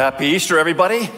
Happy 0.00 0.28
Easter, 0.28 0.58
everybody. 0.58 1.10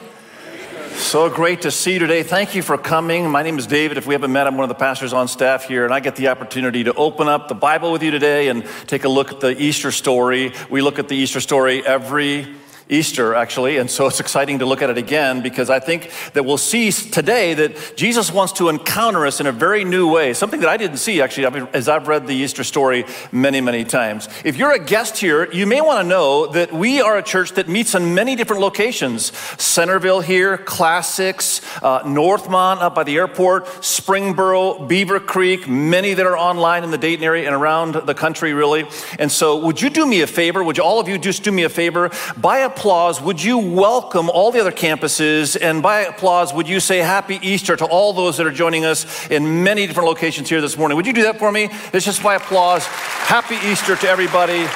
So 0.95 1.31
great 1.31 1.63
to 1.63 1.71
see 1.71 1.93
you 1.93 1.99
today. 2.01 2.25
Thank 2.25 2.57
you 2.57 2.63
for 2.63 2.77
coming. 2.77 3.31
My 3.31 3.45
name 3.45 3.57
is 3.57 3.69
David. 3.69 3.97
If 3.97 4.09
we 4.09 4.15
haven't 4.15 4.33
met, 4.33 4.49
I'm 4.49 4.57
one 4.57 4.65
of 4.65 4.71
the 4.71 4.75
pastors 4.75 5.13
on 5.13 5.29
staff 5.29 5.69
here, 5.69 5.85
and 5.85 5.95
I 5.95 6.01
get 6.01 6.17
the 6.17 6.27
opportunity 6.27 6.83
to 6.83 6.93
open 6.95 7.29
up 7.29 7.47
the 7.47 7.55
Bible 7.55 7.93
with 7.93 8.03
you 8.03 8.11
today 8.11 8.49
and 8.49 8.67
take 8.89 9.05
a 9.05 9.09
look 9.09 9.31
at 9.31 9.39
the 9.39 9.57
Easter 9.57 9.93
story. 9.93 10.53
We 10.69 10.83
look 10.83 10.99
at 10.99 11.07
the 11.07 11.15
Easter 11.15 11.39
story 11.39 11.87
every 11.87 12.53
Easter, 12.93 13.35
actually, 13.35 13.79
and 13.79 13.91
so 13.91 14.07
it's 14.07 14.21
exciting 14.21 14.59
to 14.59 14.67
look 14.67 14.83
at 14.83 14.91
it 14.91 14.99
again 14.99 15.41
because 15.43 15.71
I 15.71 15.81
think 15.81 16.11
that 16.35 16.45
we'll 16.45 16.59
see 16.59 16.93
today 16.93 17.55
that 17.55 17.95
Jesus 17.97 18.31
wants 18.31 18.53
to 18.55 18.69
encounter 18.69 19.27
us 19.27 19.41
in 19.41 19.47
a 19.47 19.53
very 19.53 19.85
new 19.85 20.13
way, 20.13 20.35
something 20.35 20.61
that 20.61 20.69
I 20.69 20.77
didn't 20.77 20.99
see 20.99 21.23
actually 21.23 21.67
as 21.73 21.89
I've 21.89 22.07
read 22.07 22.27
the 22.27 22.35
Easter 22.35 22.65
story 22.65 23.05
many, 23.33 23.63
many 23.63 23.85
times. 23.85 24.29
If 24.45 24.57
you're 24.57 24.73
a 24.73 24.79
guest 24.79 25.17
here, 25.17 25.51
you 25.53 25.67
may 25.67 25.81
want 25.81 26.03
to 26.03 26.09
know 26.09 26.47
that 26.49 26.73
we 26.73 27.01
are 27.01 27.17
a 27.17 27.23
church 27.23 27.53
that 27.53 27.69
meets 27.69 27.95
in 27.95 28.15
many 28.15 28.37
different 28.37 28.61
locations 28.61 29.33
Centerville 29.63 30.21
here, 30.21 30.59
Classics, 30.59 31.61
uh, 31.83 32.03
Northmont 32.03 32.81
up 32.83 32.95
by 32.95 33.05
the 33.05 33.17
airport, 33.17 33.65
Springboro, 33.81 34.89
Beavercreek, 34.89 35.67
many 35.67 36.15
that 36.15 36.27
are 36.27 36.37
online 36.37 36.85
in 36.85 36.91
the 36.91 36.99
Dayton 36.99 37.25
area 37.25 37.47
and 37.47 37.55
around 37.55 37.95
the 37.95 38.15
country, 38.15 38.53
really. 38.53 38.87
And 39.19 39.33
so, 39.33 39.65
would 39.65 39.81
you 39.81 39.89
do 39.89 40.07
me 40.07 40.21
a 40.21 40.27
favor? 40.27 40.63
Would 40.63 40.77
you, 40.77 40.83
all 40.83 41.01
of 41.01 41.09
you 41.09 41.19
just 41.19 41.43
do 41.43 41.53
me 41.53 41.63
a 41.65 41.69
favor? 41.69 42.11
Buy 42.37 42.59
a 42.59 42.71
applause, 42.83 43.23
would 43.23 43.41
you 43.41 43.59
welcome 43.59 44.29
all 44.29 44.51
the 44.51 44.61
other 44.61 44.73
campuses? 44.73 45.57
And 45.63 45.85
by 45.85 46.01
applause, 46.01 46.53
would 46.53 46.69
you 46.69 46.81
say 46.81 46.99
Happy 46.99 47.39
Easter 47.41 47.77
to 47.77 47.85
all 47.85 48.13
those 48.13 48.37
that 48.39 48.45
are 48.45 48.51
joining 48.51 48.85
us 48.85 49.31
in 49.31 49.63
many 49.63 49.87
different 49.87 50.09
locations 50.09 50.49
here 50.49 50.61
this 50.61 50.77
morning? 50.77 50.97
Would 50.97 51.07
you 51.07 51.13
do 51.13 51.23
that 51.23 51.39
for 51.39 51.53
me? 51.53 51.69
It's 51.93 52.05
just 52.05 52.25
by 52.25 52.35
applause. 52.35 52.85
Happy 52.87 53.55
Easter 53.71 53.95
to 53.95 54.09
everybody. 54.09 54.67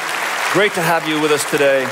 Great 0.52 0.72
to 0.74 0.82
have 0.82 1.08
you 1.08 1.20
with 1.20 1.32
us 1.32 1.50
today. 1.50 1.84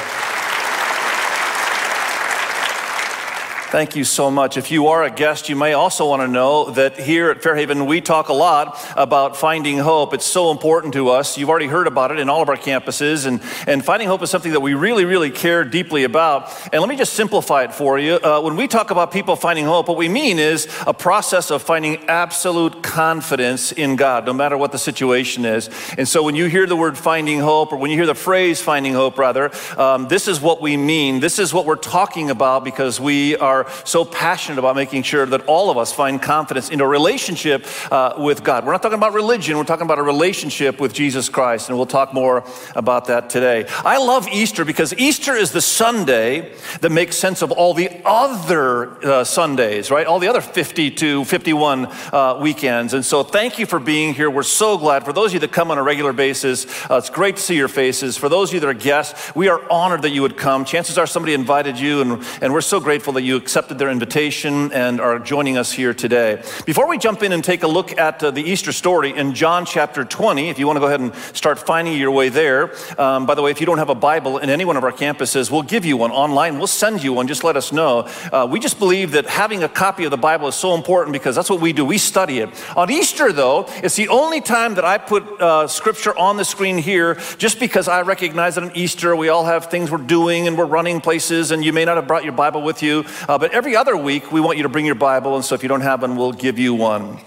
Thank 3.74 3.96
you 3.96 4.04
so 4.04 4.30
much. 4.30 4.56
If 4.56 4.70
you 4.70 4.86
are 4.86 5.02
a 5.02 5.10
guest, 5.10 5.48
you 5.48 5.56
may 5.56 5.72
also 5.72 6.08
want 6.08 6.22
to 6.22 6.28
know 6.28 6.70
that 6.70 6.96
here 6.96 7.28
at 7.30 7.42
Fairhaven, 7.42 7.88
we 7.88 8.00
talk 8.00 8.28
a 8.28 8.32
lot 8.32 8.80
about 8.96 9.36
finding 9.36 9.78
hope. 9.78 10.14
It's 10.14 10.24
so 10.24 10.52
important 10.52 10.92
to 10.92 11.08
us. 11.08 11.36
You've 11.36 11.50
already 11.50 11.66
heard 11.66 11.88
about 11.88 12.12
it 12.12 12.20
in 12.20 12.28
all 12.28 12.40
of 12.40 12.48
our 12.48 12.56
campuses, 12.56 13.26
and, 13.26 13.42
and 13.66 13.84
finding 13.84 14.06
hope 14.06 14.22
is 14.22 14.30
something 14.30 14.52
that 14.52 14.60
we 14.60 14.74
really, 14.74 15.04
really 15.04 15.32
care 15.32 15.64
deeply 15.64 16.04
about. 16.04 16.56
And 16.72 16.80
let 16.80 16.88
me 16.88 16.94
just 16.94 17.14
simplify 17.14 17.64
it 17.64 17.74
for 17.74 17.98
you. 17.98 18.14
Uh, 18.22 18.40
when 18.42 18.54
we 18.54 18.68
talk 18.68 18.92
about 18.92 19.10
people 19.10 19.34
finding 19.34 19.64
hope, 19.64 19.88
what 19.88 19.96
we 19.96 20.08
mean 20.08 20.38
is 20.38 20.68
a 20.86 20.94
process 20.94 21.50
of 21.50 21.60
finding 21.60 21.96
absolute 22.08 22.80
confidence 22.80 23.72
in 23.72 23.96
God, 23.96 24.24
no 24.24 24.32
matter 24.32 24.56
what 24.56 24.70
the 24.70 24.78
situation 24.78 25.44
is. 25.44 25.68
And 25.98 26.06
so 26.06 26.22
when 26.22 26.36
you 26.36 26.46
hear 26.46 26.68
the 26.68 26.76
word 26.76 26.96
finding 26.96 27.40
hope, 27.40 27.72
or 27.72 27.76
when 27.78 27.90
you 27.90 27.96
hear 27.96 28.06
the 28.06 28.14
phrase 28.14 28.62
finding 28.62 28.92
hope, 28.94 29.18
rather, 29.18 29.50
um, 29.76 30.06
this 30.06 30.28
is 30.28 30.40
what 30.40 30.62
we 30.62 30.76
mean. 30.76 31.18
This 31.18 31.40
is 31.40 31.52
what 31.52 31.66
we're 31.66 31.74
talking 31.74 32.30
about 32.30 32.62
because 32.62 33.00
we 33.00 33.36
are 33.38 33.63
so 33.84 34.04
passionate 34.04 34.58
about 34.58 34.76
making 34.76 35.02
sure 35.02 35.26
that 35.26 35.46
all 35.46 35.70
of 35.70 35.78
us 35.78 35.92
find 35.92 36.20
confidence 36.20 36.70
in 36.70 36.80
a 36.80 36.86
relationship 36.86 37.66
uh, 37.90 38.14
with 38.18 38.44
God. 38.44 38.64
We're 38.64 38.72
not 38.72 38.82
talking 38.82 38.98
about 38.98 39.12
religion, 39.12 39.56
we're 39.56 39.64
talking 39.64 39.86
about 39.86 39.98
a 39.98 40.02
relationship 40.02 40.80
with 40.80 40.92
Jesus 40.92 41.28
Christ, 41.28 41.68
and 41.68 41.76
we'll 41.76 41.86
talk 41.86 42.14
more 42.14 42.44
about 42.76 43.06
that 43.06 43.30
today. 43.30 43.66
I 43.84 43.98
love 43.98 44.28
Easter 44.28 44.64
because 44.64 44.94
Easter 44.94 45.34
is 45.34 45.52
the 45.52 45.60
Sunday 45.60 46.52
that 46.80 46.90
makes 46.90 47.16
sense 47.16 47.42
of 47.42 47.52
all 47.52 47.74
the 47.74 47.90
other 48.04 49.04
uh, 49.04 49.24
Sundays, 49.24 49.90
right? 49.90 50.06
All 50.06 50.18
the 50.18 50.28
other 50.28 50.40
50 50.40 50.90
to 50.92 51.24
51 51.24 51.86
uh, 51.86 52.38
weekends. 52.40 52.94
And 52.94 53.04
so 53.04 53.22
thank 53.22 53.58
you 53.58 53.66
for 53.66 53.80
being 53.80 54.14
here. 54.14 54.30
We're 54.30 54.42
so 54.42 54.78
glad. 54.78 55.04
For 55.04 55.12
those 55.12 55.30
of 55.30 55.34
you 55.34 55.40
that 55.40 55.52
come 55.52 55.70
on 55.70 55.78
a 55.78 55.82
regular 55.82 56.12
basis, 56.12 56.66
uh, 56.90 56.96
it's 56.96 57.10
great 57.10 57.36
to 57.36 57.42
see 57.42 57.56
your 57.56 57.68
faces. 57.68 58.16
For 58.16 58.28
those 58.28 58.50
of 58.50 58.54
you 58.54 58.60
that 58.60 58.68
are 58.68 58.74
guests, 58.74 59.34
we 59.34 59.48
are 59.48 59.60
honored 59.70 60.02
that 60.02 60.10
you 60.10 60.22
would 60.22 60.36
come. 60.36 60.64
Chances 60.64 60.98
are 60.98 61.06
somebody 61.06 61.34
invited 61.34 61.78
you, 61.78 62.00
and, 62.00 62.24
and 62.40 62.52
we're 62.52 62.60
so 62.60 62.80
grateful 62.80 63.12
that 63.14 63.22
you 63.22 63.36
accepted 63.36 63.53
their 63.54 63.88
invitation 63.88 64.72
and 64.72 65.00
are 65.00 65.20
joining 65.20 65.56
us 65.56 65.70
here 65.70 65.94
today. 65.94 66.42
Before 66.66 66.88
we 66.88 66.98
jump 66.98 67.22
in 67.22 67.30
and 67.30 67.44
take 67.44 67.62
a 67.62 67.68
look 67.68 67.96
at 67.96 68.22
uh, 68.22 68.32
the 68.32 68.42
Easter 68.42 68.72
story 68.72 69.16
in 69.16 69.32
John 69.32 69.64
chapter 69.64 70.04
20, 70.04 70.48
if 70.48 70.58
you 70.58 70.66
want 70.66 70.76
to 70.76 70.80
go 70.80 70.86
ahead 70.86 71.00
and 71.00 71.14
start 71.36 71.60
finding 71.60 71.96
your 71.96 72.10
way 72.10 72.30
there, 72.30 72.74
um, 73.00 73.26
by 73.26 73.34
the 73.34 73.42
way, 73.42 73.52
if 73.52 73.60
you 73.60 73.66
don't 73.66 73.78
have 73.78 73.90
a 73.90 73.94
Bible 73.94 74.38
in 74.38 74.50
any 74.50 74.64
one 74.64 74.76
of 74.76 74.82
our 74.82 74.90
campuses, 74.90 75.52
we'll 75.52 75.62
give 75.62 75.84
you 75.84 75.96
one 75.96 76.10
online. 76.10 76.58
We'll 76.58 76.66
send 76.66 77.04
you 77.04 77.12
one. 77.12 77.28
Just 77.28 77.44
let 77.44 77.56
us 77.56 77.70
know. 77.72 78.08
Uh, 78.32 78.48
we 78.50 78.58
just 78.58 78.80
believe 78.80 79.12
that 79.12 79.26
having 79.26 79.62
a 79.62 79.68
copy 79.68 80.04
of 80.04 80.10
the 80.10 80.16
Bible 80.16 80.48
is 80.48 80.56
so 80.56 80.74
important 80.74 81.12
because 81.12 81.36
that's 81.36 81.48
what 81.48 81.60
we 81.60 81.72
do. 81.72 81.84
We 81.84 81.98
study 81.98 82.40
it. 82.40 82.50
On 82.76 82.90
Easter, 82.90 83.32
though, 83.32 83.66
it's 83.84 83.94
the 83.94 84.08
only 84.08 84.40
time 84.40 84.74
that 84.74 84.84
I 84.84 84.98
put 84.98 85.40
uh, 85.40 85.68
scripture 85.68 86.18
on 86.18 86.36
the 86.36 86.44
screen 86.44 86.78
here 86.78 87.14
just 87.38 87.60
because 87.60 87.86
I 87.86 88.02
recognize 88.02 88.56
that 88.56 88.64
on 88.64 88.76
Easter 88.76 89.14
we 89.14 89.28
all 89.28 89.44
have 89.44 89.66
things 89.66 89.90
we're 89.90 89.98
doing 89.98 90.48
and 90.48 90.58
we're 90.58 90.64
running 90.64 91.00
places, 91.00 91.50
and 91.50 91.64
you 91.64 91.72
may 91.72 91.84
not 91.84 91.96
have 91.96 92.06
brought 92.08 92.24
your 92.24 92.32
Bible 92.32 92.62
with 92.62 92.82
you, 92.82 93.04
uh, 93.28 93.38
but 93.44 93.52
every 93.52 93.76
other 93.76 93.94
week, 93.94 94.32
we 94.32 94.40
want 94.40 94.56
you 94.56 94.62
to 94.62 94.70
bring 94.70 94.86
your 94.86 94.94
Bible, 94.94 95.36
and 95.36 95.44
so 95.44 95.54
if 95.54 95.62
you 95.62 95.68
don't 95.68 95.82
have 95.82 96.00
one, 96.00 96.16
we'll 96.16 96.32
give 96.32 96.58
you 96.58 96.72
one. 96.72 97.20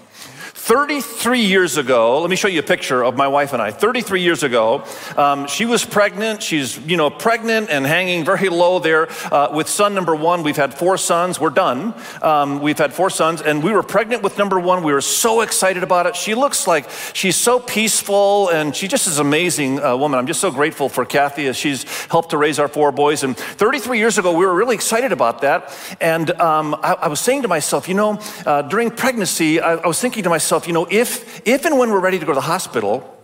33 0.68 1.40
years 1.40 1.78
ago, 1.78 2.20
let 2.20 2.28
me 2.28 2.36
show 2.36 2.46
you 2.46 2.60
a 2.60 2.62
picture 2.62 3.02
of 3.02 3.16
my 3.16 3.26
wife 3.26 3.54
and 3.54 3.62
I. 3.62 3.70
33 3.70 4.20
years 4.20 4.42
ago, 4.42 4.84
um, 5.16 5.46
she 5.46 5.64
was 5.64 5.82
pregnant. 5.82 6.42
She's, 6.42 6.76
you 6.80 6.98
know, 6.98 7.08
pregnant 7.08 7.70
and 7.70 7.86
hanging 7.86 8.22
very 8.22 8.50
low 8.50 8.78
there 8.78 9.08
uh, 9.32 9.48
with 9.50 9.66
son 9.66 9.94
number 9.94 10.14
one. 10.14 10.42
We've 10.42 10.58
had 10.58 10.74
four 10.74 10.98
sons. 10.98 11.40
We're 11.40 11.48
done. 11.48 11.94
Um, 12.20 12.60
we've 12.60 12.76
had 12.76 12.92
four 12.92 13.08
sons, 13.08 13.40
and 13.40 13.62
we 13.62 13.72
were 13.72 13.82
pregnant 13.82 14.22
with 14.22 14.36
number 14.36 14.60
one. 14.60 14.82
We 14.82 14.92
were 14.92 15.00
so 15.00 15.40
excited 15.40 15.82
about 15.82 16.04
it. 16.04 16.14
She 16.14 16.34
looks 16.34 16.66
like 16.66 16.90
she's 17.14 17.36
so 17.36 17.60
peaceful, 17.60 18.50
and 18.50 18.76
she 18.76 18.88
just 18.88 19.06
is 19.06 19.18
an 19.18 19.26
amazing 19.26 19.82
uh, 19.82 19.96
woman. 19.96 20.18
I'm 20.18 20.26
just 20.26 20.42
so 20.42 20.50
grateful 20.50 20.90
for 20.90 21.06
Kathy 21.06 21.46
as 21.46 21.56
she's 21.56 21.84
helped 22.08 22.28
to 22.32 22.36
raise 22.36 22.58
our 22.58 22.68
four 22.68 22.92
boys. 22.92 23.24
And 23.24 23.38
33 23.38 23.98
years 23.98 24.18
ago, 24.18 24.36
we 24.36 24.44
were 24.44 24.54
really 24.54 24.74
excited 24.74 25.12
about 25.12 25.40
that. 25.40 25.74
And 25.98 26.30
um, 26.32 26.74
I, 26.82 26.92
I, 26.92 27.08
was 27.08 27.20
saying 27.20 27.40
to 27.40 27.48
myself, 27.48 27.88
you 27.88 27.94
know, 27.94 28.20
uh, 28.44 28.60
during 28.60 28.90
pregnancy, 28.90 29.60
I, 29.60 29.76
I 29.76 29.86
was 29.86 29.98
thinking 29.98 30.24
to 30.24 30.28
myself, 30.28 30.57
myself, 30.58 30.66
you 30.66 30.72
know, 30.72 30.86
if, 30.90 31.46
if 31.46 31.64
and 31.64 31.78
when 31.78 31.90
we're 31.90 32.00
ready 32.00 32.18
to 32.18 32.26
go 32.26 32.32
to 32.32 32.36
the 32.36 32.40
hospital, 32.40 33.14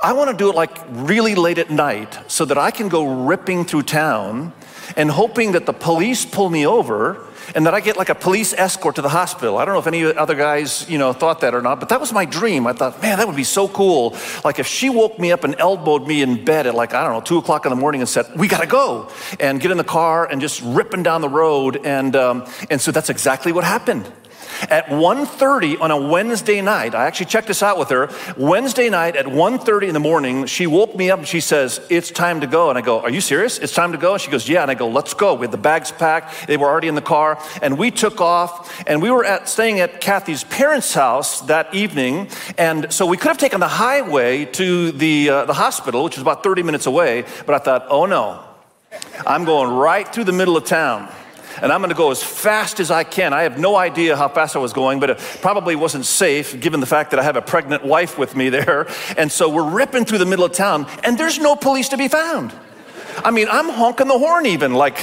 I 0.00 0.12
want 0.12 0.30
to 0.30 0.36
do 0.36 0.50
it 0.50 0.54
like 0.54 0.70
really 0.90 1.34
late 1.34 1.58
at 1.58 1.70
night 1.70 2.18
so 2.30 2.44
that 2.44 2.58
I 2.58 2.70
can 2.70 2.88
go 2.88 3.26
ripping 3.26 3.64
through 3.64 3.82
town 3.82 4.52
and 4.96 5.10
hoping 5.10 5.52
that 5.52 5.66
the 5.66 5.72
police 5.72 6.24
pull 6.24 6.48
me 6.48 6.66
over 6.66 7.26
and 7.54 7.66
that 7.66 7.74
I 7.74 7.80
get 7.80 7.96
like 7.96 8.08
a 8.08 8.14
police 8.14 8.52
escort 8.52 8.96
to 8.96 9.02
the 9.02 9.08
hospital. 9.08 9.58
I 9.58 9.64
don't 9.64 9.74
know 9.74 9.80
if 9.80 9.86
any 9.86 10.04
other 10.04 10.34
guys, 10.34 10.88
you 10.88 10.98
know, 10.98 11.12
thought 11.12 11.40
that 11.40 11.54
or 11.54 11.62
not, 11.62 11.80
but 11.80 11.88
that 11.88 12.00
was 12.00 12.12
my 12.12 12.24
dream. 12.24 12.66
I 12.66 12.72
thought, 12.72 13.00
man, 13.02 13.18
that 13.18 13.26
would 13.26 13.36
be 13.36 13.44
so 13.44 13.68
cool. 13.68 14.16
Like 14.44 14.58
if 14.58 14.66
she 14.66 14.90
woke 14.90 15.18
me 15.18 15.32
up 15.32 15.44
and 15.44 15.54
elbowed 15.58 16.06
me 16.06 16.22
in 16.22 16.44
bed 16.44 16.66
at 16.66 16.74
like, 16.74 16.94
I 16.94 17.04
don't 17.04 17.12
know, 17.12 17.20
two 17.20 17.38
o'clock 17.38 17.66
in 17.66 17.70
the 17.70 17.76
morning 17.76 18.00
and 18.00 18.08
said, 18.08 18.26
we 18.36 18.48
got 18.48 18.60
to 18.60 18.66
go 18.66 19.10
and 19.38 19.60
get 19.60 19.70
in 19.70 19.76
the 19.76 19.84
car 19.84 20.26
and 20.26 20.40
just 20.40 20.62
ripping 20.62 21.02
down 21.02 21.20
the 21.20 21.28
road. 21.28 21.84
And, 21.84 22.14
um, 22.16 22.46
and 22.70 22.80
so 22.80 22.90
that's 22.92 23.10
exactly 23.10 23.52
what 23.52 23.64
happened. 23.64 24.10
At 24.62 24.86
1.30 24.86 25.80
on 25.80 25.90
a 25.90 25.96
Wednesday 26.00 26.60
night, 26.60 26.94
I 26.94 27.06
actually 27.06 27.26
checked 27.26 27.48
this 27.48 27.62
out 27.62 27.78
with 27.78 27.90
her. 27.90 28.10
Wednesday 28.36 28.88
night 28.88 29.16
at 29.16 29.26
1.30 29.26 29.88
in 29.88 29.94
the 29.94 30.00
morning, 30.00 30.46
she 30.46 30.66
woke 30.66 30.94
me 30.94 31.10
up 31.10 31.18
and 31.18 31.28
she 31.28 31.40
says, 31.40 31.80
it's 31.90 32.10
time 32.10 32.40
to 32.40 32.46
go. 32.46 32.70
And 32.70 32.78
I 32.78 32.82
go, 32.82 33.00
are 33.00 33.10
you 33.10 33.20
serious? 33.20 33.58
It's 33.58 33.74
time 33.74 33.92
to 33.92 33.98
go? 33.98 34.14
And 34.14 34.20
she 34.20 34.30
goes, 34.30 34.48
yeah. 34.48 34.62
And 34.62 34.70
I 34.70 34.74
go, 34.74 34.88
let's 34.88 35.14
go. 35.14 35.34
We 35.34 35.42
had 35.42 35.52
the 35.52 35.58
bags 35.58 35.92
packed. 35.92 36.46
They 36.46 36.56
were 36.56 36.66
already 36.66 36.88
in 36.88 36.94
the 36.94 37.02
car. 37.02 37.42
And 37.62 37.78
we 37.78 37.90
took 37.90 38.20
off 38.20 38.82
and 38.86 39.02
we 39.02 39.10
were 39.10 39.24
at, 39.24 39.48
staying 39.48 39.80
at 39.80 40.00
Kathy's 40.00 40.44
parents' 40.44 40.94
house 40.94 41.42
that 41.42 41.74
evening. 41.74 42.28
And 42.58 42.92
so 42.92 43.06
we 43.06 43.16
could 43.16 43.28
have 43.28 43.38
taken 43.38 43.60
the 43.60 43.68
highway 43.68 44.44
to 44.46 44.92
the, 44.92 45.30
uh, 45.30 45.44
the 45.44 45.54
hospital, 45.54 46.04
which 46.04 46.16
was 46.16 46.22
about 46.22 46.42
30 46.42 46.62
minutes 46.62 46.86
away. 46.86 47.24
But 47.44 47.54
I 47.54 47.58
thought, 47.58 47.86
oh 47.88 48.06
no, 48.06 48.42
I'm 49.26 49.44
going 49.44 49.70
right 49.70 50.06
through 50.06 50.24
the 50.24 50.32
middle 50.32 50.56
of 50.56 50.64
town 50.64 51.12
and 51.62 51.72
I'm 51.72 51.80
going 51.80 51.90
to 51.90 51.96
go 51.96 52.10
as 52.10 52.22
fast 52.22 52.80
as 52.80 52.90
I 52.90 53.04
can. 53.04 53.32
I 53.32 53.42
have 53.42 53.58
no 53.58 53.76
idea 53.76 54.16
how 54.16 54.28
fast 54.28 54.56
I 54.56 54.58
was 54.58 54.72
going, 54.72 55.00
but 55.00 55.10
it 55.10 55.18
probably 55.40 55.76
wasn't 55.76 56.04
safe 56.06 56.60
given 56.60 56.80
the 56.80 56.86
fact 56.86 57.10
that 57.10 57.20
I 57.20 57.22
have 57.22 57.36
a 57.36 57.42
pregnant 57.42 57.84
wife 57.84 58.18
with 58.18 58.36
me 58.36 58.48
there. 58.48 58.86
And 59.16 59.30
so 59.30 59.48
we're 59.48 59.70
ripping 59.70 60.04
through 60.04 60.18
the 60.18 60.26
middle 60.26 60.44
of 60.44 60.52
town, 60.52 60.86
and 61.04 61.18
there's 61.18 61.38
no 61.38 61.56
police 61.56 61.88
to 61.90 61.96
be 61.96 62.08
found. 62.08 62.52
I 63.24 63.30
mean, 63.30 63.48
I'm 63.50 63.68
honking 63.68 64.08
the 64.08 64.18
horn 64.18 64.46
even, 64.46 64.74
like, 64.74 64.98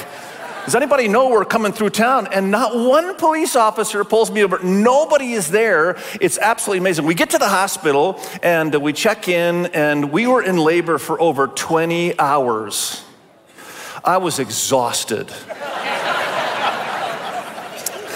does 0.65 0.75
anybody 0.75 1.09
know 1.09 1.27
we're 1.27 1.43
coming 1.43 1.73
through 1.73 1.89
town? 1.89 2.29
And 2.31 2.49
not 2.49 2.73
one 2.73 3.15
police 3.17 3.55
officer 3.57 4.05
pulls 4.05 4.31
me 4.31 4.45
over. 4.45 4.59
Nobody 4.63 5.33
is 5.33 5.51
there. 5.51 5.97
It's 6.21 6.37
absolutely 6.37 6.77
amazing. 6.77 7.05
We 7.05 7.15
get 7.15 7.31
to 7.31 7.37
the 7.37 7.49
hospital 7.49 8.17
and 8.41 8.73
we 8.75 8.93
check 8.93 9.27
in, 9.27 9.65
and 9.67 10.09
we 10.09 10.25
were 10.25 10.41
in 10.41 10.57
labor 10.57 10.99
for 10.99 11.19
over 11.19 11.47
20 11.47 12.17
hours. 12.17 13.03
I 14.05 14.17
was 14.17 14.39
exhausted. 14.39 15.33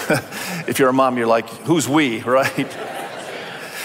if 0.68 0.78
you're 0.78 0.88
a 0.88 0.92
mom, 0.92 1.18
you're 1.18 1.26
like, 1.26 1.48
who's 1.48 1.88
we, 1.88 2.20
right? 2.22 2.76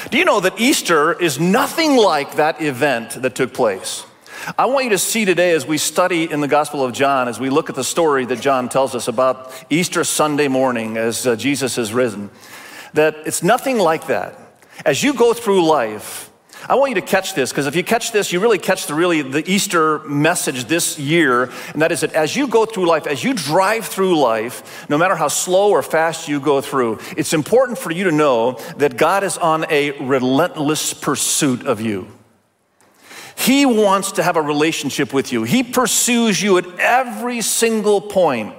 Do 0.09 0.17
you 0.17 0.25
know 0.25 0.39
that 0.39 0.59
Easter 0.59 1.13
is 1.13 1.39
nothing 1.39 1.97
like 1.97 2.35
that 2.35 2.61
event 2.61 3.21
that 3.21 3.35
took 3.35 3.53
place? 3.53 4.05
I 4.57 4.65
want 4.65 4.85
you 4.85 4.91
to 4.91 4.97
see 4.97 5.23
today 5.23 5.51
as 5.51 5.65
we 5.65 5.77
study 5.77 6.29
in 6.29 6.41
the 6.41 6.47
Gospel 6.47 6.83
of 6.83 6.91
John, 6.91 7.29
as 7.29 7.39
we 7.39 7.49
look 7.49 7.69
at 7.69 7.75
the 7.75 7.83
story 7.83 8.25
that 8.25 8.41
John 8.41 8.67
tells 8.67 8.93
us 8.93 9.07
about 9.07 9.53
Easter 9.69 10.03
Sunday 10.03 10.49
morning 10.49 10.97
as 10.97 11.25
uh, 11.25 11.35
Jesus 11.35 11.77
has 11.77 11.93
risen, 11.93 12.29
that 12.93 13.15
it's 13.25 13.41
nothing 13.41 13.77
like 13.77 14.07
that. 14.07 14.37
As 14.85 15.01
you 15.01 15.13
go 15.13 15.33
through 15.33 15.65
life, 15.65 16.29
I 16.69 16.75
want 16.75 16.89
you 16.91 16.95
to 16.95 17.01
catch 17.01 17.35
this 17.35 17.51
because 17.51 17.67
if 17.67 17.75
you 17.75 17.83
catch 17.83 18.11
this, 18.11 18.31
you 18.31 18.39
really 18.39 18.57
catch 18.57 18.87
the 18.87 18.93
really 18.93 19.21
the 19.21 19.43
Easter 19.49 19.99
message 19.99 20.65
this 20.65 20.97
year, 20.97 21.51
and 21.73 21.81
that 21.81 21.91
is 21.91 22.01
that 22.01 22.13
as 22.13 22.35
you 22.35 22.47
go 22.47 22.65
through 22.65 22.87
life, 22.87 23.05
as 23.05 23.23
you 23.23 23.33
drive 23.33 23.85
through 23.85 24.17
life, 24.17 24.87
no 24.89 24.97
matter 24.97 25.15
how 25.15 25.27
slow 25.27 25.71
or 25.71 25.83
fast 25.83 26.27
you 26.27 26.39
go 26.39 26.61
through, 26.61 26.99
it's 27.17 27.33
important 27.33 27.77
for 27.77 27.91
you 27.91 28.05
to 28.05 28.11
know 28.11 28.53
that 28.77 28.97
God 28.97 29.23
is 29.23 29.37
on 29.37 29.65
a 29.69 29.91
relentless 29.99 30.93
pursuit 30.93 31.65
of 31.65 31.81
you. 31.81 32.07
He 33.35 33.65
wants 33.65 34.13
to 34.13 34.23
have 34.23 34.37
a 34.37 34.41
relationship 34.41 35.13
with 35.13 35.33
you. 35.33 35.43
He 35.43 35.63
pursues 35.63 36.41
you 36.41 36.57
at 36.59 36.79
every 36.79 37.41
single 37.41 37.99
point. 37.99 38.55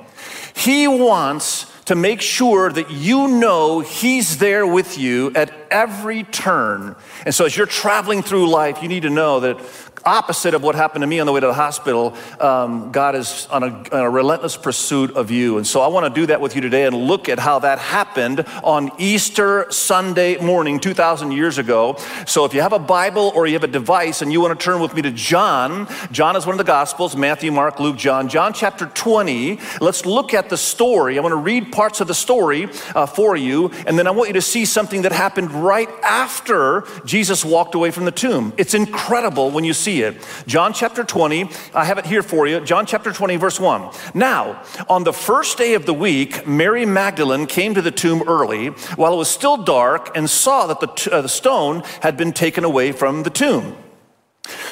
He 0.54 0.86
wants 0.88 1.70
to 1.86 1.94
make 1.94 2.20
sure 2.20 2.70
that 2.70 2.90
you 2.90 3.28
know 3.28 3.80
He's 3.80 4.38
there 4.38 4.66
with 4.66 4.98
you 4.98 5.32
at 5.34 5.52
every 5.70 6.24
turn. 6.24 6.96
And 7.24 7.34
so, 7.34 7.44
as 7.44 7.56
you're 7.56 7.66
traveling 7.66 8.22
through 8.22 8.48
life, 8.48 8.82
you 8.82 8.88
need 8.88 9.02
to 9.02 9.10
know 9.10 9.40
that 9.40 9.58
opposite 10.06 10.54
of 10.54 10.62
what 10.62 10.74
happened 10.74 11.02
to 11.02 11.06
me 11.06 11.20
on 11.20 11.26
the 11.26 11.32
way 11.32 11.40
to 11.40 11.46
the 11.46 11.54
hospital, 11.54 12.14
um, 12.40 12.92
God 12.92 13.14
is 13.14 13.46
on 13.50 13.62
a, 13.62 13.66
on 13.66 14.04
a, 14.04 14.10
relentless 14.10 14.56
pursuit 14.56 15.16
of 15.16 15.30
you. 15.30 15.56
And 15.56 15.66
so 15.66 15.80
I 15.80 15.88
want 15.88 16.12
to 16.12 16.20
do 16.20 16.26
that 16.26 16.40
with 16.40 16.54
you 16.54 16.60
today 16.60 16.84
and 16.86 16.94
look 16.94 17.28
at 17.28 17.38
how 17.38 17.58
that 17.60 17.78
happened 17.78 18.44
on 18.62 18.90
Easter 18.98 19.66
Sunday 19.70 20.36
morning 20.38 20.78
2,000 20.78 21.32
years 21.32 21.58
ago. 21.58 21.96
So 22.26 22.44
if 22.44 22.54
you 22.54 22.60
have 22.60 22.72
a 22.72 22.78
Bible 22.78 23.32
or 23.34 23.46
you 23.46 23.54
have 23.54 23.64
a 23.64 23.68
device 23.68 24.22
and 24.22 24.32
you 24.32 24.40
want 24.40 24.58
to 24.58 24.64
turn 24.64 24.80
with 24.80 24.94
me 24.94 25.02
to 25.02 25.10
John, 25.10 25.88
John 26.12 26.36
is 26.36 26.46
one 26.46 26.54
of 26.54 26.58
the 26.58 26.64
Gospels 26.64 27.16
Matthew, 27.16 27.50
Mark, 27.50 27.80
Luke, 27.80 27.96
John. 27.96 28.28
John 28.28 28.52
chapter 28.52 28.86
20, 28.86 29.58
let's 29.80 30.06
look 30.06 30.34
at 30.34 30.48
the 30.48 30.56
story. 30.56 31.18
I 31.18 31.22
want 31.22 31.32
to 31.32 31.36
read 31.36 31.72
parts 31.72 32.00
of 32.00 32.08
the 32.08 32.14
story 32.14 32.68
uh, 32.94 33.06
for 33.06 33.36
you, 33.36 33.70
and 33.86 33.98
then 33.98 34.06
I 34.06 34.10
want 34.10 34.28
you 34.28 34.34
to 34.34 34.42
see 34.42 34.64
something 34.64 35.02
that 35.02 35.12
happened 35.12 35.50
right 35.50 35.88
after 36.02 36.84
Jesus 37.04 37.44
walked 37.44 37.74
away 37.74 37.90
from 37.90 38.04
the 38.04 38.12
tomb. 38.12 38.52
It's 38.56 38.74
incredible 38.74 39.50
when 39.50 39.64
you 39.64 39.72
see 39.72 39.93
it. 40.02 40.16
John 40.46 40.72
chapter 40.72 41.04
20, 41.04 41.48
I 41.74 41.84
have 41.84 41.98
it 41.98 42.06
here 42.06 42.22
for 42.22 42.46
you. 42.46 42.60
John 42.60 42.86
chapter 42.86 43.12
20, 43.12 43.36
verse 43.36 43.60
1. 43.60 43.90
Now, 44.14 44.62
on 44.88 45.04
the 45.04 45.12
first 45.12 45.58
day 45.58 45.74
of 45.74 45.86
the 45.86 45.94
week, 45.94 46.46
Mary 46.46 46.86
Magdalene 46.86 47.46
came 47.46 47.74
to 47.74 47.82
the 47.82 47.90
tomb 47.90 48.22
early 48.26 48.68
while 48.96 49.12
it 49.14 49.16
was 49.16 49.30
still 49.30 49.56
dark 49.56 50.16
and 50.16 50.28
saw 50.28 50.66
that 50.66 50.80
the, 50.80 50.86
t- 50.86 51.10
uh, 51.10 51.22
the 51.22 51.28
stone 51.28 51.82
had 52.00 52.16
been 52.16 52.32
taken 52.32 52.64
away 52.64 52.92
from 52.92 53.22
the 53.22 53.30
tomb. 53.30 53.76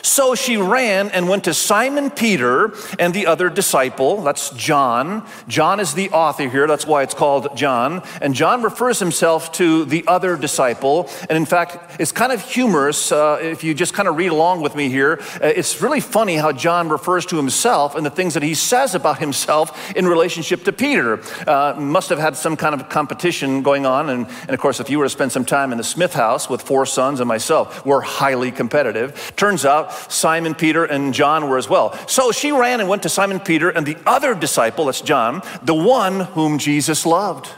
So 0.02 0.34
she 0.34 0.56
ran 0.56 1.10
and 1.10 1.28
went 1.28 1.44
to 1.44 1.54
Simon 1.54 2.10
Peter 2.10 2.74
and 2.98 3.14
the 3.14 3.26
other 3.26 3.48
disciple. 3.48 4.22
That's 4.22 4.50
John. 4.50 5.26
John 5.48 5.80
is 5.80 5.94
the 5.94 6.10
author 6.10 6.48
here. 6.48 6.66
That's 6.66 6.86
why 6.86 7.02
it's 7.02 7.14
called 7.14 7.56
John. 7.56 8.02
And 8.20 8.34
John 8.34 8.62
refers 8.62 8.98
himself 8.98 9.52
to 9.52 9.84
the 9.84 10.04
other 10.06 10.36
disciple. 10.36 11.08
And 11.30 11.36
in 11.38 11.46
fact, 11.46 12.00
it's 12.00 12.12
kind 12.12 12.32
of 12.32 12.42
humorous 12.42 13.12
uh, 13.12 13.38
if 13.40 13.64
you 13.64 13.72
just 13.74 13.94
kind 13.94 14.08
of 14.08 14.16
read 14.16 14.32
along 14.32 14.60
with 14.60 14.74
me 14.74 14.88
here. 14.88 15.20
Uh, 15.42 15.46
it's 15.46 15.80
really 15.80 16.00
funny 16.00 16.36
how 16.36 16.52
John 16.52 16.88
refers 16.88 17.24
to 17.26 17.36
himself 17.36 17.94
and 17.94 18.04
the 18.04 18.10
things 18.10 18.34
that 18.34 18.42
he 18.42 18.54
says 18.54 18.94
about 18.94 19.18
himself 19.18 19.96
in 19.96 20.06
relationship 20.06 20.64
to 20.64 20.72
Peter. 20.72 21.22
Uh, 21.48 21.74
must 21.78 22.10
have 22.10 22.18
had 22.18 22.36
some 22.36 22.56
kind 22.56 22.74
of 22.74 22.88
competition 22.88 23.62
going 23.62 23.86
on. 23.86 24.10
And, 24.10 24.26
and 24.42 24.50
of 24.50 24.60
course, 24.60 24.80
if 24.80 24.90
you 24.90 24.98
were 24.98 25.06
to 25.06 25.10
spend 25.10 25.32
some 25.32 25.44
time 25.44 25.72
in 25.72 25.78
the 25.78 25.84
Smith 25.84 26.12
house 26.12 26.50
with 26.50 26.60
four 26.60 26.84
sons 26.84 27.20
and 27.20 27.28
myself, 27.28 27.86
we're 27.86 28.00
highly 28.00 28.50
competitive. 28.50 29.32
Turns 29.36 29.61
out 29.64 29.92
Simon 30.12 30.54
Peter 30.54 30.84
and 30.84 31.14
John 31.14 31.48
were 31.48 31.58
as 31.58 31.68
well. 31.68 31.96
So 32.06 32.32
she 32.32 32.52
ran 32.52 32.80
and 32.80 32.88
went 32.88 33.02
to 33.02 33.08
Simon 33.08 33.40
Peter 33.40 33.70
and 33.70 33.86
the 33.86 33.96
other 34.06 34.34
disciple, 34.34 34.86
that's 34.86 35.00
John, 35.00 35.42
the 35.62 35.74
one 35.74 36.20
whom 36.20 36.58
Jesus 36.58 37.06
loved. 37.06 37.48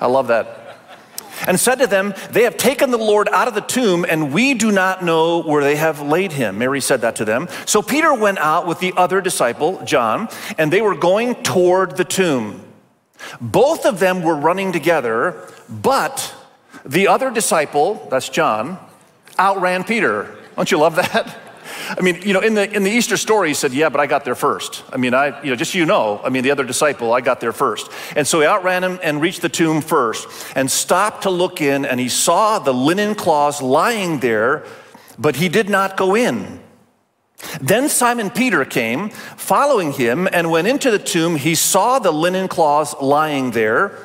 I 0.00 0.06
love 0.06 0.28
that. 0.28 0.58
And 1.46 1.58
said 1.58 1.76
to 1.76 1.86
them, 1.86 2.14
They 2.30 2.42
have 2.42 2.56
taken 2.56 2.90
the 2.90 2.98
Lord 2.98 3.28
out 3.28 3.48
of 3.48 3.54
the 3.54 3.60
tomb, 3.60 4.04
and 4.08 4.32
we 4.32 4.54
do 4.54 4.70
not 4.70 5.04
know 5.04 5.42
where 5.42 5.62
they 5.62 5.76
have 5.76 6.00
laid 6.00 6.32
him. 6.32 6.58
Mary 6.58 6.80
said 6.80 7.00
that 7.00 7.16
to 7.16 7.24
them. 7.24 7.48
So 7.66 7.82
Peter 7.82 8.14
went 8.14 8.38
out 8.38 8.66
with 8.66 8.78
the 8.78 8.92
other 8.96 9.20
disciple, 9.20 9.82
John, 9.84 10.28
and 10.58 10.72
they 10.72 10.82
were 10.82 10.94
going 10.94 11.34
toward 11.42 11.96
the 11.96 12.04
tomb. 12.04 12.62
Both 13.40 13.86
of 13.86 13.98
them 13.98 14.22
were 14.22 14.36
running 14.36 14.72
together, 14.72 15.48
but 15.68 16.34
the 16.84 17.08
other 17.08 17.30
disciple, 17.30 18.06
that's 18.10 18.28
John, 18.28 18.78
outran 19.38 19.84
Peter 19.84 20.36
don't 20.56 20.70
you 20.70 20.78
love 20.78 20.96
that? 20.96 21.36
I 21.88 22.00
mean, 22.00 22.22
you 22.22 22.32
know, 22.32 22.40
in 22.40 22.54
the, 22.54 22.70
in 22.70 22.82
the 22.84 22.90
Easter 22.90 23.16
story, 23.16 23.48
he 23.48 23.54
said, 23.54 23.72
Yeah, 23.72 23.88
but 23.88 24.00
I 24.00 24.06
got 24.06 24.24
there 24.24 24.34
first. 24.34 24.82
I 24.92 24.96
mean, 24.96 25.14
I, 25.14 25.42
you 25.42 25.50
know, 25.50 25.56
just 25.56 25.72
so 25.72 25.78
you 25.78 25.86
know, 25.86 26.20
I 26.22 26.28
mean, 26.28 26.42
the 26.42 26.50
other 26.50 26.64
disciple, 26.64 27.12
I 27.12 27.20
got 27.20 27.40
there 27.40 27.52
first. 27.52 27.90
And 28.16 28.26
so 28.26 28.40
he 28.40 28.46
outran 28.46 28.84
him 28.84 28.98
and 29.02 29.20
reached 29.20 29.42
the 29.42 29.48
tomb 29.48 29.80
first 29.80 30.28
and 30.54 30.70
stopped 30.70 31.22
to 31.22 31.30
look 31.30 31.60
in, 31.60 31.84
and 31.84 32.00
he 32.00 32.08
saw 32.08 32.58
the 32.58 32.72
linen 32.72 33.14
cloths 33.14 33.60
lying 33.60 34.20
there, 34.20 34.64
but 35.18 35.36
he 35.36 35.48
did 35.48 35.68
not 35.68 35.96
go 35.96 36.14
in. 36.14 36.61
Then 37.60 37.88
Simon 37.88 38.30
Peter 38.30 38.64
came, 38.64 39.10
following 39.10 39.92
him, 39.92 40.28
and 40.32 40.50
went 40.50 40.68
into 40.68 40.90
the 40.90 40.98
tomb. 40.98 41.36
He 41.36 41.54
saw 41.54 41.98
the 41.98 42.12
linen 42.12 42.48
cloths 42.48 42.94
lying 43.00 43.50
there, 43.50 43.98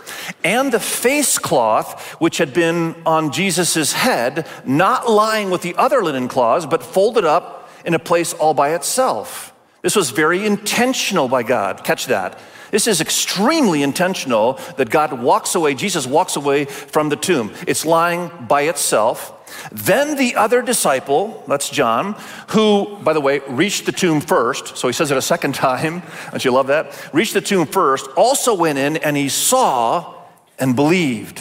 and 0.44 0.72
the 0.72 0.80
face 0.80 1.38
cloth 1.38 2.16
which 2.20 2.40
had 2.40 2.54
been 2.54 2.96
on 3.06 3.32
Jesus' 3.32 3.94
head, 3.94 4.48
not 4.66 5.10
lying 5.10 5.50
with 5.50 5.62
the 5.62 5.76
other 5.76 6.04
linen 6.04 6.28
cloths, 6.28 6.66
but 6.66 6.84
folded 6.84 7.26
up 7.26 7.70
in 7.86 7.94
a 7.94 8.00
place 8.00 8.34
all 8.34 8.54
by 8.54 8.74
itself. 8.74 9.54
This 9.82 9.96
was 9.96 10.10
very 10.10 10.46
intentional 10.46 11.28
by 11.28 11.44
God. 11.44 11.84
Catch 11.84 12.08
that. 12.08 12.40
This 12.72 12.88
is 12.88 13.00
extremely 13.00 13.84
intentional 13.84 14.60
that 14.76 14.90
God 14.90 15.22
walks 15.22 15.56
away, 15.56 15.74
Jesus 15.74 16.06
walks 16.06 16.36
away 16.36 16.66
from 16.66 17.10
the 17.10 17.16
tomb. 17.16 17.54
It's 17.66 17.86
lying 17.86 18.30
by 18.48 18.64
itself. 18.64 19.34
Then 19.72 20.18
the 20.18 20.36
other 20.36 20.62
disciple, 20.62 21.44
that's 21.48 21.70
John, 21.70 22.16
who, 22.50 22.98
by 23.04 23.14
the 23.14 23.22
way, 23.22 23.40
reached 23.48 23.86
the 23.86 23.92
tomb 23.92 24.22
first, 24.22 24.78
so 24.78 24.88
he 24.88 24.94
says 24.94 25.12
it 25.12 25.18
a 25.18 25.22
second 25.22 25.56
time. 25.68 26.02
Don't 26.32 26.44
you 26.44 26.52
love 26.52 26.68
that? 26.68 27.10
Reached 27.14 27.34
the 27.34 27.42
tomb 27.42 27.66
first, 27.66 28.08
also 28.18 28.54
went 28.54 28.78
in 28.78 28.98
and 28.98 29.16
he 29.16 29.30
saw 29.30 30.16
and 30.60 30.76
believed. 30.76 31.40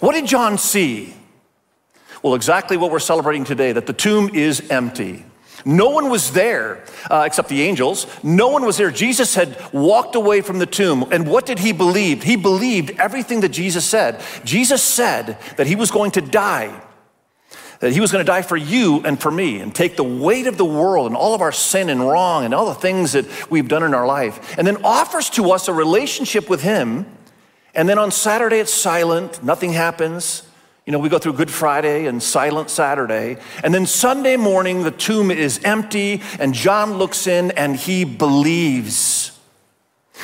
What 0.00 0.14
did 0.14 0.26
John 0.26 0.58
see? 0.58 1.14
Well, 2.22 2.34
exactly 2.34 2.76
what 2.76 2.90
we're 2.90 2.98
celebrating 2.98 3.44
today 3.44 3.72
that 3.72 3.86
the 3.86 3.92
tomb 3.92 4.30
is 4.34 4.68
empty. 4.70 5.24
No 5.68 5.90
one 5.90 6.08
was 6.08 6.32
there 6.32 6.82
uh, 7.10 7.24
except 7.26 7.50
the 7.50 7.60
angels. 7.60 8.06
No 8.22 8.48
one 8.48 8.64
was 8.64 8.78
there. 8.78 8.90
Jesus 8.90 9.34
had 9.34 9.54
walked 9.70 10.14
away 10.14 10.40
from 10.40 10.58
the 10.58 10.64
tomb. 10.64 11.04
And 11.12 11.28
what 11.28 11.44
did 11.44 11.58
he 11.58 11.72
believe? 11.72 12.22
He 12.22 12.36
believed 12.36 12.92
everything 12.98 13.42
that 13.42 13.50
Jesus 13.50 13.84
said. 13.84 14.22
Jesus 14.44 14.82
said 14.82 15.36
that 15.58 15.66
he 15.66 15.76
was 15.76 15.90
going 15.90 16.12
to 16.12 16.22
die, 16.22 16.72
that 17.80 17.92
he 17.92 18.00
was 18.00 18.10
going 18.10 18.24
to 18.24 18.26
die 18.26 18.40
for 18.40 18.56
you 18.56 19.02
and 19.04 19.20
for 19.20 19.30
me 19.30 19.60
and 19.60 19.74
take 19.74 19.96
the 19.96 20.02
weight 20.02 20.46
of 20.46 20.56
the 20.56 20.64
world 20.64 21.06
and 21.06 21.14
all 21.14 21.34
of 21.34 21.42
our 21.42 21.52
sin 21.52 21.90
and 21.90 22.00
wrong 22.00 22.46
and 22.46 22.54
all 22.54 22.64
the 22.64 22.74
things 22.80 23.12
that 23.12 23.50
we've 23.50 23.68
done 23.68 23.82
in 23.82 23.92
our 23.92 24.06
life, 24.06 24.56
and 24.56 24.66
then 24.66 24.82
offers 24.82 25.28
to 25.28 25.50
us 25.50 25.68
a 25.68 25.74
relationship 25.74 26.48
with 26.48 26.62
him. 26.62 27.04
And 27.74 27.86
then 27.86 27.98
on 27.98 28.10
Saturday, 28.10 28.56
it's 28.56 28.72
silent, 28.72 29.44
nothing 29.44 29.74
happens. 29.74 30.47
You 30.88 30.92
know, 30.92 31.00
we 31.00 31.10
go 31.10 31.18
through 31.18 31.34
Good 31.34 31.50
Friday 31.50 32.06
and 32.06 32.22
Silent 32.22 32.70
Saturday. 32.70 33.36
And 33.62 33.74
then 33.74 33.84
Sunday 33.84 34.38
morning, 34.38 34.84
the 34.84 34.90
tomb 34.90 35.30
is 35.30 35.60
empty, 35.62 36.22
and 36.40 36.54
John 36.54 36.94
looks 36.94 37.26
in 37.26 37.50
and 37.50 37.76
he 37.76 38.04
believes. 38.04 39.38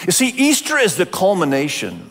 You 0.06 0.12
see, 0.12 0.28
Easter 0.28 0.78
is 0.78 0.96
the 0.96 1.04
culmination 1.04 2.10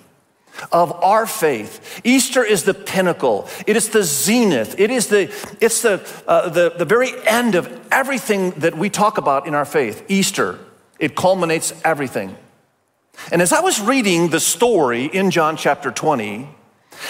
of 0.71 0.91
our 0.91 1.25
faith. 1.25 1.99
Easter 2.03 2.43
is 2.43 2.63
the 2.63 2.75
pinnacle. 2.75 3.49
It 3.65 3.75
is 3.75 3.89
the 3.89 4.03
zenith. 4.03 4.79
It 4.79 4.91
is 4.91 5.07
the, 5.07 5.33
it's 5.59 5.81
the, 5.81 6.07
uh, 6.27 6.49
the, 6.49 6.75
the 6.77 6.85
very 6.85 7.09
end 7.25 7.55
of 7.55 7.67
everything 7.91 8.51
that 8.51 8.77
we 8.77 8.91
talk 8.91 9.17
about 9.17 9.47
in 9.47 9.55
our 9.55 9.65
faith. 9.65 10.05
Easter. 10.09 10.59
It 10.99 11.15
culminates 11.15 11.73
everything. 11.83 12.37
And 13.31 13.41
as 13.41 13.51
I 13.51 13.61
was 13.61 13.81
reading 13.81 14.29
the 14.29 14.39
story 14.39 15.05
in 15.05 15.31
John 15.31 15.57
chapter 15.57 15.89
20, 15.89 16.49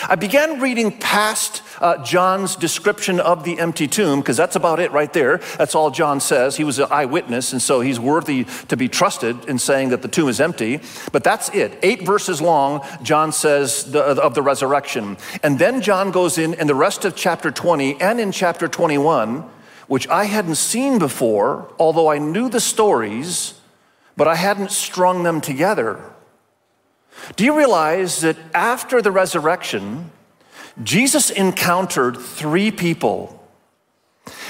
I 0.08 0.16
began 0.16 0.60
reading 0.60 0.92
past 0.92 1.62
uh, 1.80 2.04
John's 2.04 2.56
description 2.56 3.20
of 3.20 3.44
the 3.44 3.60
empty 3.60 3.88
tomb, 3.88 4.20
because 4.20 4.38
that's 4.38 4.56
about 4.56 4.80
it 4.80 4.92
right 4.92 5.12
there. 5.12 5.38
That's 5.58 5.76
all 5.76 5.92
John 5.92 6.20
says. 6.20 6.58
He 6.58 6.64
was 6.64 6.80
an 6.80 6.88
eyewitness, 6.90 7.54
and 7.54 7.62
so 7.62 7.82
he's 7.82 8.00
worthy 8.00 8.46
to 8.68 8.78
be 8.78 8.88
trusted 8.88 9.46
in 9.46 9.60
saying 9.60 9.90
that 9.90 10.02
the 10.02 10.08
tomb 10.08 10.30
is 10.30 10.40
empty. 10.40 10.82
But 11.12 11.24
that's 11.24 11.50
it. 11.50 11.78
Eight 11.84 12.04
verses 12.04 12.42
long, 12.42 12.86
John 13.02 13.32
says 13.32 13.92
the, 13.92 14.02
of 14.02 14.36
the 14.36 14.42
resurrection. 14.42 15.18
And 15.42 15.60
then 15.60 15.82
John 15.82 16.12
goes 16.12 16.38
in, 16.38 16.54
in 16.54 16.68
the 16.68 16.76
rest 16.76 17.06
of 17.06 17.16
chapter 17.16 17.52
20 17.52 18.00
and 18.02 18.20
in 18.20 18.32
chapter 18.32 18.68
21, 18.68 19.44
which 19.88 20.08
I 20.08 20.26
hadn't 20.26 20.56
seen 20.56 21.00
before, 21.00 21.74
although 21.80 22.10
I 22.10 22.18
knew 22.18 22.50
the 22.50 22.62
stories, 22.62 23.54
but 24.16 24.28
I 24.28 24.36
hadn't 24.36 24.72
strung 24.72 25.24
them 25.24 25.42
together. 25.42 26.13
Do 27.36 27.44
you 27.44 27.58
realize 27.58 28.22
that 28.22 28.38
after 28.54 29.02
the 29.02 29.12
resurrection, 29.12 30.12
Jesus 30.84 31.30
encountered 31.30 32.18
three 32.18 32.72
people? 32.72 33.40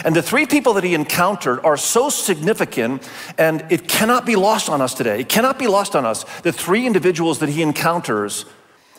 And 0.06 0.16
the 0.16 0.22
three 0.22 0.46
people 0.46 0.74
that 0.74 0.84
he 0.84 0.94
encountered 0.94 1.60
are 1.66 1.78
so 1.78 2.10
significant, 2.10 3.10
and 3.38 3.66
it 3.70 3.88
cannot 3.88 4.26
be 4.26 4.36
lost 4.36 4.70
on 4.70 4.82
us 4.82 4.94
today. 4.94 5.22
It 5.22 5.30
cannot 5.30 5.58
be 5.58 5.68
lost 5.68 5.96
on 5.96 6.06
us. 6.06 6.26
The 6.42 6.52
three 6.52 6.86
individuals 6.86 7.40
that 7.40 7.50
he 7.50 7.62
encounters, 7.62 8.46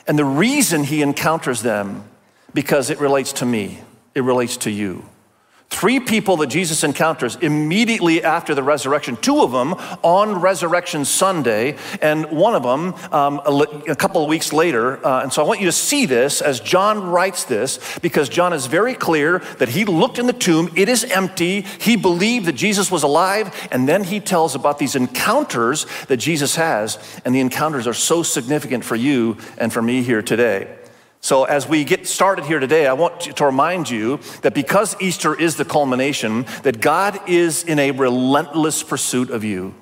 and 0.06 0.18
the 0.18 0.24
reason 0.24 0.84
he 0.84 1.00
encounters 1.02 1.62
them, 1.62 2.04
because 2.52 2.90
it 2.90 2.98
relates 3.00 3.32
to 3.34 3.46
me. 3.46 3.80
it 4.14 4.22
relates 4.22 4.56
to 4.58 4.70
you. 4.70 5.04
Three 5.70 5.98
people 5.98 6.36
that 6.36 6.46
Jesus 6.46 6.84
encounters 6.84 7.36
immediately 7.36 8.22
after 8.22 8.54
the 8.54 8.62
resurrection, 8.62 9.16
two 9.16 9.42
of 9.42 9.50
them 9.50 9.74
on 10.02 10.40
Resurrection 10.40 11.04
Sunday, 11.04 11.76
and 12.00 12.30
one 12.30 12.54
of 12.54 12.62
them 12.62 12.94
um, 13.12 13.40
a, 13.44 13.90
a, 13.90 13.96
couple 13.96 14.22
of 14.22 14.28
weeks 14.28 14.52
later. 14.52 15.04
Uh, 15.04 15.22
and 15.22 15.32
so 15.32 15.42
I 15.42 15.46
want 15.46 15.60
you 15.60 15.66
to 15.66 15.72
see 15.72 16.06
this 16.06 16.40
as 16.40 16.60
John 16.60 17.02
writes 17.02 17.44
this, 17.44 17.98
because 17.98 18.28
John 18.28 18.52
is 18.52 18.66
very 18.66 18.94
clear 18.94 19.40
that 19.58 19.68
he 19.68 19.84
looked 19.84 20.18
in 20.18 20.26
the 20.26 20.32
tomb, 20.32 20.70
it 20.76 20.88
is 20.88 21.04
empty. 21.04 21.62
He 21.62 21.96
believed 21.96 22.46
that 22.46 22.54
Jesus 22.54 22.90
was 22.90 23.02
alive, 23.02 23.68
and 23.72 23.88
then 23.88 24.04
he 24.04 24.20
tells 24.20 24.54
about 24.54 24.78
these 24.78 24.94
encounters 24.94 25.86
that 26.06 26.18
Jesus 26.18 26.54
has, 26.54 26.98
and 27.24 27.34
the 27.34 27.40
encounters 27.40 27.86
are 27.86 27.94
so 27.94 28.22
significant 28.22 28.84
for 28.84 28.96
you 28.96 29.38
and 29.58 29.72
for 29.72 29.82
me 29.82 30.02
here 30.02 30.22
today. 30.22 30.72
So, 31.24 31.44
as 31.44 31.66
we 31.66 31.84
get 31.84 32.06
started 32.06 32.44
here 32.44 32.60
today, 32.60 32.86
I 32.86 32.92
want 32.92 33.18
to 33.22 33.46
remind 33.46 33.88
you 33.88 34.20
that 34.42 34.52
because 34.52 34.94
Easter 35.00 35.34
is 35.34 35.56
the 35.56 35.64
culmination, 35.64 36.44
that 36.64 36.82
God 36.82 37.18
is 37.26 37.64
in 37.64 37.78
a 37.78 37.92
relentless 37.92 38.82
pursuit 38.82 39.30
of 39.30 39.42
you. 39.42 39.74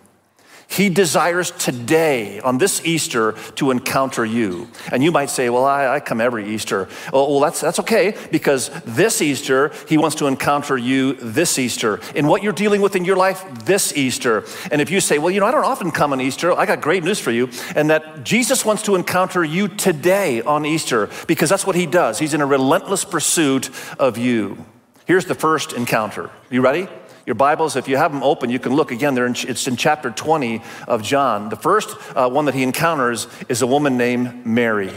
He 0.73 0.89
desires 0.89 1.51
today, 1.51 2.41
on 2.41 2.57
this 2.57 2.83
Easter, 2.87 3.33
to 3.57 3.71
encounter 3.71 4.25
you. 4.25 4.69
And 4.91 5.05
you 5.05 5.13
might 5.13 5.29
say, 5.29 5.51
Well, 5.51 5.67
I, 5.67 5.87
I 5.87 6.01
come 6.01 6.19
every 6.19 6.49
Easter. 6.49 6.89
Well, 7.13 7.31
well, 7.31 7.41
that's, 7.41 7.61
that's 7.61 7.79
okay, 7.81 8.17
because 8.31 8.71
this 8.87 9.21
Easter, 9.21 9.71
He 9.87 9.99
wants 9.99 10.17
to 10.17 10.27
encounter 10.29 10.79
you 10.79 11.13
this 11.13 11.59
Easter. 11.59 12.01
In 12.15 12.27
what 12.27 12.43
you're 12.43 12.55
dealing 12.55 12.81
with 12.81 12.97
in 12.97 13.05
your 13.05 13.17
life 13.17 13.45
this 13.67 13.95
Easter. 13.95 14.45
And 14.71 14.81
if 14.81 14.91
you 14.91 15.01
say, 15.01 15.19
Well, 15.19 15.31
you 15.31 15.41
know, 15.41 15.47
I 15.47 15.51
don't 15.51 15.65
often 15.65 15.91
come 15.91 16.15
on 16.15 16.23
Easter, 16.23 16.53
I 16.53 16.65
got 16.65 16.81
great 16.81 17.05
news 17.05 17.19
for 17.19 17.33
you, 17.33 17.51
and 17.77 17.91
that 17.91 18.25
Jesus 18.25 18.65
wants 18.65 18.83
to 18.85 18.95
encounter 18.95 19.45
you 19.45 19.69
today 19.69 20.41
on 20.41 20.65
Easter, 20.65 21.11
because 21.27 21.51
that's 21.51 21.67
what 21.67 21.77
He 21.77 21.85
does. 21.85 22.19
He's 22.19 22.33
in 22.33 22.41
a 22.41 22.47
relentless 22.47 23.05
pursuit 23.05 23.69
of 23.99 24.17
you. 24.17 24.65
Here's 25.05 25.27
the 25.27 25.35
first 25.35 25.75
encounter. 25.75 26.31
You 26.49 26.63
ready? 26.63 26.89
Your 27.25 27.35
Bibles, 27.37 27.77
if 27.77 27.87
you 27.87 27.97
have 27.97 28.13
them 28.13 28.23
open, 28.25 28.51
you 28.51 28.59
can 28.59 28.75
look 28.75 28.91
again. 28.91 29.17
In, 29.17 29.37
it's 29.37 29.69
in 29.69 29.77
chapter 29.77 30.11
20 30.11 30.61
of 30.89 31.03
John. 31.03 31.51
The 31.51 31.57
first 31.57 31.97
uh, 32.17 32.29
one 32.29 32.47
that 32.47 32.55
he 32.55 32.65
encounters 32.65 33.29
is 33.49 33.63
a 33.63 33.67
woman 33.67 33.97
named 33.97 34.45
Mary. 34.45 34.93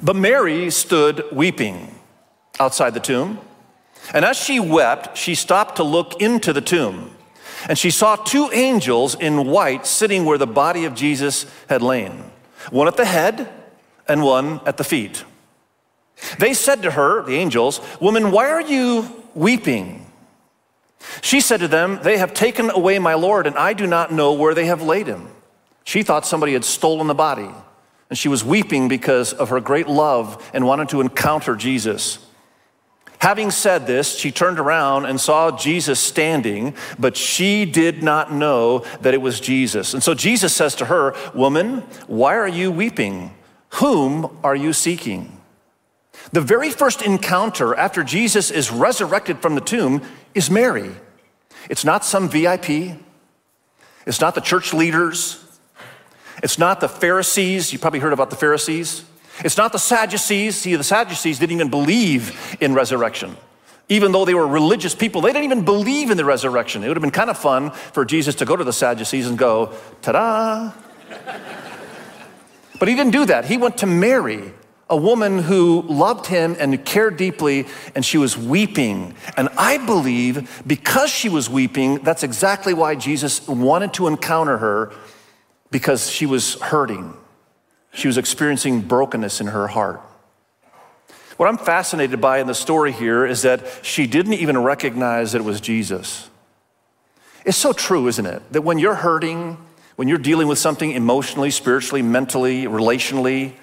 But 0.00 0.14
Mary 0.14 0.70
stood 0.70 1.24
weeping 1.32 1.92
outside 2.60 2.94
the 2.94 3.00
tomb. 3.00 3.40
And 4.14 4.24
as 4.24 4.36
she 4.36 4.60
wept, 4.60 5.16
she 5.16 5.34
stopped 5.34 5.76
to 5.76 5.82
look 5.82 6.20
into 6.22 6.52
the 6.52 6.60
tomb. 6.60 7.10
And 7.68 7.76
she 7.76 7.90
saw 7.90 8.14
two 8.14 8.48
angels 8.52 9.16
in 9.16 9.48
white 9.48 9.84
sitting 9.84 10.24
where 10.24 10.38
the 10.38 10.46
body 10.46 10.84
of 10.84 10.94
Jesus 10.94 11.46
had 11.68 11.82
lain, 11.82 12.24
one 12.70 12.88
at 12.88 12.96
the 12.96 13.04
head 13.04 13.48
and 14.08 14.22
one 14.22 14.60
at 14.64 14.76
the 14.76 14.84
feet. 14.84 15.24
They 16.38 16.54
said 16.54 16.82
to 16.82 16.92
her, 16.92 17.22
the 17.22 17.34
angels, 17.34 17.80
Woman, 18.00 18.30
why 18.30 18.48
are 18.48 18.62
you 18.62 19.24
weeping? 19.34 20.01
She 21.20 21.40
said 21.40 21.60
to 21.60 21.68
them, 21.68 22.00
They 22.02 22.18
have 22.18 22.34
taken 22.34 22.70
away 22.70 22.98
my 22.98 23.14
Lord, 23.14 23.46
and 23.46 23.56
I 23.56 23.72
do 23.72 23.86
not 23.86 24.12
know 24.12 24.32
where 24.32 24.54
they 24.54 24.66
have 24.66 24.82
laid 24.82 25.06
him. 25.06 25.28
She 25.84 26.02
thought 26.02 26.26
somebody 26.26 26.52
had 26.52 26.64
stolen 26.64 27.06
the 27.06 27.14
body, 27.14 27.50
and 28.08 28.18
she 28.18 28.28
was 28.28 28.44
weeping 28.44 28.88
because 28.88 29.32
of 29.32 29.48
her 29.48 29.60
great 29.60 29.88
love 29.88 30.50
and 30.54 30.66
wanted 30.66 30.88
to 30.90 31.00
encounter 31.00 31.56
Jesus. 31.56 32.18
Having 33.18 33.52
said 33.52 33.86
this, 33.86 34.18
she 34.18 34.32
turned 34.32 34.58
around 34.58 35.06
and 35.06 35.20
saw 35.20 35.56
Jesus 35.56 36.00
standing, 36.00 36.74
but 36.98 37.16
she 37.16 37.64
did 37.64 38.02
not 38.02 38.32
know 38.32 38.80
that 39.00 39.14
it 39.14 39.22
was 39.22 39.38
Jesus. 39.38 39.94
And 39.94 40.02
so 40.02 40.12
Jesus 40.12 40.54
says 40.54 40.74
to 40.76 40.86
her, 40.86 41.14
Woman, 41.32 41.82
why 42.06 42.34
are 42.36 42.48
you 42.48 42.72
weeping? 42.72 43.32
Whom 43.74 44.38
are 44.42 44.56
you 44.56 44.72
seeking? 44.72 45.40
The 46.32 46.40
very 46.40 46.70
first 46.70 47.02
encounter 47.02 47.74
after 47.74 48.02
Jesus 48.02 48.50
is 48.50 48.70
resurrected 48.70 49.40
from 49.40 49.54
the 49.54 49.60
tomb 49.60 50.02
is 50.34 50.50
Mary. 50.50 50.90
It's 51.68 51.84
not 51.84 52.04
some 52.04 52.28
VIP, 52.28 52.96
it's 54.06 54.20
not 54.20 54.34
the 54.34 54.40
church 54.40 54.72
leaders, 54.72 55.44
it's 56.42 56.58
not 56.58 56.80
the 56.80 56.88
Pharisees. 56.88 57.72
You 57.72 57.78
probably 57.78 58.00
heard 58.00 58.12
about 58.12 58.30
the 58.30 58.36
Pharisees. 58.36 59.04
It's 59.44 59.56
not 59.56 59.72
the 59.72 59.78
Sadducees. 59.78 60.56
See, 60.56 60.74
the 60.76 60.84
Sadducees 60.84 61.38
didn't 61.38 61.52
even 61.52 61.70
believe 61.70 62.56
in 62.60 62.74
resurrection. 62.74 63.36
Even 63.88 64.12
though 64.12 64.24
they 64.24 64.34
were 64.34 64.46
religious 64.46 64.94
people, 64.94 65.20
they 65.20 65.32
didn't 65.32 65.44
even 65.44 65.64
believe 65.64 66.10
in 66.10 66.16
the 66.16 66.24
resurrection. 66.24 66.82
It 66.82 66.88
would 66.88 66.96
have 66.96 67.02
been 67.02 67.10
kind 67.10 67.30
of 67.30 67.38
fun 67.38 67.70
for 67.70 68.04
Jesus 68.04 68.34
to 68.36 68.44
go 68.44 68.56
to 68.56 68.64
the 68.64 68.72
Sadducees 68.72 69.28
and 69.28 69.38
go, 69.38 69.74
ta 70.00 70.12
da. 70.12 70.72
but 72.78 72.88
he 72.88 72.94
didn't 72.94 73.12
do 73.12 73.26
that. 73.26 73.44
He 73.44 73.56
went 73.56 73.78
to 73.78 73.86
Mary, 73.86 74.52
a 74.92 74.96
woman 74.96 75.38
who 75.38 75.80
loved 75.88 76.26
him 76.26 76.54
and 76.60 76.84
cared 76.84 77.16
deeply, 77.16 77.66
and 77.94 78.04
she 78.04 78.18
was 78.18 78.36
weeping. 78.36 79.14
And 79.38 79.48
I 79.56 79.78
believe 79.78 80.62
because 80.66 81.08
she 81.08 81.30
was 81.30 81.48
weeping, 81.48 82.00
that's 82.00 82.22
exactly 82.22 82.74
why 82.74 82.94
Jesus 82.94 83.48
wanted 83.48 83.94
to 83.94 84.06
encounter 84.06 84.58
her 84.58 84.92
because 85.70 86.10
she 86.10 86.26
was 86.26 86.60
hurting. 86.60 87.14
She 87.94 88.06
was 88.06 88.18
experiencing 88.18 88.82
brokenness 88.82 89.40
in 89.40 89.46
her 89.46 89.66
heart. 89.66 90.02
What 91.38 91.48
I'm 91.48 91.56
fascinated 91.56 92.20
by 92.20 92.40
in 92.40 92.46
the 92.46 92.54
story 92.54 92.92
here 92.92 93.24
is 93.24 93.40
that 93.42 93.64
she 93.80 94.06
didn't 94.06 94.34
even 94.34 94.58
recognize 94.58 95.32
that 95.32 95.38
it 95.38 95.44
was 95.44 95.62
Jesus. 95.62 96.28
It's 97.46 97.56
so 97.56 97.72
true, 97.72 98.08
isn't 98.08 98.26
it? 98.26 98.42
That 98.52 98.60
when 98.60 98.78
you're 98.78 98.94
hurting, 98.94 99.56
when 99.96 100.06
you're 100.06 100.18
dealing 100.18 100.48
with 100.48 100.58
something 100.58 100.90
emotionally, 100.90 101.50
spiritually, 101.50 102.02
mentally, 102.02 102.64
relationally, 102.64 103.54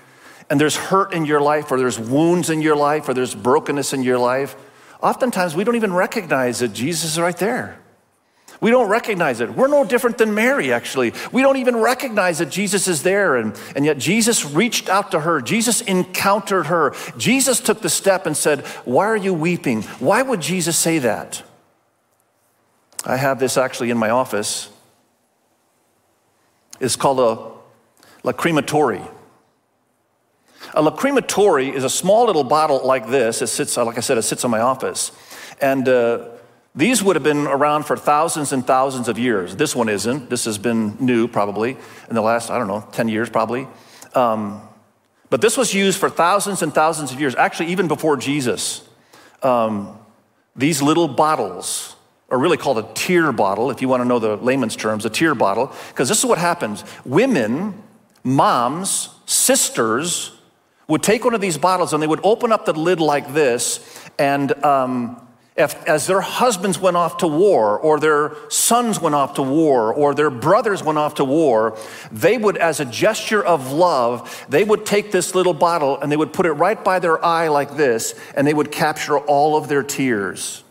and 0.49 0.59
there's 0.59 0.75
hurt 0.75 1.13
in 1.13 1.25
your 1.25 1.41
life, 1.41 1.71
or 1.71 1.77
there's 1.77 1.99
wounds 1.99 2.49
in 2.49 2.61
your 2.61 2.75
life, 2.75 3.07
or 3.07 3.13
there's 3.13 3.35
brokenness 3.35 3.93
in 3.93 4.03
your 4.03 4.17
life, 4.17 4.55
oftentimes 5.01 5.55
we 5.55 5.63
don't 5.63 5.75
even 5.75 5.93
recognize 5.93 6.59
that 6.59 6.73
Jesus 6.73 7.11
is 7.11 7.19
right 7.19 7.37
there. 7.37 7.79
We 8.61 8.71
don't 8.71 8.89
recognize 8.89 9.39
it. 9.39 9.55
We're 9.55 9.67
no 9.67 9.85
different 9.85 10.17
than 10.17 10.33
Mary, 10.33 10.73
actually. 10.73 11.13
We 11.31 11.41
don't 11.41 11.57
even 11.57 11.77
recognize 11.77 12.39
that 12.39 12.49
Jesus 12.49 12.89
is 12.89 13.03
there. 13.03 13.37
And, 13.37 13.57
and 13.73 13.85
yet 13.85 13.97
Jesus 13.97 14.43
reached 14.43 14.89
out 14.89 15.11
to 15.11 15.21
her. 15.21 15.41
Jesus 15.41 15.79
encountered 15.81 16.65
her. 16.65 16.93
Jesus 17.17 17.61
took 17.61 17.81
the 17.81 17.89
step 17.89 18.25
and 18.25 18.35
said, 18.35 18.65
Why 18.83 19.05
are 19.05 19.15
you 19.15 19.33
weeping? 19.33 19.83
Why 19.99 20.21
would 20.21 20.41
Jesus 20.41 20.77
say 20.77 20.99
that? 20.99 21.41
I 23.05 23.15
have 23.15 23.39
this 23.39 23.57
actually 23.57 23.91
in 23.91 23.97
my 23.97 24.09
office. 24.09 24.69
It's 26.81 26.97
called 26.97 27.19
a 27.19 28.27
lacrimatory. 28.27 29.09
A 30.79 30.81
lacrimatory 30.81 31.73
is 31.73 31.83
a 31.83 31.89
small 31.89 32.27
little 32.27 32.45
bottle 32.45 32.85
like 32.85 33.09
this. 33.09 33.41
It 33.41 33.47
sits, 33.47 33.75
like 33.75 33.97
I 33.97 33.99
said, 33.99 34.17
it 34.17 34.21
sits 34.21 34.45
in 34.45 34.49
my 34.49 34.61
office. 34.61 35.11
And 35.59 35.85
uh, 35.89 36.29
these 36.73 37.03
would 37.03 37.17
have 37.17 37.23
been 37.23 37.47
around 37.47 37.83
for 37.83 37.97
thousands 37.97 38.53
and 38.53 38.65
thousands 38.65 39.09
of 39.09 39.19
years. 39.19 39.57
This 39.57 39.75
one 39.75 39.89
isn't. 39.89 40.29
This 40.29 40.45
has 40.45 40.57
been 40.57 40.95
new 40.97 41.27
probably 41.27 41.75
in 42.07 42.15
the 42.15 42.21
last, 42.21 42.49
I 42.49 42.57
don't 42.57 42.69
know, 42.69 42.87
10 42.93 43.09
years 43.09 43.29
probably. 43.29 43.67
Um, 44.15 44.61
but 45.29 45.41
this 45.41 45.57
was 45.57 45.73
used 45.73 45.99
for 45.99 46.09
thousands 46.09 46.61
and 46.61 46.73
thousands 46.73 47.11
of 47.11 47.19
years, 47.19 47.35
actually, 47.35 47.71
even 47.73 47.89
before 47.89 48.15
Jesus. 48.15 48.87
Um, 49.43 49.99
these 50.55 50.81
little 50.81 51.09
bottles 51.09 51.97
are 52.29 52.39
really 52.39 52.55
called 52.55 52.77
a 52.77 52.87
tear 52.93 53.33
bottle, 53.33 53.69
if 53.69 53.81
you 53.81 53.89
want 53.89 54.01
to 54.01 54.07
know 54.07 54.19
the 54.19 54.37
layman's 54.37 54.77
terms, 54.77 55.03
a 55.03 55.09
tear 55.09 55.35
bottle, 55.35 55.73
because 55.89 56.07
this 56.07 56.19
is 56.19 56.25
what 56.25 56.37
happens. 56.37 56.85
Women, 57.03 57.83
moms, 58.23 59.09
sisters, 59.25 60.38
would 60.89 61.01
take 61.01 61.23
one 61.23 61.33
of 61.33 61.39
these 61.39 61.57
bottles 61.57 61.93
and 61.93 62.03
they 62.03 62.07
would 62.07 62.19
open 62.23 62.51
up 62.51 62.65
the 62.65 62.73
lid 62.73 62.99
like 62.99 63.33
this, 63.33 63.79
and 64.17 64.51
um, 64.65 65.25
if, 65.55 65.85
as 65.87 66.07
their 66.07 66.21
husbands 66.21 66.79
went 66.79 66.97
off 66.97 67.17
to 67.17 67.27
war, 67.27 67.77
or 67.77 67.99
their 67.99 68.33
sons 68.49 68.99
went 68.99 69.13
off 69.13 69.35
to 69.35 69.43
war, 69.43 69.93
or 69.93 70.15
their 70.15 70.29
brothers 70.29 70.81
went 70.81 70.97
off 70.97 71.15
to 71.15 71.25
war, 71.25 71.77
they 72.11 72.37
would, 72.37 72.57
as 72.57 72.79
a 72.79 72.85
gesture 72.85 73.43
of 73.43 73.71
love, 73.71 74.45
they 74.49 74.63
would 74.63 74.85
take 74.85 75.11
this 75.11 75.35
little 75.35 75.53
bottle 75.53 75.99
and 75.99 76.11
they 76.11 76.17
would 76.17 76.33
put 76.33 76.45
it 76.45 76.53
right 76.53 76.83
by 76.83 76.99
their 76.99 77.23
eye 77.23 77.49
like 77.49 77.75
this, 77.75 78.17
and 78.35 78.47
they 78.47 78.53
would 78.53 78.71
capture 78.71 79.19
all 79.19 79.57
of 79.57 79.67
their 79.67 79.83
tears. 79.83 80.63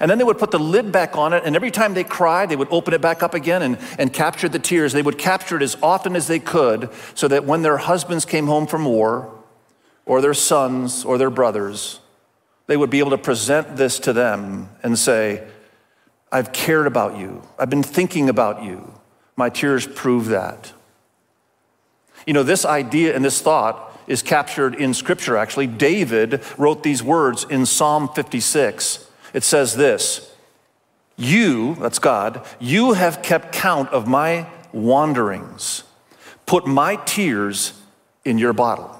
And 0.00 0.10
then 0.10 0.18
they 0.18 0.24
would 0.24 0.38
put 0.38 0.50
the 0.50 0.58
lid 0.58 0.92
back 0.92 1.16
on 1.16 1.32
it, 1.32 1.44
and 1.44 1.56
every 1.56 1.70
time 1.70 1.94
they 1.94 2.04
cried, 2.04 2.48
they 2.48 2.56
would 2.56 2.68
open 2.70 2.92
it 2.92 3.00
back 3.00 3.22
up 3.22 3.34
again 3.34 3.62
and, 3.62 3.78
and 3.98 4.12
capture 4.12 4.48
the 4.48 4.58
tears. 4.58 4.92
They 4.92 5.02
would 5.02 5.18
capture 5.18 5.56
it 5.56 5.62
as 5.62 5.76
often 5.82 6.16
as 6.16 6.26
they 6.26 6.38
could 6.38 6.90
so 7.14 7.28
that 7.28 7.44
when 7.44 7.62
their 7.62 7.78
husbands 7.78 8.24
came 8.24 8.46
home 8.46 8.66
from 8.66 8.84
war, 8.84 9.32
or 10.04 10.20
their 10.20 10.34
sons, 10.34 11.04
or 11.04 11.18
their 11.18 11.30
brothers, 11.30 12.00
they 12.68 12.76
would 12.76 12.90
be 12.90 13.00
able 13.00 13.10
to 13.10 13.18
present 13.18 13.76
this 13.76 13.98
to 14.00 14.12
them 14.12 14.68
and 14.82 14.98
say, 14.98 15.46
I've 16.30 16.52
cared 16.52 16.86
about 16.86 17.16
you. 17.16 17.42
I've 17.58 17.70
been 17.70 17.82
thinking 17.82 18.28
about 18.28 18.62
you. 18.62 18.92
My 19.36 19.50
tears 19.50 19.86
prove 19.86 20.26
that. 20.26 20.72
You 22.26 22.32
know, 22.32 22.42
this 22.42 22.64
idea 22.64 23.14
and 23.14 23.24
this 23.24 23.40
thought 23.40 23.98
is 24.06 24.22
captured 24.22 24.74
in 24.74 24.94
Scripture, 24.94 25.36
actually. 25.36 25.66
David 25.66 26.42
wrote 26.56 26.82
these 26.82 27.02
words 27.02 27.44
in 27.44 27.66
Psalm 27.66 28.08
56 28.08 29.05
it 29.36 29.44
says 29.44 29.76
this 29.76 30.32
You, 31.16 31.74
that's 31.76 31.98
God, 31.98 32.44
you 32.58 32.94
have 32.94 33.22
kept 33.22 33.52
count 33.52 33.90
of 33.90 34.08
my 34.08 34.46
wanderings, 34.72 35.84
put 36.46 36.66
my 36.66 36.96
tears 36.96 37.78
in 38.24 38.38
your 38.38 38.54
bottle. 38.54 38.94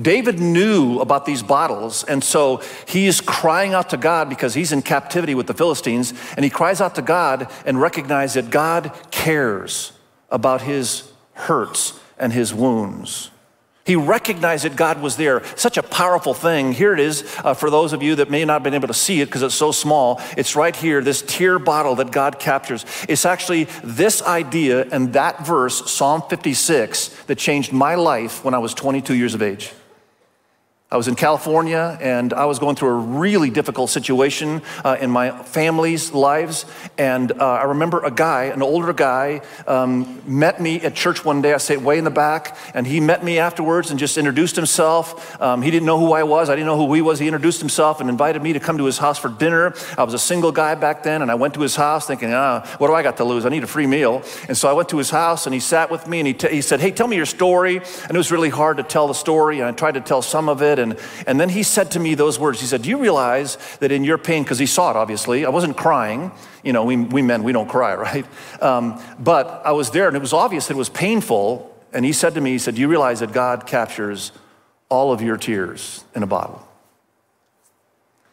David 0.00 0.38
knew 0.38 1.00
about 1.00 1.26
these 1.26 1.42
bottles, 1.42 2.04
and 2.04 2.22
so 2.22 2.62
he 2.86 3.08
is 3.08 3.20
crying 3.20 3.74
out 3.74 3.90
to 3.90 3.96
God 3.96 4.28
because 4.28 4.54
he's 4.54 4.70
in 4.70 4.80
captivity 4.80 5.34
with 5.34 5.48
the 5.48 5.54
Philistines, 5.54 6.14
and 6.36 6.44
he 6.44 6.50
cries 6.50 6.80
out 6.80 6.94
to 6.94 7.02
God 7.02 7.50
and 7.66 7.80
recognizes 7.80 8.34
that 8.34 8.52
God 8.52 8.96
cares 9.10 9.92
about 10.30 10.62
his 10.62 11.10
hurts 11.34 11.98
and 12.16 12.32
his 12.32 12.54
wounds. 12.54 13.32
He 13.90 13.96
recognized 13.96 14.64
that 14.64 14.76
God 14.76 15.02
was 15.02 15.16
there. 15.16 15.42
Such 15.56 15.76
a 15.76 15.82
powerful 15.82 16.32
thing. 16.32 16.70
Here 16.70 16.94
it 16.94 17.00
is 17.00 17.24
uh, 17.42 17.54
for 17.54 17.70
those 17.70 17.92
of 17.92 18.04
you 18.04 18.14
that 18.14 18.30
may 18.30 18.44
not 18.44 18.52
have 18.52 18.62
been 18.62 18.74
able 18.74 18.86
to 18.86 18.94
see 18.94 19.20
it 19.20 19.26
because 19.26 19.42
it's 19.42 19.56
so 19.56 19.72
small. 19.72 20.20
It's 20.36 20.54
right 20.54 20.76
here, 20.76 21.02
this 21.02 21.22
tear 21.22 21.58
bottle 21.58 21.96
that 21.96 22.12
God 22.12 22.38
captures. 22.38 22.86
It's 23.08 23.26
actually 23.26 23.64
this 23.82 24.22
idea 24.22 24.86
and 24.92 25.12
that 25.14 25.44
verse, 25.44 25.90
Psalm 25.90 26.22
56, 26.30 27.08
that 27.24 27.36
changed 27.36 27.72
my 27.72 27.96
life 27.96 28.44
when 28.44 28.54
I 28.54 28.58
was 28.58 28.74
22 28.74 29.16
years 29.16 29.34
of 29.34 29.42
age. 29.42 29.72
I 30.92 30.96
was 30.96 31.06
in 31.06 31.14
California 31.14 31.96
and 32.00 32.32
I 32.32 32.46
was 32.46 32.58
going 32.58 32.74
through 32.74 32.88
a 32.88 32.94
really 32.94 33.48
difficult 33.48 33.90
situation 33.90 34.60
uh, 34.84 34.96
in 35.00 35.08
my 35.08 35.30
family's 35.30 36.12
lives. 36.12 36.66
And 36.98 37.30
uh, 37.30 37.44
I 37.44 37.64
remember 37.66 38.04
a 38.04 38.10
guy, 38.10 38.46
an 38.46 38.60
older 38.60 38.92
guy, 38.92 39.42
um, 39.68 40.20
met 40.26 40.60
me 40.60 40.80
at 40.80 40.96
church 40.96 41.24
one 41.24 41.42
day. 41.42 41.54
I 41.54 41.58
sat 41.58 41.80
way 41.80 41.96
in 41.96 42.02
the 42.02 42.10
back, 42.10 42.56
and 42.74 42.84
he 42.84 42.98
met 42.98 43.22
me 43.22 43.38
afterwards 43.38 43.90
and 43.90 44.00
just 44.00 44.18
introduced 44.18 44.56
himself. 44.56 45.40
Um, 45.40 45.62
he 45.62 45.70
didn't 45.70 45.86
know 45.86 45.96
who 46.00 46.12
I 46.12 46.24
was, 46.24 46.50
I 46.50 46.56
didn't 46.56 46.66
know 46.66 46.76
who 46.76 46.92
he 46.92 47.02
was. 47.02 47.20
He 47.20 47.28
introduced 47.28 47.60
himself 47.60 48.00
and 48.00 48.10
invited 48.10 48.42
me 48.42 48.52
to 48.54 48.60
come 48.60 48.76
to 48.78 48.84
his 48.84 48.98
house 48.98 49.16
for 49.16 49.28
dinner. 49.28 49.72
I 49.96 50.02
was 50.02 50.12
a 50.12 50.18
single 50.18 50.50
guy 50.50 50.74
back 50.74 51.04
then, 51.04 51.22
and 51.22 51.30
I 51.30 51.36
went 51.36 51.54
to 51.54 51.60
his 51.60 51.76
house 51.76 52.08
thinking, 52.08 52.32
ah, 52.34 52.66
what 52.78 52.88
do 52.88 52.94
I 52.94 53.04
got 53.04 53.16
to 53.18 53.24
lose? 53.24 53.46
I 53.46 53.50
need 53.50 53.62
a 53.62 53.68
free 53.68 53.86
meal. 53.86 54.24
And 54.48 54.58
so 54.58 54.68
I 54.68 54.72
went 54.72 54.88
to 54.88 54.98
his 54.98 55.10
house 55.10 55.46
and 55.46 55.54
he 55.54 55.60
sat 55.60 55.88
with 55.88 56.08
me 56.08 56.18
and 56.18 56.26
he, 56.26 56.34
t- 56.34 56.48
he 56.48 56.62
said, 56.62 56.80
Hey, 56.80 56.90
tell 56.90 57.06
me 57.06 57.14
your 57.14 57.26
story. 57.26 57.76
And 57.76 58.10
it 58.10 58.16
was 58.16 58.32
really 58.32 58.48
hard 58.48 58.78
to 58.78 58.82
tell 58.82 59.06
the 59.06 59.14
story, 59.14 59.60
and 59.60 59.68
I 59.68 59.72
tried 59.72 59.94
to 59.94 60.00
tell 60.00 60.20
some 60.20 60.48
of 60.48 60.62
it. 60.62 60.79
And, 60.80 60.98
and 61.26 61.38
then 61.38 61.48
he 61.48 61.62
said 61.62 61.92
to 61.92 62.00
me 62.00 62.14
those 62.14 62.38
words. 62.38 62.60
He 62.60 62.66
said, 62.66 62.82
Do 62.82 62.88
you 62.88 62.98
realize 62.98 63.56
that 63.78 63.92
in 63.92 64.02
your 64.02 64.18
pain, 64.18 64.42
because 64.42 64.58
he 64.58 64.66
saw 64.66 64.90
it 64.90 64.96
obviously, 64.96 65.46
I 65.46 65.50
wasn't 65.50 65.76
crying. 65.76 66.32
You 66.64 66.72
know, 66.72 66.84
we, 66.84 66.96
we 66.96 67.22
men, 67.22 67.44
we 67.44 67.52
don't 67.52 67.68
cry, 67.68 67.94
right? 68.08 68.26
Um, 68.60 69.00
but 69.18 69.62
I 69.64 69.72
was 69.72 69.90
there 69.90 70.08
and 70.08 70.16
it 70.16 70.20
was 70.20 70.32
obvious 70.32 70.66
that 70.66 70.74
it 70.74 70.78
was 70.78 70.88
painful. 70.88 71.66
And 71.92 72.04
he 72.04 72.12
said 72.12 72.34
to 72.34 72.40
me, 72.40 72.50
He 72.50 72.58
said, 72.58 72.74
Do 72.74 72.80
you 72.80 72.88
realize 72.88 73.20
that 73.20 73.32
God 73.32 73.66
captures 73.66 74.32
all 74.88 75.12
of 75.12 75.22
your 75.22 75.36
tears 75.36 76.04
in 76.14 76.22
a 76.22 76.26
bottle? 76.26 76.66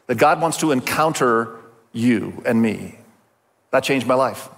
That 0.08 0.18
God 0.18 0.42
wants 0.42 0.58
to 0.58 0.72
encounter 0.72 1.56
you 1.92 2.42
and 2.46 2.62
me. 2.62 2.98
That 3.72 3.84
changed 3.84 4.08
my 4.08 4.16
life. 4.16 4.50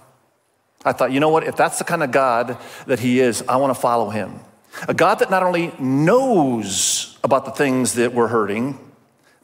I 0.84 0.92
thought, 0.92 1.12
you 1.12 1.20
know 1.20 1.28
what? 1.28 1.44
If 1.44 1.56
that's 1.56 1.78
the 1.78 1.84
kind 1.84 2.02
of 2.02 2.10
God 2.10 2.56
that 2.86 3.00
He 3.00 3.20
is, 3.20 3.42
I 3.48 3.56
want 3.56 3.74
to 3.74 3.80
follow 3.80 4.10
Him. 4.10 4.40
A 4.88 4.94
God 4.94 5.18
that 5.18 5.30
not 5.30 5.42
only 5.42 5.72
knows 5.78 7.18
about 7.24 7.44
the 7.44 7.50
things 7.50 7.94
that 7.94 8.14
we're 8.14 8.28
hurting, 8.28 8.78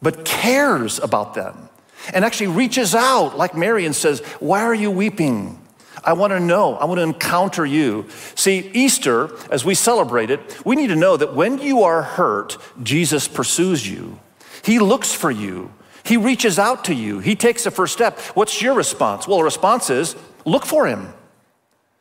but 0.00 0.24
cares 0.24 0.98
about 0.98 1.34
them 1.34 1.68
and 2.14 2.24
actually 2.24 2.48
reaches 2.48 2.94
out 2.94 3.36
like 3.36 3.56
Mary 3.56 3.86
and 3.86 3.94
says, 3.94 4.20
Why 4.40 4.62
are 4.62 4.74
you 4.74 4.90
weeping? 4.90 5.62
I 6.04 6.12
want 6.12 6.32
to 6.32 6.38
know. 6.40 6.76
I 6.76 6.84
want 6.84 6.98
to 6.98 7.02
encounter 7.02 7.66
you. 7.66 8.06
See, 8.36 8.70
Easter, 8.72 9.30
as 9.50 9.64
we 9.64 9.74
celebrate 9.74 10.30
it, 10.30 10.64
we 10.64 10.76
need 10.76 10.88
to 10.88 10.96
know 10.96 11.16
that 11.16 11.34
when 11.34 11.58
you 11.58 11.82
are 11.82 12.02
hurt, 12.02 12.58
Jesus 12.82 13.26
pursues 13.26 13.88
you. 13.88 14.20
He 14.62 14.78
looks 14.78 15.12
for 15.12 15.30
you. 15.30 15.72
He 16.04 16.16
reaches 16.16 16.58
out 16.58 16.84
to 16.84 16.94
you. 16.94 17.18
He 17.18 17.34
takes 17.34 17.64
the 17.64 17.72
first 17.72 17.92
step. 17.92 18.20
What's 18.34 18.62
your 18.62 18.74
response? 18.74 19.26
Well, 19.26 19.38
the 19.38 19.44
response 19.44 19.90
is 19.90 20.14
look 20.44 20.64
for 20.64 20.86
him 20.86 21.12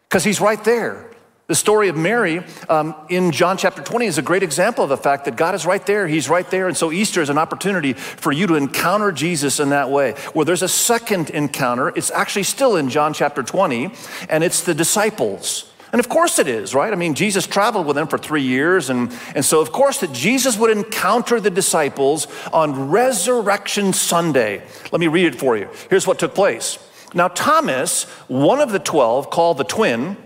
because 0.07 0.23
he's 0.23 0.39
right 0.39 0.63
there. 0.63 1.09
The 1.47 1.53
story 1.53 1.89
of 1.89 1.95
Mary 1.95 2.41
um, 2.69 2.95
in 3.07 3.29
John 3.29 3.57
chapter 3.57 3.83
20 3.83 4.07
is 4.07 4.17
a 4.17 4.23
great 4.23 4.41
example 4.41 4.83
of 4.83 4.89
the 4.89 4.97
fact 4.97 5.25
that 5.25 5.35
God 5.35 5.53
is 5.53 5.63
right 5.63 5.85
there. 5.85 6.07
He's 6.07 6.27
right 6.27 6.49
there. 6.49 6.67
And 6.67 6.75
so 6.75 6.91
Easter 6.91 7.21
is 7.21 7.29
an 7.29 7.37
opportunity 7.37 7.93
for 7.93 8.31
you 8.31 8.47
to 8.47 8.55
encounter 8.55 9.11
Jesus 9.11 9.59
in 9.59 9.69
that 9.69 9.91
way. 9.91 10.15
Well, 10.33 10.45
there's 10.45 10.63
a 10.63 10.67
second 10.67 11.29
encounter. 11.29 11.89
It's 11.89 12.09
actually 12.09 12.43
still 12.43 12.77
in 12.77 12.89
John 12.89 13.13
chapter 13.13 13.43
20, 13.43 13.91
and 14.27 14.43
it's 14.43 14.61
the 14.63 14.73
disciples. 14.73 15.71
And 15.91 15.99
of 15.99 16.09
course 16.09 16.39
it 16.39 16.47
is, 16.47 16.73
right? 16.73 16.91
I 16.91 16.95
mean, 16.95 17.13
Jesus 17.13 17.45
traveled 17.45 17.85
with 17.85 17.95
them 17.95 18.07
for 18.07 18.17
three 18.17 18.41
years. 18.41 18.89
And, 18.89 19.15
and 19.35 19.45
so, 19.45 19.61
of 19.61 19.71
course, 19.71 19.99
that 19.99 20.13
Jesus 20.13 20.57
would 20.57 20.75
encounter 20.75 21.39
the 21.39 21.51
disciples 21.51 22.25
on 22.53 22.89
Resurrection 22.89 23.93
Sunday. 23.93 24.63
Let 24.91 24.99
me 24.99 25.07
read 25.07 25.27
it 25.27 25.35
for 25.35 25.55
you. 25.55 25.69
Here's 25.91 26.07
what 26.07 26.17
took 26.17 26.33
place. 26.33 26.79
Now, 27.13 27.27
Thomas, 27.27 28.05
one 28.27 28.61
of 28.61 28.71
the 28.71 28.79
12, 28.79 29.29
called 29.29 29.59
the 29.59 29.63
twin, 29.63 30.17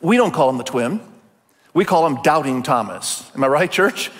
we 0.00 0.16
don't 0.16 0.32
call 0.32 0.48
him 0.48 0.58
the 0.58 0.64
twin. 0.64 1.00
We 1.72 1.84
call 1.84 2.06
him 2.06 2.20
Doubting 2.22 2.62
Thomas. 2.62 3.30
Am 3.34 3.44
I 3.44 3.46
right, 3.46 3.70
church? 3.70 4.10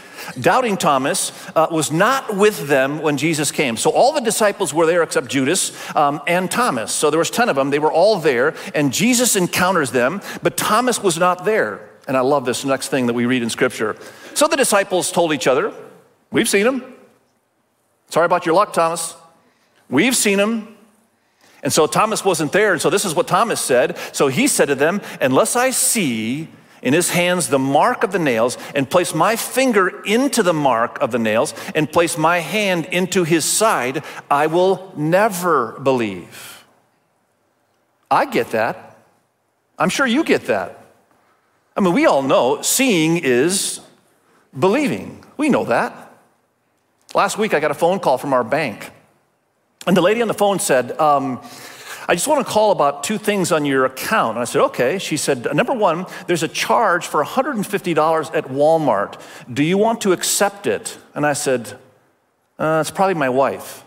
Doubting 0.40 0.77
Thomas 0.77 1.33
uh, 1.57 1.66
was 1.71 1.90
not 1.90 2.37
with 2.37 2.69
them 2.69 3.01
when 3.03 3.16
Jesus 3.16 3.51
came. 3.51 3.77
So 3.77 3.90
all 3.90 4.12
the 4.12 4.21
disciples 4.21 4.73
were 4.73 4.87
there 4.87 5.03
except 5.03 5.29
Judas 5.29 5.73
um, 5.97 6.21
and 6.27 6.51
Thomas. 6.51 6.93
So 6.93 7.11
there 7.11 7.19
was 7.19 7.31
10 7.31 7.49
of 7.49 7.57
them. 7.57 7.71
They 7.71 7.79
were 7.79 7.93
all 7.93 8.19
there 8.19 8.55
and 8.75 8.93
Jesus 8.93 9.35
encounters 9.35 9.90
them, 9.90 10.21
but 10.43 10.57
Thomas 10.57 11.03
was 11.03 11.19
not 11.19 11.45
there. 11.45 11.90
And 12.07 12.16
I 12.16 12.21
love 12.21 12.45
this 12.45 12.64
next 12.64 12.88
thing 12.88 13.07
that 13.07 13.14
we 13.14 13.27
read 13.27 13.43
in 13.43 13.51
scripture. 13.51 13.97
So 14.35 14.47
the 14.47 14.57
disciples 14.57 15.11
told 15.11 15.33
each 15.33 15.47
other, 15.47 15.73
we've 16.31 16.49
seen 16.49 16.66
him. 16.66 16.85
Sorry 18.11 18.27
about 18.27 18.47
your 18.47 18.55
luck, 18.55 18.73
Thomas. 18.73 19.14
We've 19.88 20.16
seen 20.16 20.38
him. 20.38 20.77
And 21.62 21.73
so 21.73 21.87
Thomas 21.87 22.25
wasn't 22.25 22.53
there. 22.53 22.73
And 22.73 22.81
so 22.81 22.90
this 22.90 23.05
is 23.05 23.14
what 23.14 23.29
Thomas 23.29 23.61
said. 23.61 23.99
So 24.12 24.29
he 24.29 24.46
said 24.46 24.66
to 24.66 24.75
them, 24.75 25.01
Unless 25.20 25.57
I 25.57 25.70
see 25.70 26.49
in 26.83 26.94
his 26.94 27.11
hands 27.11 27.49
the 27.49 27.59
mark 27.59 28.03
of 28.03 28.12
the 28.12 28.18
nails, 28.18 28.57
and 28.75 28.88
place 28.88 29.14
my 29.14 29.37
finger 29.37 30.03
into 30.05 30.42
the 30.42 30.55
mark 30.55 30.99
of 31.01 31.11
the 31.11 31.18
nails, 31.18 31.53
and 31.75 31.90
place 31.90 32.16
my 32.16 32.38
hand 32.38 32.87
into 32.87 33.25
his 33.25 33.44
side, 33.44 34.03
I 34.31 34.46
will 34.46 34.92
never 34.96 35.79
believe. 35.81 36.64
I 38.11 38.25
get 38.25 38.53
that. 38.53 38.96
I'm 39.79 39.90
sure 39.90 40.07
you 40.07 40.25
get 40.25 40.46
that. 40.46 40.79
I 41.77 41.81
mean, 41.81 41.94
we 41.94 42.07
all 42.07 42.23
know 42.23 42.62
seeing 42.62 43.18
is 43.18 43.81
believing. 44.59 45.25
We 45.37 45.49
know 45.49 45.64
that. 45.64 46.12
Last 47.14 47.38
week, 47.38 47.55
I 47.55 47.61
got 47.61 47.70
a 47.70 47.75
phone 47.75 48.01
call 48.01 48.18
from 48.18 48.33
our 48.33 48.44
bank. 48.44 48.90
And 49.90 49.96
the 49.96 50.03
lady 50.03 50.22
on 50.22 50.29
the 50.29 50.35
phone 50.35 50.61
said, 50.61 50.96
um, 51.00 51.40
I 52.07 52.14
just 52.14 52.29
want 52.29 52.46
to 52.46 52.53
call 52.53 52.70
about 52.70 53.03
two 53.03 53.18
things 53.18 53.50
on 53.50 53.64
your 53.64 53.87
account. 53.87 54.37
And 54.37 54.40
I 54.40 54.44
said, 54.44 54.62
okay. 54.66 55.00
She 55.00 55.16
said, 55.16 55.53
number 55.53 55.72
one, 55.72 56.07
there's 56.29 56.44
a 56.44 56.48
charge 56.48 57.09
for 57.09 57.24
$150 57.24 58.33
at 58.33 58.44
Walmart. 58.44 59.20
Do 59.53 59.64
you 59.64 59.76
want 59.76 60.00
to 60.03 60.12
accept 60.12 60.68
it? 60.68 60.96
And 61.12 61.26
I 61.26 61.33
said, 61.33 61.76
uh, 62.57 62.79
it's 62.81 62.92
probably 62.92 63.14
my 63.14 63.31
wife. 63.31 63.85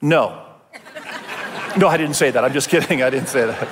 No. 0.00 0.46
no, 1.76 1.88
I 1.88 1.96
didn't 1.96 2.14
say 2.14 2.30
that. 2.30 2.44
I'm 2.44 2.52
just 2.52 2.68
kidding. 2.68 3.02
I 3.02 3.10
didn't 3.10 3.28
say 3.28 3.44
that. 3.44 3.68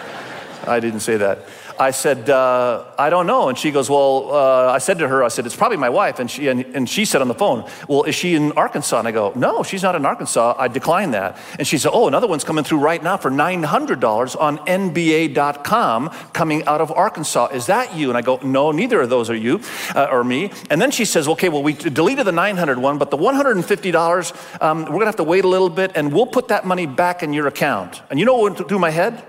I 0.67 0.81
didn't 0.81 1.01
say 1.01 1.19
that. 1.19 1.47
I 1.79 1.91
said, 1.91 2.29
uh, 2.29 2.85
I 2.99 3.11
don't 3.11 3.27
know. 3.27 3.49
And 3.49 3.59
she 3.59 3.71
goes, 3.71 3.89
Well, 3.89 4.35
uh, 4.35 4.73
I 4.73 4.79
said 4.79 4.99
to 4.99 5.09
her, 5.09 5.23
I 5.23 5.29
said, 5.29 5.47
It's 5.47 5.57
probably 5.57 5.77
my 5.77 5.89
wife. 5.89 6.19
And 6.19 6.31
she, 6.31 6.49
and, 6.49 6.65
and 6.75 6.89
she 6.89 7.05
said 7.05 7.21
on 7.21 7.29
the 7.29 7.35
phone, 7.35 7.69
Well, 7.89 8.05
is 8.05 8.15
she 8.15 8.35
in 8.35 8.53
Arkansas? 8.53 8.99
And 8.99 9.09
I 9.09 9.13
go, 9.13 9.33
No, 9.37 9.63
she's 9.63 9.83
not 9.83 9.95
in 9.95 10.05
Arkansas. 10.05 10.55
I 10.59 10.69
declined 10.69 11.15
that. 11.15 11.39
And 11.59 11.67
she 11.67 11.79
said, 11.79 11.91
Oh, 11.93 12.09
another 12.09 12.27
one's 12.27 12.45
coming 12.45 12.65
through 12.65 12.79
right 12.79 13.03
now 13.03 13.17
for 13.17 13.31
$900 13.31 14.41
on 14.41 14.59
NBA.com 14.59 16.11
coming 16.33 16.65
out 16.67 16.81
of 16.81 16.91
Arkansas. 16.93 17.49
Is 17.49 17.67
that 17.67 17.97
you? 17.97 18.09
And 18.09 18.19
I 18.19 18.23
go, 18.23 18.39
No, 18.43 18.73
neither 18.73 19.01
of 19.01 19.11
those 19.11 19.31
are 19.31 19.37
you 19.37 19.61
uh, 19.95 20.09
or 20.11 20.25
me. 20.25 20.51
And 20.71 20.81
then 20.81 20.91
she 20.91 21.05
says, 21.05 21.29
Okay, 21.29 21.49
well, 21.49 21.63
we 21.63 21.73
deleted 21.73 22.27
the 22.27 22.33
900 22.33 22.79
one, 22.79 22.99
but 22.99 23.11
the 23.11 23.17
$150, 23.17 24.63
um, 24.63 24.81
we're 24.81 24.89
going 24.89 25.01
to 25.01 25.07
have 25.07 25.17
to 25.17 25.25
wait 25.25 25.45
a 25.45 25.49
little 25.49 25.71
bit 25.71 25.93
and 25.95 26.13
we'll 26.13 26.27
put 26.27 26.49
that 26.49 26.65
money 26.65 26.87
back 26.87 27.23
in 27.23 27.33
your 27.33 27.47
account. 27.47 28.03
And 28.11 28.19
you 28.19 28.27
know 28.27 28.35
what 28.35 28.57
went 28.57 28.69
through 28.69 28.79
my 28.79 28.91
head? 28.91 29.25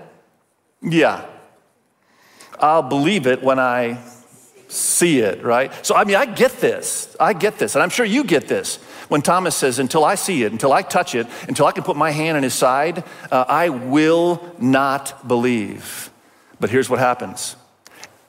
Yeah, 0.82 1.24
I'll 2.62 2.82
believe 2.82 3.26
it 3.26 3.42
when 3.42 3.58
I 3.58 3.98
see 4.68 5.18
it, 5.18 5.42
right? 5.42 5.70
So, 5.84 5.94
I 5.94 6.04
mean, 6.04 6.16
I 6.16 6.24
get 6.24 6.52
this. 6.52 7.14
I 7.20 7.34
get 7.34 7.58
this. 7.58 7.74
And 7.74 7.82
I'm 7.82 7.90
sure 7.90 8.06
you 8.06 8.24
get 8.24 8.48
this. 8.48 8.76
When 9.08 9.20
Thomas 9.20 9.54
says, 9.54 9.78
until 9.78 10.04
I 10.04 10.14
see 10.14 10.44
it, 10.44 10.52
until 10.52 10.72
I 10.72 10.80
touch 10.80 11.14
it, 11.14 11.26
until 11.48 11.66
I 11.66 11.72
can 11.72 11.84
put 11.84 11.96
my 11.96 12.10
hand 12.12 12.38
on 12.38 12.42
his 12.42 12.54
side, 12.54 13.04
uh, 13.30 13.44
I 13.46 13.68
will 13.68 14.54
not 14.58 15.28
believe. 15.28 16.10
But 16.58 16.70
here's 16.70 16.88
what 16.88 17.00
happens 17.00 17.56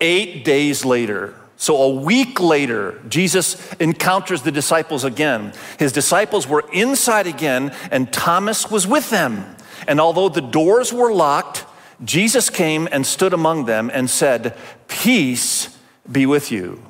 eight 0.02 0.43
days 0.43 0.84
later, 0.84 1.34
so 1.56 1.78
a 1.78 1.89
week 1.89 2.41
later, 2.41 3.00
Jesus 3.08 3.72
encounters 3.76 4.41
the 4.41 4.52
disciples 4.52 5.06
again. 5.06 5.54
His 5.80 5.93
disciples 5.93 6.46
were 6.46 6.65
inside 6.74 7.26
again, 7.26 7.74
and 7.89 8.12
Thomas 8.12 8.69
was 8.69 8.86
with 8.86 9.10
them. 9.10 9.56
And 9.88 10.02
although 10.02 10.28
the 10.28 10.41
doors 10.41 10.91
were 10.91 11.13
locked, 11.13 11.65
Jesus 12.03 12.49
came 12.49 12.88
and 12.91 13.06
stood 13.06 13.34
among 13.34 13.65
them 13.65 13.91
and 13.93 14.10
said, 14.10 14.58
Peace 14.88 15.77
be 16.10 16.25
with 16.25 16.51
you. 16.51 16.84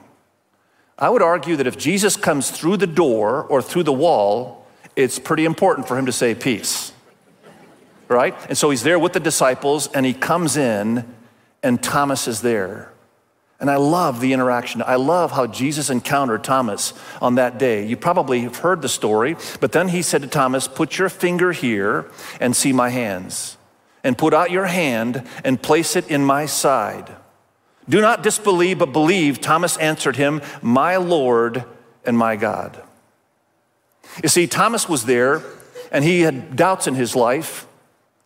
I 0.97 1.09
would 1.09 1.21
argue 1.21 1.55
that 1.55 1.67
if 1.67 1.77
Jesus 1.77 2.15
comes 2.15 2.51
through 2.51 2.77
the 2.77 2.87
door 2.87 3.43
or 3.43 3.61
through 3.61 3.83
the 3.83 3.93
wall, 3.93 4.65
it's 4.95 5.19
pretty 5.19 5.45
important 5.45 5.87
for 5.87 5.97
him 5.97 6.05
to 6.05 6.11
say 6.11 6.35
peace. 6.35 6.93
Right? 8.07 8.35
And 8.47 8.57
so 8.57 8.69
he's 8.69 8.83
there 8.83 8.99
with 8.99 9.13
the 9.13 9.19
disciples 9.19 9.87
and 9.87 10.05
he 10.05 10.13
comes 10.13 10.55
in 10.55 11.05
and 11.63 11.81
Thomas 11.81 12.27
is 12.27 12.41
there. 12.41 12.93
And 13.59 13.71
I 13.71 13.77
love 13.77 14.19
the 14.19 14.33
interaction. 14.33 14.83
I 14.85 14.95
love 14.95 15.31
how 15.31 15.47
Jesus 15.47 15.89
encountered 15.89 16.43
Thomas 16.43 16.93
on 17.21 17.35
that 17.35 17.57
day. 17.57 17.85
You 17.85 17.95
probably 17.95 18.41
have 18.41 18.57
heard 18.57 18.81
the 18.81 18.89
story, 18.89 19.37
but 19.61 19.71
then 19.71 19.87
he 19.87 20.01
said 20.01 20.21
to 20.21 20.27
Thomas, 20.27 20.67
Put 20.67 20.97
your 20.97 21.07
finger 21.07 21.53
here 21.53 22.11
and 22.41 22.53
see 22.55 22.73
my 22.73 22.89
hands, 22.89 23.57
and 24.03 24.17
put 24.17 24.33
out 24.33 24.51
your 24.51 24.65
hand 24.65 25.23
and 25.43 25.61
place 25.61 25.95
it 25.95 26.09
in 26.09 26.23
my 26.25 26.45
side. 26.45 27.15
Do 27.87 28.01
not 28.01 28.23
disbelieve, 28.23 28.79
but 28.79 28.93
believe. 28.93 29.41
Thomas 29.41 29.77
answered 29.77 30.15
him, 30.15 30.41
My 30.61 30.97
Lord 30.97 31.65
and 32.05 32.17
my 32.17 32.35
God. 32.35 32.81
You 34.21 34.29
see, 34.29 34.47
Thomas 34.47 34.87
was 34.87 35.05
there 35.05 35.41
and 35.91 36.03
he 36.03 36.21
had 36.21 36.55
doubts 36.55 36.87
in 36.87 36.95
his 36.95 37.15
life. 37.15 37.65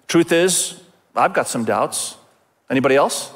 Truth 0.07 0.31
is, 0.31 0.81
I've 1.15 1.33
got 1.33 1.47
some 1.47 1.65
doubts. 1.65 2.15
Anybody 2.69 2.95
else? 2.95 3.31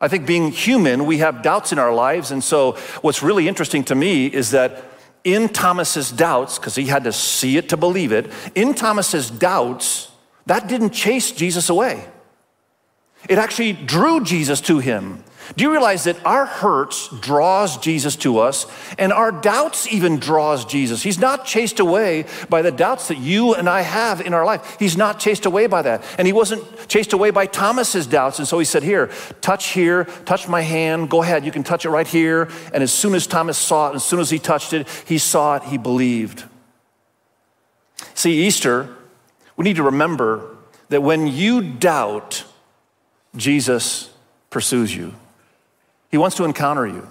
I 0.00 0.08
think 0.08 0.26
being 0.26 0.50
human, 0.50 1.04
we 1.04 1.18
have 1.18 1.42
doubts 1.42 1.72
in 1.72 1.78
our 1.78 1.92
lives. 1.92 2.30
And 2.30 2.42
so, 2.42 2.72
what's 3.02 3.22
really 3.22 3.48
interesting 3.48 3.84
to 3.84 3.94
me 3.94 4.26
is 4.26 4.52
that 4.52 4.84
in 5.24 5.48
Thomas's 5.50 6.10
doubts, 6.10 6.58
because 6.58 6.74
he 6.74 6.86
had 6.86 7.04
to 7.04 7.12
see 7.12 7.58
it 7.58 7.68
to 7.68 7.76
believe 7.76 8.10
it, 8.10 8.30
in 8.54 8.72
Thomas's 8.72 9.30
doubts, 9.30 10.09
that 10.46 10.68
didn't 10.68 10.90
chase 10.90 11.32
Jesus 11.32 11.68
away. 11.68 12.04
It 13.28 13.38
actually 13.38 13.72
drew 13.72 14.24
Jesus 14.24 14.60
to 14.62 14.78
him. 14.78 15.24
Do 15.56 15.64
you 15.64 15.72
realize 15.72 16.04
that 16.04 16.24
our 16.24 16.46
hurts 16.46 17.08
draws 17.20 17.76
Jesus 17.76 18.14
to 18.16 18.38
us 18.38 18.66
and 18.98 19.12
our 19.12 19.32
doubts 19.32 19.92
even 19.92 20.18
draws 20.18 20.64
Jesus? 20.64 21.02
He's 21.02 21.18
not 21.18 21.44
chased 21.44 21.80
away 21.80 22.26
by 22.48 22.62
the 22.62 22.70
doubts 22.70 23.08
that 23.08 23.18
you 23.18 23.54
and 23.54 23.68
I 23.68 23.80
have 23.80 24.20
in 24.20 24.32
our 24.32 24.44
life. 24.44 24.76
He's 24.78 24.96
not 24.96 25.18
chased 25.18 25.46
away 25.46 25.66
by 25.66 25.82
that. 25.82 26.04
And 26.18 26.26
he 26.26 26.32
wasn't 26.32 26.64
chased 26.88 27.12
away 27.12 27.30
by 27.30 27.46
Thomas's 27.46 28.06
doubts. 28.06 28.38
And 28.38 28.46
so 28.46 28.60
he 28.60 28.64
said, 28.64 28.84
"Here, 28.84 29.10
touch 29.40 29.68
here, 29.68 30.04
touch 30.24 30.46
my 30.46 30.60
hand. 30.60 31.10
Go 31.10 31.22
ahead, 31.22 31.44
you 31.44 31.50
can 31.50 31.64
touch 31.64 31.84
it 31.84 31.90
right 31.90 32.06
here." 32.06 32.48
And 32.72 32.82
as 32.82 32.92
soon 32.92 33.14
as 33.14 33.26
Thomas 33.26 33.58
saw 33.58 33.90
it, 33.90 33.96
as 33.96 34.04
soon 34.04 34.20
as 34.20 34.30
he 34.30 34.38
touched 34.38 34.72
it, 34.72 34.86
he 35.04 35.18
saw 35.18 35.56
it, 35.56 35.64
he 35.64 35.78
believed. 35.78 36.44
See, 38.14 38.44
Easter, 38.46 38.88
we 39.60 39.64
need 39.64 39.76
to 39.76 39.82
remember 39.82 40.56
that 40.88 41.02
when 41.02 41.26
you 41.26 41.60
doubt, 41.60 42.44
Jesus 43.36 44.08
pursues 44.48 44.96
you. 44.96 45.14
He 46.10 46.16
wants 46.16 46.38
to 46.38 46.44
encounter 46.44 46.86
you. 46.86 47.06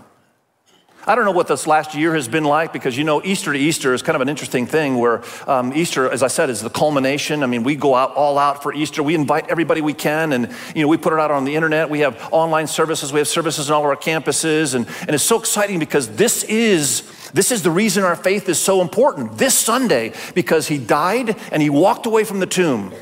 I 1.05 1.13
don't 1.13 1.25
know 1.25 1.31
what 1.31 1.47
this 1.47 1.67
last 1.67 1.93
year 1.93 2.15
has 2.15 2.27
been 2.27 2.43
like 2.43 2.73
because 2.73 2.97
you 2.97 3.03
know, 3.03 3.21
Easter 3.23 3.53
to 3.53 3.59
Easter 3.59 3.93
is 3.93 4.01
kind 4.01 4.15
of 4.15 4.23
an 4.23 4.29
interesting 4.29 4.65
thing 4.65 4.97
where 4.97 5.21
um, 5.45 5.73
Easter, 5.75 6.09
as 6.09 6.23
I 6.23 6.27
said, 6.27 6.49
is 6.49 6.59
the 6.59 6.71
culmination. 6.71 7.43
I 7.43 7.45
mean, 7.45 7.61
we 7.61 7.75
go 7.75 7.93
out 7.93 8.15
all 8.15 8.39
out 8.39 8.63
for 8.63 8.73
Easter. 8.73 9.03
We 9.03 9.13
invite 9.13 9.47
everybody 9.47 9.81
we 9.81 9.93
can, 9.93 10.33
and 10.33 10.51
you 10.73 10.81
know, 10.81 10.87
we 10.87 10.97
put 10.97 11.13
it 11.13 11.19
out 11.19 11.29
on 11.29 11.45
the 11.45 11.53
internet. 11.53 11.87
We 11.91 11.99
have 11.99 12.29
online 12.31 12.65
services. 12.65 13.13
We 13.13 13.19
have 13.19 13.27
services 13.27 13.69
on 13.69 13.75
all 13.75 13.83
of 13.83 13.89
our 13.89 13.95
campuses, 13.95 14.73
and, 14.73 14.87
and 15.01 15.11
it's 15.11 15.23
so 15.23 15.37
exciting 15.37 15.77
because 15.77 16.15
this 16.15 16.43
is 16.45 17.01
this 17.33 17.51
is 17.51 17.63
the 17.63 17.71
reason 17.71 18.03
our 18.03 18.15
faith 18.15 18.49
is 18.49 18.59
so 18.59 18.81
important. 18.81 19.37
This 19.37 19.53
Sunday, 19.53 20.13
because 20.33 20.67
he 20.67 20.77
died 20.77 21.35
and 21.51 21.61
he 21.61 21.69
walked 21.69 22.05
away 22.05 22.23
from 22.23 22.39
the 22.39 22.45
tomb. 22.45 22.93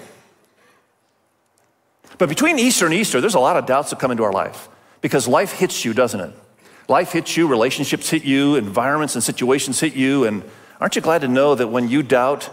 But 2.18 2.30
between 2.30 2.60
Easter 2.60 2.86
and 2.86 2.94
Easter, 2.94 3.22
there's 3.22 3.36
a 3.36 3.40
lot 3.40 3.58
of 3.58 3.66
doubts 3.66 3.92
that 3.92 4.00
come 4.00 4.12
into 4.12 4.24
our 4.24 4.32
life. 4.32 4.70
Because 5.02 5.28
life 5.28 5.52
hits 5.52 5.86
you, 5.86 5.94
doesn't 5.94 6.20
it? 6.20 6.34
Life 6.88 7.12
hits 7.12 7.38
you, 7.38 7.48
relationships 7.48 8.10
hit 8.10 8.24
you, 8.24 8.56
environments 8.56 9.16
and 9.16 9.24
situations 9.24 9.80
hit 9.80 9.94
you. 9.94 10.26
And 10.26 10.44
aren't 10.80 10.96
you 10.96 11.02
glad 11.02 11.22
to 11.22 11.28
know 11.28 11.54
that 11.54 11.68
when 11.68 11.90
you 11.90 12.02
doubt, 12.02 12.50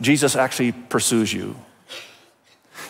Jesus 0.00 0.34
actually 0.34 0.72
pursues 0.72 1.32
you? 1.32 1.56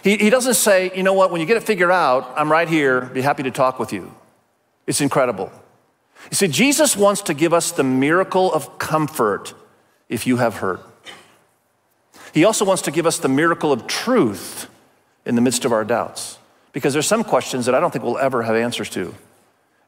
He, 0.02 0.16
he 0.16 0.30
doesn't 0.30 0.54
say, 0.54 0.90
you 0.96 1.02
know 1.02 1.12
what, 1.12 1.30
when 1.30 1.40
you 1.40 1.46
get 1.46 1.56
it 1.56 1.62
figured 1.62 1.90
out, 1.90 2.32
I'm 2.36 2.50
right 2.50 2.68
here, 2.68 3.02
be 3.02 3.20
happy 3.20 3.44
to 3.44 3.50
talk 3.50 3.78
with 3.78 3.92
you. 3.92 4.12
It's 4.86 5.00
incredible. 5.00 5.52
You 6.30 6.36
see, 6.36 6.48
Jesus 6.48 6.96
wants 6.96 7.22
to 7.22 7.34
give 7.34 7.52
us 7.52 7.72
the 7.72 7.84
miracle 7.84 8.52
of 8.52 8.78
comfort 8.78 9.54
if 10.08 10.26
you 10.26 10.36
have 10.38 10.56
hurt. 10.56 10.80
He 12.32 12.44
also 12.44 12.64
wants 12.64 12.82
to 12.82 12.90
give 12.90 13.06
us 13.06 13.18
the 13.18 13.28
miracle 13.28 13.72
of 13.72 13.86
truth 13.86 14.68
in 15.26 15.34
the 15.34 15.40
midst 15.40 15.64
of 15.64 15.72
our 15.72 15.84
doubts. 15.84 16.38
Because 16.72 16.94
there's 16.94 17.06
some 17.06 17.24
questions 17.24 17.66
that 17.66 17.74
I 17.74 17.80
don't 17.80 17.90
think 17.90 18.04
we'll 18.04 18.18
ever 18.18 18.42
have 18.42 18.56
answers 18.56 18.88
to. 18.90 19.14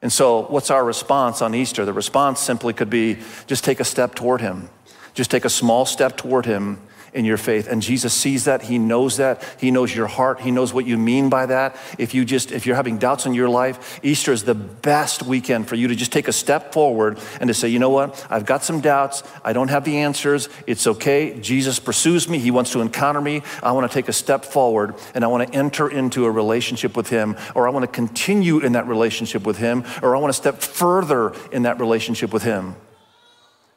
And 0.02 0.12
so, 0.12 0.42
what's 0.42 0.70
our 0.70 0.84
response 0.84 1.40
on 1.40 1.54
Easter? 1.54 1.86
The 1.86 1.92
response 1.94 2.40
simply 2.40 2.74
could 2.74 2.90
be 2.90 3.18
just 3.46 3.64
take 3.64 3.80
a 3.80 3.84
step 3.84 4.14
toward 4.14 4.42
Him. 4.42 4.68
Just 5.14 5.30
take 5.30 5.46
a 5.46 5.50
small 5.50 5.86
step 5.86 6.18
toward 6.18 6.44
Him 6.44 6.78
in 7.14 7.24
your 7.24 7.36
faith. 7.36 7.68
And 7.68 7.80
Jesus 7.80 8.12
sees 8.12 8.44
that. 8.44 8.62
He 8.62 8.78
knows 8.78 9.16
that. 9.16 9.42
He 9.58 9.70
knows 9.70 9.94
your 9.94 10.08
heart. 10.08 10.40
He 10.40 10.50
knows 10.50 10.74
what 10.74 10.84
you 10.84 10.98
mean 10.98 11.30
by 11.30 11.46
that. 11.46 11.76
If 11.96 12.12
you 12.12 12.24
just, 12.24 12.52
if 12.52 12.66
you're 12.66 12.76
having 12.76 12.98
doubts 12.98 13.24
in 13.24 13.34
your 13.34 13.48
life, 13.48 14.00
Easter 14.02 14.32
is 14.32 14.44
the 14.44 14.54
best 14.54 15.22
weekend 15.22 15.68
for 15.68 15.76
you 15.76 15.88
to 15.88 15.94
just 15.94 16.12
take 16.12 16.28
a 16.28 16.32
step 16.32 16.72
forward 16.72 17.18
and 17.40 17.48
to 17.48 17.54
say, 17.54 17.68
you 17.68 17.78
know 17.78 17.90
what? 17.90 18.26
I've 18.28 18.44
got 18.44 18.64
some 18.64 18.80
doubts. 18.80 19.22
I 19.44 19.52
don't 19.52 19.68
have 19.68 19.84
the 19.84 19.98
answers. 19.98 20.48
It's 20.66 20.86
okay. 20.86 21.38
Jesus 21.38 21.78
pursues 21.78 22.28
me. 22.28 22.38
He 22.38 22.50
wants 22.50 22.72
to 22.72 22.80
encounter 22.80 23.20
me. 23.20 23.42
I 23.62 23.72
want 23.72 23.88
to 23.88 23.94
take 23.94 24.08
a 24.08 24.12
step 24.12 24.44
forward 24.44 24.96
and 25.14 25.24
I 25.24 25.28
want 25.28 25.48
to 25.48 25.56
enter 25.56 25.88
into 25.88 26.24
a 26.24 26.30
relationship 26.30 26.96
with 26.96 27.08
Him, 27.08 27.36
or 27.54 27.68
I 27.68 27.70
want 27.70 27.84
to 27.84 27.90
continue 27.90 28.58
in 28.58 28.72
that 28.72 28.88
relationship 28.88 29.46
with 29.46 29.58
Him, 29.58 29.84
or 30.02 30.16
I 30.16 30.18
want 30.18 30.30
to 30.30 30.36
step 30.36 30.60
further 30.60 31.32
in 31.52 31.62
that 31.62 31.78
relationship 31.78 32.32
with 32.32 32.42
Him. 32.42 32.74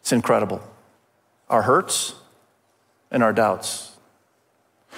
It's 0.02 0.12
incredible. 0.12 0.62
Our 1.50 1.62
hurts, 1.62 2.16
and 3.12 3.24
our 3.24 3.34
doubts. 3.34 3.92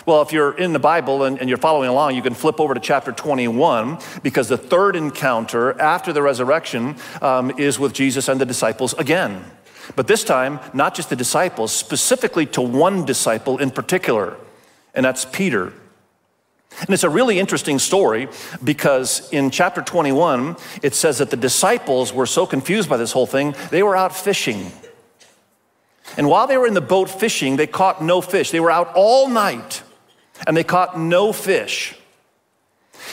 Well, 0.06 0.22
if 0.22 0.32
you're 0.32 0.58
in 0.58 0.74
the 0.74 0.80
Bible 0.80 1.24
and, 1.24 1.40
and, 1.40 1.50
you're 1.50 1.58
following 1.58 1.90
along, 1.90 2.16
you 2.16 2.22
can 2.22 2.34
flip 2.34 2.60
over 2.60 2.74
to 2.74 2.80
chapter 2.80 3.12
21 3.12 4.00
because 4.24 4.48
the 4.48 4.58
third 4.58 4.96
encounter 4.96 5.80
after 5.80 6.14
the 6.14 6.22
resurrection 6.22 6.96
um, 7.22 7.52
is 7.60 7.78
with 7.78 7.94
Jesus 7.94 8.28
and 8.30 8.40
the 8.40 8.46
disciples 8.46 8.94
again. 8.94 9.44
But 9.96 10.08
this 10.08 10.24
time, 10.24 10.60
not 10.74 10.96
just 10.96 11.10
the 11.10 11.16
disciples, 11.16 11.72
specifically 11.74 12.46
to 12.48 12.62
one 12.62 13.06
disciple 13.06 13.58
in 13.58 13.72
particular, 13.72 14.38
and 14.94 15.06
that's 15.06 15.26
Peter. 15.26 15.74
And 16.82 16.90
it's 16.92 17.04
a 17.04 17.10
really 17.10 17.40
interesting 17.40 17.80
story 17.80 18.30
because 18.64 19.30
in 19.32 19.50
chapter 19.50 19.82
21, 19.82 20.56
it 20.82 20.94
says 20.94 21.18
that 21.18 21.30
the 21.30 21.38
disciples 21.38 22.14
were 22.14 22.26
so 22.26 22.46
confused 22.46 22.90
by 22.90 22.98
this 22.98 23.12
whole 23.12 23.26
thing, 23.26 23.56
they 23.72 23.84
were 23.84 23.96
out 23.96 24.16
fishing. 24.16 24.72
And 26.18 26.28
while 26.28 26.48
they 26.48 26.58
were 26.58 26.68
in 26.68 26.74
the 26.74 26.82
boat 26.82 27.10
fishing, 27.10 27.56
they 27.56 27.68
caught 27.68 28.04
no 28.04 28.22
fish. 28.22 28.52
They 28.52 28.60
were 28.60 28.72
out 28.72 28.92
all 28.96 29.28
night 29.28 29.84
and 30.48 30.56
they 30.56 30.64
caught 30.64 31.00
no 31.00 31.34
fish. 31.34 31.96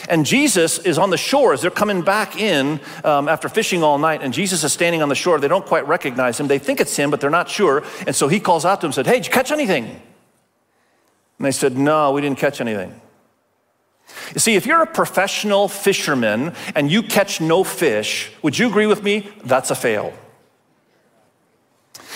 And 0.09 0.25
Jesus 0.25 0.79
is 0.79 0.97
on 0.97 1.09
the 1.09 1.17
shore 1.17 1.53
as 1.53 1.61
they're 1.61 1.71
coming 1.71 2.01
back 2.01 2.39
in 2.39 2.79
um, 3.03 3.27
after 3.27 3.49
fishing 3.49 3.83
all 3.83 3.97
night, 3.97 4.21
and 4.21 4.33
Jesus 4.33 4.63
is 4.63 4.71
standing 4.71 5.01
on 5.01 5.09
the 5.09 5.15
shore. 5.15 5.39
They 5.39 5.47
don't 5.47 5.65
quite 5.65 5.87
recognize 5.87 6.39
him. 6.39 6.47
They 6.47 6.59
think 6.59 6.79
it's 6.79 6.95
him, 6.95 7.09
but 7.09 7.19
they're 7.19 7.29
not 7.29 7.49
sure. 7.49 7.83
And 8.05 8.15
so 8.15 8.27
he 8.27 8.39
calls 8.39 8.65
out 8.65 8.75
to 8.75 8.81
them 8.81 8.89
and 8.89 8.95
said, 8.95 9.07
Hey, 9.07 9.15
did 9.15 9.27
you 9.27 9.31
catch 9.31 9.51
anything? 9.51 9.85
And 9.85 11.45
they 11.45 11.51
said, 11.51 11.77
No, 11.77 12.11
we 12.11 12.21
didn't 12.21 12.37
catch 12.37 12.61
anything. 12.61 12.99
You 14.33 14.39
see, 14.39 14.55
if 14.55 14.65
you're 14.65 14.81
a 14.81 14.87
professional 14.87 15.67
fisherman 15.67 16.53
and 16.75 16.91
you 16.91 17.03
catch 17.03 17.41
no 17.41 17.63
fish, 17.63 18.31
would 18.41 18.57
you 18.57 18.67
agree 18.67 18.87
with 18.87 19.03
me? 19.03 19.29
That's 19.43 19.71
a 19.71 19.75
fail. 19.75 20.13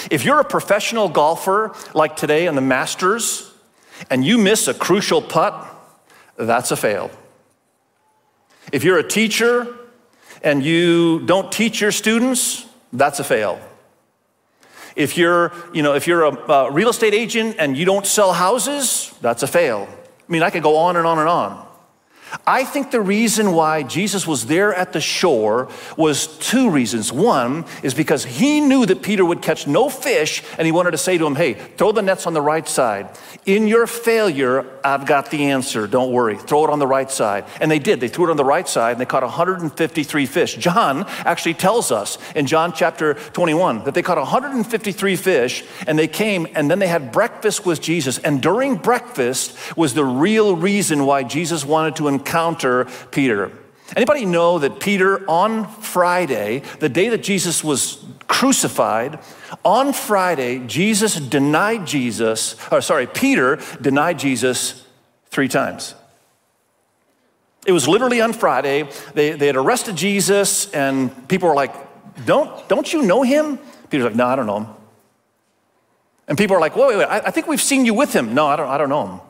If 0.09 0.25
you're 0.25 0.39
a 0.39 0.45
professional 0.45 1.09
golfer 1.09 1.75
like 1.93 2.15
today 2.15 2.47
in 2.47 2.55
the 2.55 2.61
Masters 2.61 3.51
and 4.09 4.25
you 4.25 4.37
miss 4.37 4.67
a 4.67 4.73
crucial 4.73 5.21
putt, 5.21 5.67
that's 6.37 6.71
a 6.71 6.75
fail. 6.75 7.11
If 8.71 8.83
you're 8.83 8.97
a 8.97 9.07
teacher 9.07 9.75
and 10.43 10.63
you 10.63 11.19
don't 11.25 11.51
teach 11.51 11.81
your 11.81 11.91
students, 11.91 12.65
that's 12.93 13.19
a 13.19 13.23
fail. 13.23 13.59
If 14.95 15.17
you're, 15.17 15.53
you 15.73 15.83
know, 15.83 15.93
if 15.93 16.07
you're 16.07 16.23
a, 16.23 16.51
a 16.51 16.71
real 16.71 16.89
estate 16.89 17.13
agent 17.13 17.55
and 17.59 17.77
you 17.77 17.85
don't 17.85 18.05
sell 18.05 18.33
houses, 18.33 19.13
that's 19.21 19.43
a 19.43 19.47
fail. 19.47 19.87
I 19.89 20.31
mean, 20.31 20.43
I 20.43 20.49
could 20.49 20.63
go 20.63 20.77
on 20.77 20.95
and 20.97 21.05
on 21.05 21.19
and 21.19 21.29
on. 21.29 21.67
I 22.45 22.63
think 22.63 22.91
the 22.91 23.01
reason 23.01 23.53
why 23.53 23.83
Jesus 23.83 24.25
was 24.25 24.45
there 24.45 24.73
at 24.73 24.93
the 24.93 25.01
shore 25.01 25.69
was 25.97 26.27
two 26.37 26.69
reasons. 26.69 27.11
One 27.11 27.65
is 27.83 27.93
because 27.93 28.23
he 28.23 28.61
knew 28.61 28.85
that 28.85 29.01
Peter 29.01 29.25
would 29.25 29.41
catch 29.41 29.67
no 29.67 29.89
fish, 29.89 30.43
and 30.57 30.65
he 30.65 30.71
wanted 30.71 30.91
to 30.91 30.97
say 30.97 31.17
to 31.17 31.25
him, 31.25 31.35
Hey, 31.35 31.53
throw 31.53 31.91
the 31.91 32.01
nets 32.01 32.27
on 32.27 32.33
the 32.33 32.41
right 32.41 32.67
side. 32.67 33.09
In 33.45 33.67
your 33.67 33.87
failure, 33.87 34.65
I've 34.83 35.05
got 35.05 35.31
the 35.31 35.45
answer. 35.45 35.87
Don't 35.87 36.11
worry. 36.11 36.37
Throw 36.37 36.63
it 36.65 36.69
on 36.69 36.79
the 36.79 36.87
right 36.87 37.09
side. 37.09 37.45
And 37.59 37.71
they 37.71 37.79
did. 37.79 37.99
They 37.99 38.07
threw 38.07 38.27
it 38.27 38.31
on 38.31 38.37
the 38.37 38.45
right 38.45 38.67
side, 38.67 38.91
and 38.91 39.01
they 39.01 39.05
caught 39.05 39.23
153 39.23 40.25
fish. 40.25 40.55
John 40.55 41.05
actually 41.25 41.55
tells 41.55 41.91
us 41.91 42.17
in 42.35 42.45
John 42.45 42.71
chapter 42.73 43.15
21 43.15 43.83
that 43.83 43.93
they 43.93 44.01
caught 44.01 44.17
153 44.17 45.15
fish, 45.15 45.63
and 45.87 45.97
they 45.97 46.07
came, 46.07 46.47
and 46.55 46.69
then 46.69 46.79
they 46.79 46.87
had 46.87 47.11
breakfast 47.11 47.65
with 47.65 47.81
Jesus. 47.81 48.19
And 48.19 48.41
during 48.41 48.75
breakfast 48.75 49.75
was 49.75 49.93
the 49.93 50.05
real 50.05 50.55
reason 50.55 51.05
why 51.05 51.23
Jesus 51.23 51.65
wanted 51.65 51.95
to 51.97 52.07
encounter 52.21 52.86
Peter. 53.12 53.51
Anybody 53.95 54.25
know 54.25 54.60
that 54.60 54.79
Peter 54.79 55.29
on 55.29 55.67
Friday, 55.67 56.63
the 56.79 56.88
day 56.88 57.10
that 57.10 57.23
Jesus 57.23 57.63
was 57.63 58.03
crucified, 58.27 59.19
on 59.65 59.91
Friday, 59.91 60.60
Jesus 60.65 61.15
denied 61.15 61.86
Jesus, 61.86 62.55
or 62.71 62.81
sorry, 62.81 63.05
Peter 63.05 63.60
denied 63.81 64.17
Jesus 64.17 64.86
three 65.25 65.49
times. 65.49 65.93
It 67.65 67.73
was 67.73 67.88
literally 67.88 68.21
on 68.21 68.34
Friday. 68.34 68.89
They, 69.13 69.31
they 69.31 69.47
had 69.47 69.57
arrested 69.57 69.95
Jesus, 69.95 70.71
and 70.71 71.27
people 71.27 71.49
were 71.49 71.55
like, 71.55 71.75
don't, 72.25 72.67
don't 72.69 72.91
you 72.91 73.01
know 73.01 73.23
him? 73.23 73.60
Peter's 73.89 74.05
like, 74.05 74.15
No, 74.15 74.27
I 74.27 74.36
don't 74.36 74.47
know 74.47 74.60
him. 74.62 74.67
And 76.27 76.38
people 76.38 76.55
are 76.55 76.60
like, 76.60 76.75
Wait, 76.75 76.88
wait, 76.88 76.97
wait, 76.97 77.05
I, 77.05 77.19
I 77.19 77.31
think 77.31 77.47
we've 77.47 77.62
seen 77.62 77.86
you 77.86 77.93
with 77.93 78.13
him. 78.13 78.34
No, 78.34 78.47
I 78.47 78.55
don't, 78.55 78.69
I 78.69 78.77
don't 78.77 78.89
know 78.89 79.07
him. 79.07 79.21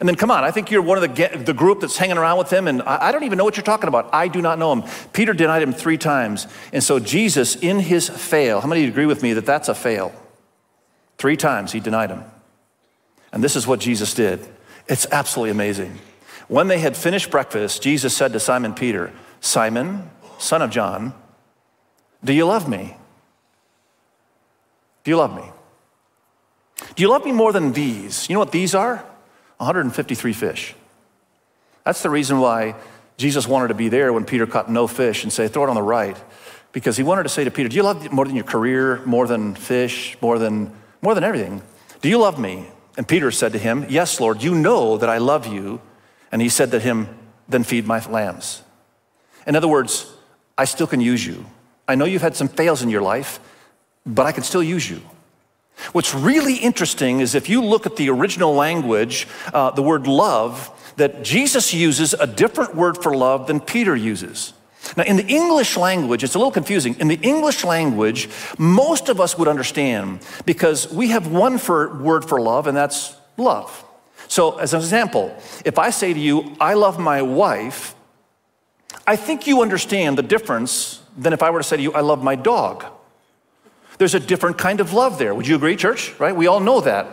And 0.00 0.08
then, 0.08 0.16
come 0.16 0.30
on, 0.30 0.42
I 0.42 0.50
think 0.50 0.70
you're 0.70 0.82
one 0.82 1.02
of 1.02 1.14
the, 1.14 1.42
the 1.44 1.52
group 1.52 1.80
that's 1.80 1.96
hanging 1.96 2.18
around 2.18 2.38
with 2.38 2.52
him, 2.52 2.66
and 2.66 2.82
I, 2.82 3.08
I 3.08 3.12
don't 3.12 3.22
even 3.22 3.38
know 3.38 3.44
what 3.44 3.56
you're 3.56 3.64
talking 3.64 3.88
about. 3.88 4.10
I 4.12 4.26
do 4.26 4.42
not 4.42 4.58
know 4.58 4.72
him. 4.72 4.82
Peter 5.12 5.32
denied 5.32 5.62
him 5.62 5.72
three 5.72 5.98
times. 5.98 6.48
And 6.72 6.82
so, 6.82 6.98
Jesus, 6.98 7.54
in 7.56 7.78
his 7.78 8.08
fail, 8.08 8.60
how 8.60 8.68
many 8.68 8.84
agree 8.84 9.06
with 9.06 9.22
me 9.22 9.32
that 9.34 9.46
that's 9.46 9.68
a 9.68 9.74
fail? 9.74 10.12
Three 11.18 11.36
times 11.36 11.70
he 11.70 11.78
denied 11.78 12.10
him. 12.10 12.24
And 13.32 13.44
this 13.44 13.54
is 13.54 13.66
what 13.66 13.78
Jesus 13.78 14.12
did. 14.12 14.44
It's 14.88 15.06
absolutely 15.12 15.52
amazing. 15.52 15.98
When 16.48 16.66
they 16.66 16.78
had 16.78 16.96
finished 16.96 17.30
breakfast, 17.30 17.82
Jesus 17.82 18.16
said 18.16 18.32
to 18.32 18.40
Simon 18.40 18.74
Peter, 18.74 19.12
Simon, 19.40 20.10
son 20.38 20.62
of 20.62 20.70
John, 20.70 21.14
do 22.24 22.32
you 22.32 22.44
love 22.44 22.68
me? 22.68 22.96
Do 25.04 25.10
you 25.10 25.16
love 25.16 25.34
me? 25.34 25.44
Do 26.94 27.02
you 27.02 27.08
love 27.08 27.24
me 27.24 27.32
more 27.32 27.52
than 27.52 27.72
these? 27.72 28.28
You 28.28 28.34
know 28.34 28.40
what 28.40 28.52
these 28.52 28.74
are? 28.74 29.04
153 29.62 30.32
fish. 30.32 30.74
That's 31.84 32.02
the 32.02 32.10
reason 32.10 32.40
why 32.40 32.74
Jesus 33.16 33.46
wanted 33.46 33.68
to 33.68 33.74
be 33.74 33.88
there 33.88 34.12
when 34.12 34.24
Peter 34.24 34.44
caught 34.44 34.68
no 34.68 34.88
fish 34.88 35.22
and 35.22 35.32
say, 35.32 35.46
throw 35.46 35.62
it 35.62 35.68
on 35.68 35.76
the 35.76 35.82
right. 35.82 36.16
Because 36.72 36.96
he 36.96 37.04
wanted 37.04 37.22
to 37.22 37.28
say 37.28 37.44
to 37.44 37.50
Peter, 37.50 37.68
Do 37.68 37.76
you 37.76 37.84
love 37.84 38.10
more 38.12 38.24
than 38.24 38.34
your 38.34 38.44
career, 38.44 39.00
more 39.04 39.28
than 39.28 39.54
fish, 39.54 40.16
more 40.20 40.38
than, 40.40 40.72
more 41.00 41.14
than 41.14 41.22
everything? 41.22 41.62
Do 42.00 42.08
you 42.08 42.18
love 42.18 42.40
me? 42.40 42.66
And 42.96 43.06
Peter 43.06 43.30
said 43.30 43.52
to 43.52 43.58
him, 43.58 43.86
Yes, 43.88 44.18
Lord, 44.18 44.42
you 44.42 44.54
know 44.54 44.96
that 44.96 45.08
I 45.08 45.18
love 45.18 45.46
you. 45.46 45.80
And 46.32 46.42
he 46.42 46.48
said 46.48 46.72
to 46.72 46.80
him, 46.80 47.08
Then 47.48 47.62
feed 47.62 47.86
my 47.86 48.04
lambs. 48.06 48.62
In 49.46 49.54
other 49.54 49.68
words, 49.68 50.12
I 50.58 50.64
still 50.64 50.88
can 50.88 51.00
use 51.00 51.24
you. 51.24 51.46
I 51.86 51.94
know 51.94 52.04
you've 52.04 52.22
had 52.22 52.34
some 52.34 52.48
fails 52.48 52.82
in 52.82 52.88
your 52.88 53.02
life, 53.02 53.38
but 54.04 54.26
I 54.26 54.32
can 54.32 54.42
still 54.42 54.62
use 54.62 54.90
you. 54.90 55.02
What's 55.92 56.14
really 56.14 56.56
interesting 56.56 57.20
is 57.20 57.34
if 57.34 57.48
you 57.48 57.62
look 57.62 57.86
at 57.86 57.96
the 57.96 58.08
original 58.10 58.54
language, 58.54 59.26
uh, 59.52 59.70
the 59.70 59.82
word 59.82 60.06
love, 60.06 60.70
that 60.96 61.22
Jesus 61.24 61.74
uses 61.74 62.14
a 62.14 62.26
different 62.26 62.74
word 62.74 63.02
for 63.02 63.16
love 63.16 63.46
than 63.46 63.60
Peter 63.60 63.96
uses. 63.96 64.52
Now, 64.96 65.04
in 65.04 65.16
the 65.16 65.26
English 65.26 65.76
language, 65.76 66.24
it's 66.24 66.34
a 66.34 66.38
little 66.38 66.52
confusing. 66.52 66.96
In 66.98 67.08
the 67.08 67.20
English 67.22 67.64
language, 67.64 68.28
most 68.58 69.08
of 69.08 69.20
us 69.20 69.38
would 69.38 69.48
understand 69.48 70.20
because 70.44 70.92
we 70.92 71.08
have 71.08 71.28
one 71.28 71.58
for, 71.58 71.96
word 72.02 72.24
for 72.24 72.40
love, 72.40 72.66
and 72.66 72.76
that's 72.76 73.16
love. 73.36 73.84
So, 74.28 74.58
as 74.58 74.74
an 74.74 74.80
example, 74.80 75.36
if 75.64 75.78
I 75.78 75.90
say 75.90 76.12
to 76.12 76.18
you, 76.18 76.56
I 76.60 76.74
love 76.74 76.98
my 76.98 77.22
wife, 77.22 77.94
I 79.06 79.16
think 79.16 79.46
you 79.46 79.62
understand 79.62 80.18
the 80.18 80.22
difference 80.22 81.02
than 81.16 81.32
if 81.32 81.42
I 81.42 81.50
were 81.50 81.60
to 81.60 81.64
say 81.64 81.76
to 81.76 81.82
you, 81.82 81.92
I 81.92 82.00
love 82.00 82.22
my 82.22 82.34
dog. 82.34 82.84
There's 83.98 84.14
a 84.14 84.20
different 84.20 84.58
kind 84.58 84.80
of 84.80 84.92
love 84.92 85.18
there. 85.18 85.34
Would 85.34 85.46
you 85.46 85.56
agree, 85.56 85.76
church? 85.76 86.18
Right? 86.18 86.34
We 86.34 86.46
all 86.46 86.60
know 86.60 86.80
that. 86.80 87.06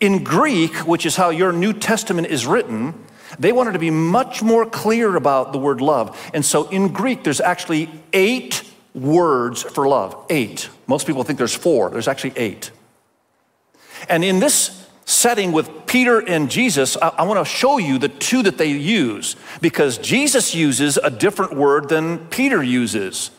In 0.00 0.24
Greek, 0.24 0.74
which 0.86 1.06
is 1.06 1.16
how 1.16 1.30
your 1.30 1.52
New 1.52 1.72
Testament 1.72 2.26
is 2.26 2.46
written, 2.46 2.94
they 3.38 3.52
wanted 3.52 3.72
to 3.72 3.78
be 3.78 3.90
much 3.90 4.42
more 4.42 4.66
clear 4.66 5.16
about 5.16 5.52
the 5.52 5.58
word 5.58 5.80
love. 5.80 6.30
And 6.34 6.44
so 6.44 6.68
in 6.68 6.88
Greek, 6.88 7.24
there's 7.24 7.40
actually 7.40 7.88
eight 8.12 8.62
words 8.94 9.62
for 9.62 9.88
love. 9.88 10.26
Eight. 10.28 10.68
Most 10.86 11.06
people 11.06 11.24
think 11.24 11.38
there's 11.38 11.54
four, 11.54 11.90
there's 11.90 12.08
actually 12.08 12.34
eight. 12.36 12.70
And 14.08 14.24
in 14.24 14.40
this 14.40 14.88
setting 15.04 15.52
with 15.52 15.86
Peter 15.86 16.18
and 16.20 16.50
Jesus, 16.50 16.96
I, 16.96 17.08
I 17.08 17.22
want 17.22 17.44
to 17.44 17.50
show 17.50 17.78
you 17.78 17.98
the 17.98 18.08
two 18.08 18.42
that 18.42 18.58
they 18.58 18.70
use 18.70 19.36
because 19.60 19.98
Jesus 19.98 20.54
uses 20.54 20.96
a 20.96 21.10
different 21.10 21.54
word 21.54 21.88
than 21.88 22.26
Peter 22.28 22.62
uses. 22.62 23.30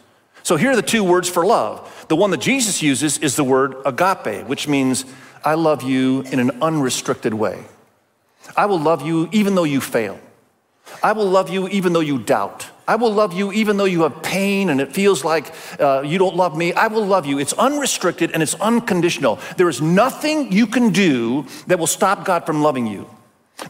So 0.44 0.58
here 0.58 0.72
are 0.72 0.76
the 0.76 0.82
two 0.82 1.04
words 1.04 1.30
for 1.30 1.46
love. 1.46 2.06
The 2.10 2.16
one 2.16 2.32
that 2.32 2.42
Jesus 2.42 2.82
uses 2.82 3.18
is 3.18 3.36
the 3.36 3.44
word 3.44 3.76
agape, 3.86 4.46
which 4.46 4.68
means 4.68 5.06
I 5.44 5.56
love 5.56 5.84
you 5.84 6.22
in 6.32 6.40
an 6.40 6.62
unrestricted 6.62 7.34
way. 7.34 7.64
I 8.56 8.66
will 8.66 8.80
love 8.80 9.06
you 9.06 9.30
even 9.32 9.56
though 9.56 9.64
you 9.64 9.80
fail. 9.80 10.20
I 11.02 11.14
will 11.14 11.30
love 11.30 11.50
you 11.50 11.68
even 11.70 11.94
though 11.94 12.02
you 12.02 12.20
doubt. 12.20 12.70
I 12.86 12.98
will 12.98 13.14
love 13.14 13.32
you 13.32 13.54
even 13.54 13.78
though 13.78 13.86
you 13.86 14.02
have 14.04 14.22
pain 14.22 14.70
and 14.70 14.82
it 14.82 14.94
feels 14.94 15.24
like 15.24 15.54
uh, 15.80 16.04
you 16.06 16.18
don't 16.18 16.36
love 16.36 16.58
me. 16.58 16.74
I 16.74 16.88
will 16.88 17.06
love 17.06 17.26
you. 17.26 17.40
It's 17.40 17.54
unrestricted 17.54 18.32
and 18.32 18.44
it's 18.44 18.56
unconditional. 18.56 19.40
There 19.56 19.70
is 19.70 19.82
nothing 19.82 20.52
you 20.52 20.68
can 20.68 20.90
do 20.92 21.46
that 21.68 21.80
will 21.80 21.88
stop 21.88 22.26
God 22.26 22.46
from 22.46 22.62
loving 22.62 22.86
you. 22.86 23.10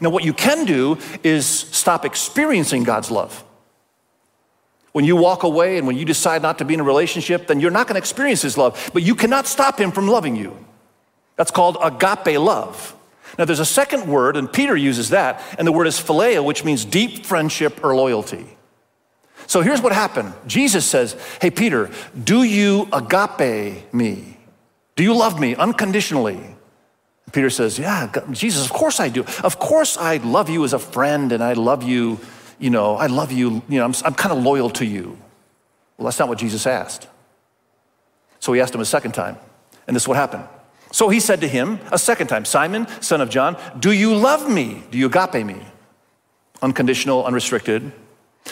Now, 0.01 0.09
what 0.09 0.23
you 0.23 0.33
can 0.33 0.65
do 0.65 0.97
is 1.23 1.45
stop 1.45 2.03
experiencing 2.05 2.83
God's 2.83 3.11
love. 3.11 3.43
When 4.93 5.05
you 5.05 5.15
walk 5.15 5.43
away 5.43 5.77
and 5.77 5.85
when 5.85 5.97
you 5.97 6.05
decide 6.05 6.41
not 6.41 6.59
to 6.59 6.65
be 6.65 6.75
in 6.75 6.79
a 6.79 6.83
relationship, 6.83 7.47
then 7.47 7.59
you're 7.59 7.71
not 7.71 7.87
going 7.87 7.95
to 7.95 7.99
experience 7.99 8.41
His 8.41 8.57
love, 8.57 8.91
but 8.93 9.03
you 9.03 9.15
cannot 9.15 9.47
stop 9.47 9.79
Him 9.79 9.91
from 9.91 10.07
loving 10.07 10.35
you. 10.35 10.55
That's 11.35 11.51
called 11.51 11.77
agape 11.81 12.39
love. 12.39 12.95
Now, 13.37 13.45
there's 13.45 13.59
a 13.59 13.65
second 13.65 14.07
word, 14.07 14.37
and 14.37 14.51
Peter 14.51 14.77
uses 14.77 15.09
that, 15.09 15.41
and 15.57 15.67
the 15.67 15.71
word 15.71 15.87
is 15.87 15.99
phileo, 15.99 16.45
which 16.45 16.63
means 16.63 16.85
deep 16.85 17.25
friendship 17.25 17.83
or 17.83 17.95
loyalty. 17.95 18.45
So 19.47 19.61
here's 19.61 19.81
what 19.81 19.91
happened 19.91 20.33
Jesus 20.47 20.85
says, 20.85 21.15
Hey, 21.41 21.49
Peter, 21.49 21.89
do 22.23 22.43
you 22.43 22.87
agape 22.93 23.91
me? 23.93 24.37
Do 24.95 25.03
you 25.03 25.15
love 25.15 25.39
me 25.39 25.55
unconditionally? 25.55 26.55
Peter 27.31 27.49
says, 27.49 27.79
Yeah, 27.79 28.11
Jesus, 28.31 28.65
of 28.65 28.71
course 28.71 28.99
I 28.99 29.09
do. 29.09 29.25
Of 29.43 29.57
course 29.57 29.97
I 29.97 30.17
love 30.17 30.49
you 30.49 30.63
as 30.63 30.73
a 30.73 30.79
friend, 30.79 31.31
and 31.31 31.43
I 31.43 31.53
love 31.53 31.81
you, 31.81 32.19
you 32.63 32.69
know, 32.69 32.95
I 32.95 33.07
love 33.07 33.33
you, 33.33 33.61
you 33.67 33.79
know, 33.79 33.83
I'm, 33.83 33.93
I'm 34.05 34.13
kind 34.13 34.31
of 34.31 34.41
loyal 34.41 34.69
to 34.69 34.85
you. 34.85 35.17
Well, 35.97 36.05
that's 36.05 36.17
not 36.17 36.29
what 36.29 36.37
Jesus 36.37 36.65
asked. 36.65 37.09
So 38.39 38.53
he 38.53 38.61
asked 38.61 38.73
him 38.73 38.79
a 38.79 38.85
second 38.85 39.11
time, 39.11 39.35
and 39.85 39.93
this 39.93 40.03
is 40.03 40.07
what 40.07 40.15
happened. 40.15 40.45
So 40.89 41.09
he 41.09 41.19
said 41.19 41.41
to 41.41 41.47
him 41.47 41.81
a 41.91 41.97
second 41.97 42.27
time, 42.27 42.45
Simon, 42.45 42.87
son 43.01 43.19
of 43.19 43.29
John, 43.29 43.57
do 43.77 43.91
you 43.91 44.15
love 44.15 44.49
me? 44.49 44.81
Do 44.91 44.97
you 44.97 45.07
agape 45.07 45.45
me? 45.45 45.57
Unconditional, 46.61 47.25
unrestricted. 47.25 47.91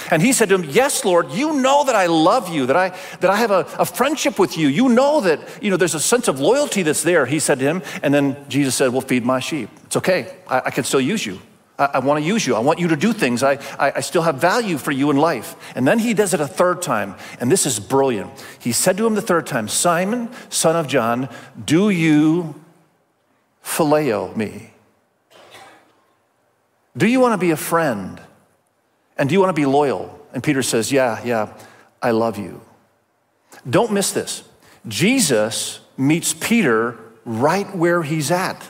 And 0.10 0.22
he 0.22 0.34
said 0.34 0.50
to 0.50 0.56
him, 0.56 0.70
Yes, 0.70 1.06
Lord, 1.06 1.32
you 1.32 1.54
know 1.54 1.86
that 1.86 1.96
I 1.96 2.08
love 2.08 2.50
you, 2.50 2.66
that 2.66 2.76
I, 2.76 2.90
that 3.22 3.30
I 3.30 3.38
have 3.38 3.52
a, 3.52 3.66
a, 3.80 3.86
friendship 3.86 4.40
with 4.40 4.58
you. 4.58 4.68
You 4.68 4.90
know 4.90 5.22
that 5.22 5.40
you 5.62 5.70
know, 5.70 5.78
there's 5.78 5.96
a 5.96 6.00
sense 6.00 6.28
of 6.28 6.40
loyalty 6.40 6.84
that's 6.84 7.04
there, 7.04 7.26
he 7.26 7.40
said 7.40 7.60
to 7.60 7.66
him. 7.66 7.82
And 8.04 8.14
then 8.14 8.46
Jesus 8.50 8.76
said, 8.76 8.92
Well, 8.92 9.02
feed 9.02 9.24
my 9.24 9.40
sheep. 9.40 9.70
It's 9.86 9.98
okay. 9.98 10.36
I, 10.48 10.64
I 10.66 10.70
can 10.72 10.84
still 10.84 11.02
use 11.02 11.26
you. 11.26 11.40
I, 11.82 11.90
I 11.96 12.00
want 12.00 12.20
to 12.20 12.26
use 12.26 12.46
you. 12.46 12.56
I 12.56 12.60
want 12.60 12.80
you 12.80 12.90
to 12.90 12.96
do 12.96 13.12
things. 13.12 13.42
I, 13.42 13.54
I, 13.80 13.94
I 13.96 14.00
still 14.02 14.22
have 14.22 14.36
value 14.36 14.78
for 14.78 14.92
you 14.92 15.10
in 15.10 15.18
life. 15.18 15.56
And 15.76 15.88
then 15.88 15.98
he 15.98 16.14
does 16.14 16.34
it 16.34 16.40
a 16.40 16.48
third 16.48 16.82
time. 16.82 17.16
And 17.40 17.52
this 17.52 17.66
is 17.66 17.80
brilliant. 17.80 18.32
He 18.60 18.72
said 18.72 18.98
to 18.98 19.08
him 19.08 19.16
the 19.16 19.22
third 19.22 19.48
time, 19.48 19.68
Simon, 19.68 20.30
son 20.50 20.76
of 20.76 20.88
John, 20.88 21.28
do 21.64 21.90
you 21.90 22.56
phileo 23.64 24.36
me? 24.36 24.74
Do 26.96 27.08
you 27.08 27.20
want 27.20 27.34
to 27.34 27.38
be 27.38 27.52
a 27.52 27.58
friend? 27.58 28.22
And 29.18 29.28
do 29.28 29.34
you 29.34 29.40
want 29.40 29.50
to 29.50 29.60
be 29.60 29.66
loyal? 29.66 30.20
And 30.34 30.44
Peter 30.44 30.62
says, 30.62 30.92
Yeah, 30.92 31.24
yeah, 31.24 31.54
I 32.02 32.12
love 32.12 32.38
you. 32.38 32.62
Don't 33.70 33.92
miss 33.92 34.12
this. 34.12 34.44
Jesus 34.88 35.80
meets 35.98 36.34
Peter 36.34 36.98
right 37.26 37.76
where 37.76 38.04
he's 38.04 38.32
at. 38.32 38.68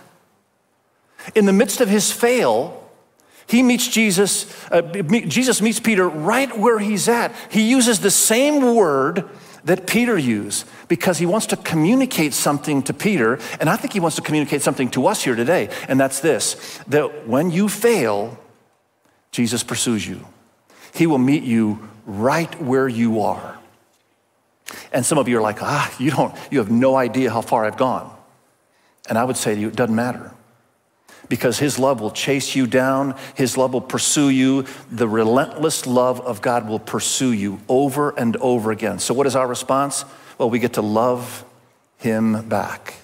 In 1.36 1.46
the 1.46 1.54
midst 1.54 1.82
of 1.82 1.90
his 1.90 2.12
fail, 2.12 2.81
he 3.52 3.64
meets 3.64 3.86
Jesus, 3.86 4.46
uh, 4.72 4.82
Jesus 4.82 5.62
meets 5.62 5.78
Peter 5.78 6.08
right 6.08 6.58
where 6.58 6.80
he's 6.80 7.10
at. 7.10 7.36
He 7.50 7.70
uses 7.70 8.00
the 8.00 8.10
same 8.10 8.74
word 8.74 9.30
that 9.66 9.86
Peter 9.86 10.18
used 10.18 10.66
because 10.88 11.18
he 11.18 11.26
wants 11.26 11.48
to 11.48 11.58
communicate 11.58 12.34
something 12.34 12.82
to 12.84 12.94
Peter, 12.94 13.40
and 13.60 13.70
I 13.70 13.76
think 13.76 13.92
he 13.92 14.00
wants 14.00 14.16
to 14.16 14.22
communicate 14.22 14.62
something 14.62 14.90
to 14.92 15.06
us 15.06 15.22
here 15.22 15.36
today, 15.36 15.68
and 15.90 16.00
that's 16.00 16.22
this 16.22 16.80
that 16.88 17.28
when 17.28 17.52
you 17.52 17.68
fail, 17.68 18.40
Jesus 19.32 19.64
pursues 19.64 20.08
you. 20.08 20.26
He 20.94 21.06
will 21.06 21.18
meet 21.18 21.44
you 21.44 21.90
right 22.06 22.62
where 22.62 22.88
you 22.88 23.20
are. 23.20 23.60
And 24.94 25.06
some 25.06 25.18
of 25.18 25.28
you 25.28 25.38
are 25.38 25.42
like, 25.42 25.62
ah, 25.62 25.94
you 26.00 26.12
don't, 26.12 26.34
you 26.50 26.60
have 26.60 26.72
no 26.72 26.96
idea 26.96 27.30
how 27.30 27.42
far 27.42 27.66
I've 27.66 27.78
gone. 27.78 28.10
And 29.10 29.18
I 29.18 29.26
would 29.26 29.36
say 29.36 29.56
to 29.56 29.60
you, 29.60 29.68
it 29.68 29.76
doesn't 29.76 29.96
matter 29.96 30.32
because 31.32 31.58
His 31.58 31.80
love 31.80 32.02
will 32.02 32.12
chase 32.12 32.58
you 32.58 32.68
down, 32.68 33.16
His 33.36 33.56
love 33.56 33.72
will 33.72 33.80
pursue 33.80 34.28
you. 34.28 34.66
The 34.92 35.08
relentless 35.08 35.88
love 35.88 36.20
of 36.20 36.42
God 36.42 36.68
will 36.68 36.78
pursue 36.78 37.32
you 37.32 37.62
over 37.70 38.10
and 38.10 38.36
over 38.36 38.70
again. 38.70 39.00
So, 39.00 39.14
what 39.14 39.26
is 39.26 39.36
our 39.38 39.48
response? 39.48 40.04
Well, 40.38 40.50
we 40.50 40.60
get 40.60 40.74
to 40.74 40.82
love 40.82 41.46
Him 42.00 42.50
back. 42.50 42.96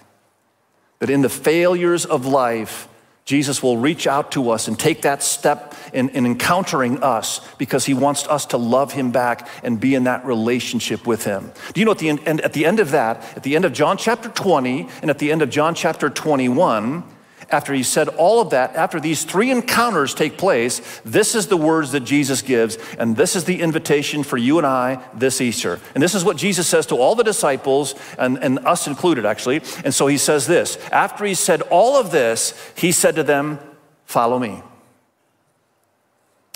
That 1.00 1.10
in 1.10 1.22
the 1.22 1.30
failures 1.30 2.06
of 2.06 2.26
life, 2.26 2.90
Jesus 3.24 3.64
will 3.64 3.78
reach 3.78 4.08
out 4.08 4.34
to 4.34 4.50
us 4.50 4.68
and 4.68 4.78
take 4.78 5.04
that 5.04 5.24
step 5.24 5.74
in, 5.94 6.10
in, 6.10 6.26
encountering 6.26 7.02
us 7.02 7.40
because 7.58 7.86
he 7.86 7.94
wants 7.94 8.28
us 8.28 8.46
to 8.48 8.58
love 8.58 8.92
him 8.92 9.12
back 9.12 9.48
and 9.64 9.80
be 9.80 9.96
in 9.96 10.04
that 10.04 10.26
relationship 10.26 11.08
with 11.08 11.24
him. 11.24 11.52
Do 11.74 11.80
you 11.80 11.86
know 11.86 11.92
at 11.92 12.00
the 12.00 12.10
end, 12.10 12.42
at 12.42 12.54
the 12.54 12.66
end 12.66 12.80
of 12.80 12.92
that, 12.92 13.22
at 13.38 13.44
the 13.44 13.56
end 13.56 13.64
of 13.64 13.72
John 13.74 13.98
chapter 13.98 14.30
20 14.30 14.88
and 15.02 15.10
at 15.10 15.20
the 15.20 15.32
end 15.32 15.42
of 15.42 15.50
John 15.50 15.76
chapter 15.76 16.10
21, 16.10 17.04
after 17.50 17.74
he 17.74 17.84
said 17.84 18.10
all 18.10 18.42
of 18.42 18.50
that, 18.50 18.76
after 18.76 19.00
these 19.00 19.24
three 19.24 19.52
encounters 19.52 20.14
take 20.14 20.38
place, 20.38 21.02
this 21.06 21.34
is 21.34 21.48
the 21.48 21.58
words 21.58 21.92
that 21.94 22.02
Jesus 22.02 22.42
gives, 22.42 22.78
and 23.00 23.16
this 23.16 23.36
is 23.36 23.46
the 23.46 23.62
invitation 23.62 24.24
for 24.24 24.38
you 24.38 24.58
and 24.58 24.68
I 24.68 25.04
this 25.14 25.40
Easter. 25.40 25.80
And 25.94 26.04
this 26.04 26.14
is 26.14 26.26
what 26.26 26.38
Jesus 26.38 26.68
says 26.68 26.86
to 26.88 26.96
all 26.96 27.16
the 27.16 27.24
disciples, 27.24 27.96
and, 28.18 28.38
and 28.44 28.60
us 28.60 28.88
included, 28.88 29.26
actually. 29.26 29.62
And 29.86 29.94
so 29.94 30.08
he 30.08 30.18
says 30.18 30.46
this 30.48 30.78
After 30.92 31.26
he 31.26 31.34
said 31.34 31.62
all 31.64 31.98
of 31.98 32.12
this, 32.12 32.54
he 32.76 32.92
said 32.92 33.16
to 33.16 33.24
them, 33.24 33.60
Follow 34.06 34.40
me. 34.40 34.62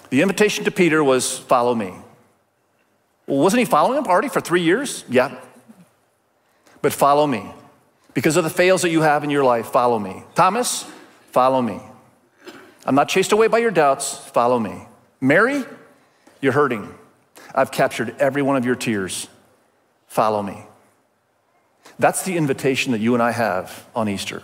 The 0.10 0.22
invitation 0.22 0.66
to 0.66 0.72
Peter 0.72 1.04
was, 1.04 1.38
Follow 1.38 1.74
me. 1.74 1.94
Well, 3.28 3.40
wasn't 3.40 3.60
he 3.60 3.66
following 3.66 3.98
him 3.98 4.08
already 4.08 4.30
for 4.30 4.42
three 4.42 4.62
years? 4.62 5.06
Yeah. 5.10 5.40
But 6.82 6.92
follow 6.92 7.26
me. 7.28 7.50
Because 8.14 8.38
of 8.38 8.44
the 8.44 8.50
fails 8.50 8.82
that 8.82 8.90
you 8.90 9.02
have 9.02 9.24
in 9.24 9.30
your 9.30 9.44
life, 9.44 9.68
follow 9.68 9.98
me. 9.98 10.24
Thomas, 10.36 10.86
follow 11.32 11.62
me. 11.62 11.80
I'm 12.86 12.96
not 12.96 13.08
chased 13.08 13.32
away 13.32 13.48
by 13.48 13.60
your 13.60 13.72
doubts, 13.72 14.16
follow 14.16 14.60
me. 14.60 14.88
Mary, 15.20 15.64
you're 16.42 16.52
hurting. 16.52 16.94
I've 17.54 17.72
captured 17.72 18.16
every 18.20 18.42
one 18.42 18.58
of 18.58 18.66
your 18.66 18.76
tears. 18.76 19.28
Follow 20.08 20.42
me. 20.42 20.66
That's 22.00 22.24
the 22.24 22.38
invitation 22.38 22.92
that 22.94 23.00
you 23.00 23.14
and 23.14 23.22
I 23.22 23.32
have 23.32 23.86
on 23.96 24.10
Easter. 24.10 24.44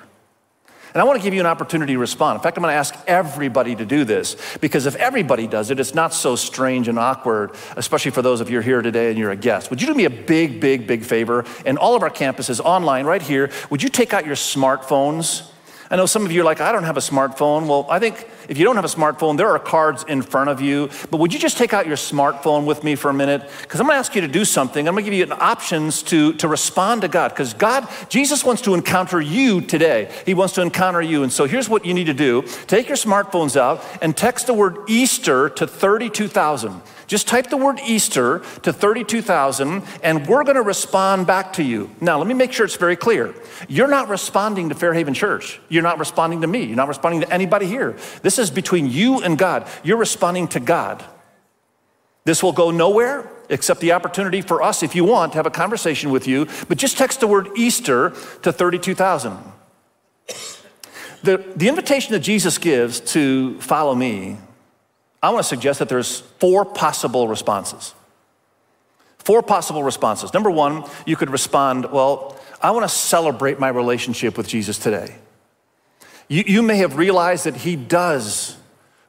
And 0.94 1.02
I 1.02 1.04
want 1.04 1.20
to 1.20 1.24
give 1.24 1.34
you 1.34 1.40
an 1.40 1.46
opportunity 1.46 1.94
to 1.94 2.00
respond. 2.00 2.38
In 2.38 2.42
fact, 2.42 2.58
I'm 2.58 2.64
going 2.64 2.74
to 2.74 2.78
ask 2.78 2.96
everybody 3.08 3.76
to 3.76 3.86
do 3.86 4.04
this 4.04 4.58
because 4.60 4.86
if 4.86 4.96
everybody 4.96 5.48
does 5.48 5.70
it, 5.70 5.80
it's 5.80 5.94
not 5.94 6.14
so 6.14 6.36
strange 6.36 6.88
and 6.88 6.98
awkward, 6.98 7.52
especially 7.76 8.12
for 8.12 8.22
those 8.22 8.42
of 8.42 8.50
you 8.50 8.60
here 8.60 8.82
today 8.82 9.10
and 9.10 9.18
you're 9.18 9.32
a 9.32 9.36
guest. 9.36 9.70
Would 9.70 9.82
you 9.82 9.88
do 9.88 9.94
me 9.94 10.06
a 10.06 10.10
big, 10.10 10.60
big, 10.60 10.88
big 10.88 11.04
favor? 11.04 11.46
And 11.66 11.78
all 11.78 11.96
of 11.96 12.04
our 12.04 12.10
campuses 12.10 12.60
online 12.60 13.06
right 13.06 13.22
here, 13.22 13.50
would 13.70 13.84
you 13.84 13.90
take 13.90 14.14
out 14.14 14.26
your 14.26 14.36
smartphones? 14.36 15.50
I 15.90 15.96
know 15.96 16.06
some 16.06 16.26
of 16.26 16.32
you 16.34 16.42
are 16.42 16.44
like, 16.44 16.60
I 16.60 16.74
don't 16.74 16.84
have 16.84 16.98
a 16.98 17.02
smartphone. 17.02 17.68
Well, 17.68 17.86
I 17.90 18.00
think 18.00 18.28
if 18.50 18.58
you 18.58 18.66
don't 18.66 18.76
have 18.76 18.84
a 18.84 18.90
smartphone, 18.90 19.38
there 19.38 19.50
are 19.50 19.60
cards 19.60 20.04
in 20.08 20.22
front 20.22 20.50
of 20.50 20.60
you. 20.60 20.90
But 21.10 21.20
would 21.20 21.32
you 21.32 21.40
just 21.40 21.58
take 21.58 21.74
out 21.74 21.88
your 21.88 21.96
smartphone 21.96 22.66
with 22.66 22.84
me 22.84 22.96
for 22.96 23.10
a 23.10 23.14
minute? 23.14 23.50
Because 23.62 23.80
I'm 23.80 23.86
going 23.86 23.96
to 23.96 24.00
ask 24.00 24.14
you 24.14 24.22
to 24.22 24.28
do 24.28 24.44
something. 24.44 24.86
I'm 24.86 24.96
going 24.96 25.06
to 25.06 25.12
give 25.12 25.30
you 25.30 25.34
options 25.36 26.04
to, 26.04 26.34
to 26.34 26.48
respond 26.48 27.02
to 27.04 27.08
God. 27.08 27.30
Because 27.30 27.54
God, 27.54 27.88
Jesus 28.10 28.44
wants 28.44 28.62
to 28.64 28.74
encounter 28.74 29.22
you 29.22 29.62
today. 29.62 30.12
He 30.26 30.34
wants 30.34 30.56
to 30.56 30.62
encounter 30.62 31.02
you. 31.02 31.24
And 31.24 31.32
so 31.32 31.46
here's 31.46 31.70
what 31.70 31.86
you 31.86 31.94
need 31.94 32.06
to 32.06 32.14
do 32.14 32.44
take 32.68 32.90
your 32.90 32.98
smartphones 32.98 33.56
out 33.56 33.84
and 34.02 34.16
text 34.16 34.48
the 34.48 34.54
word 34.54 34.78
Easter 34.88 35.50
to 35.50 35.66
32,000. 35.66 36.82
Just 37.08 37.28
type 37.28 37.50
the 37.50 37.58
word 37.58 37.80
Easter 37.86 38.44
to 38.64 38.74
32,000 38.74 39.82
and 40.04 40.28
we're 40.28 40.44
going 40.44 40.56
to 40.56 40.62
respond 40.62 41.26
back 41.26 41.54
to 41.54 41.64
you. 41.64 41.90
Now, 42.02 42.18
let 42.18 42.28
me 42.28 42.34
make 42.34 42.52
sure 42.52 42.66
it's 42.66 42.76
very 42.76 42.98
clear. 42.98 43.34
You're 43.70 43.88
not 43.88 44.10
responding 44.10 44.70
to 44.70 44.76
Fairhaven 44.76 45.14
Church. 45.14 45.62
You're 45.70 45.84
not 45.84 46.00
responding 46.00 46.42
to 46.42 46.48
me. 46.48 46.64
You're 46.64 46.76
not 46.76 46.90
responding 46.90 47.22
to 47.22 47.34
anybody 47.34 47.66
here. 47.66 47.96
This 48.24 48.38
is 48.38 48.52
between 48.52 48.90
you 48.90 49.22
and 49.22 49.38
God. 49.38 49.68
You're 49.84 49.98
responding 49.98 50.50
to 50.50 50.60
God. 50.60 51.04
This 52.26 52.44
will 52.44 52.52
go 52.52 52.72
nowhere 52.72 53.32
except 53.50 53.80
the 53.80 53.94
opportunity 53.94 54.42
for 54.42 54.62
us, 54.62 54.84
if 54.84 54.94
you 54.94 55.06
want, 55.06 55.32
to 55.32 55.38
have 55.38 55.46
a 55.46 55.52
conversation 55.52 56.12
with 56.12 56.28
you. 56.28 56.46
But 56.68 56.78
just 56.78 56.98
text 56.98 57.22
the 57.22 57.28
word 57.28 57.50
Easter 57.56 58.10
to 58.42 58.52
32,000. 58.52 59.38
The, 61.24 61.38
the 61.56 61.70
invitation 61.70 62.12
that 62.12 62.20
Jesus 62.20 62.58
gives 62.58 63.00
to 63.12 63.60
follow 63.62 63.96
me 63.96 64.38
I 65.22 65.30
want 65.30 65.44
to 65.44 65.48
suggest 65.48 65.80
that 65.80 65.90
there's 65.90 66.22
four 66.40 66.66
possible 66.66 67.28
responses. 67.28 67.94
Four 69.18 69.42
possible 69.44 69.84
responses. 69.84 70.34
Number 70.34 70.50
one, 70.50 70.86
you 71.06 71.16
could 71.16 71.30
respond, 71.30 71.92
Well, 71.92 72.38
I 72.62 72.72
want 72.72 72.84
to 72.84 72.90
celebrate 72.90 73.60
my 73.60 73.70
relationship 73.70 74.38
with 74.38 74.48
Jesus 74.48 74.78
today. 74.78 75.16
You, 76.28 76.44
you 76.46 76.62
may 76.62 76.78
have 76.78 76.98
realized 76.98 77.46
that 77.46 77.58
He 77.58 77.76
does 77.76 78.58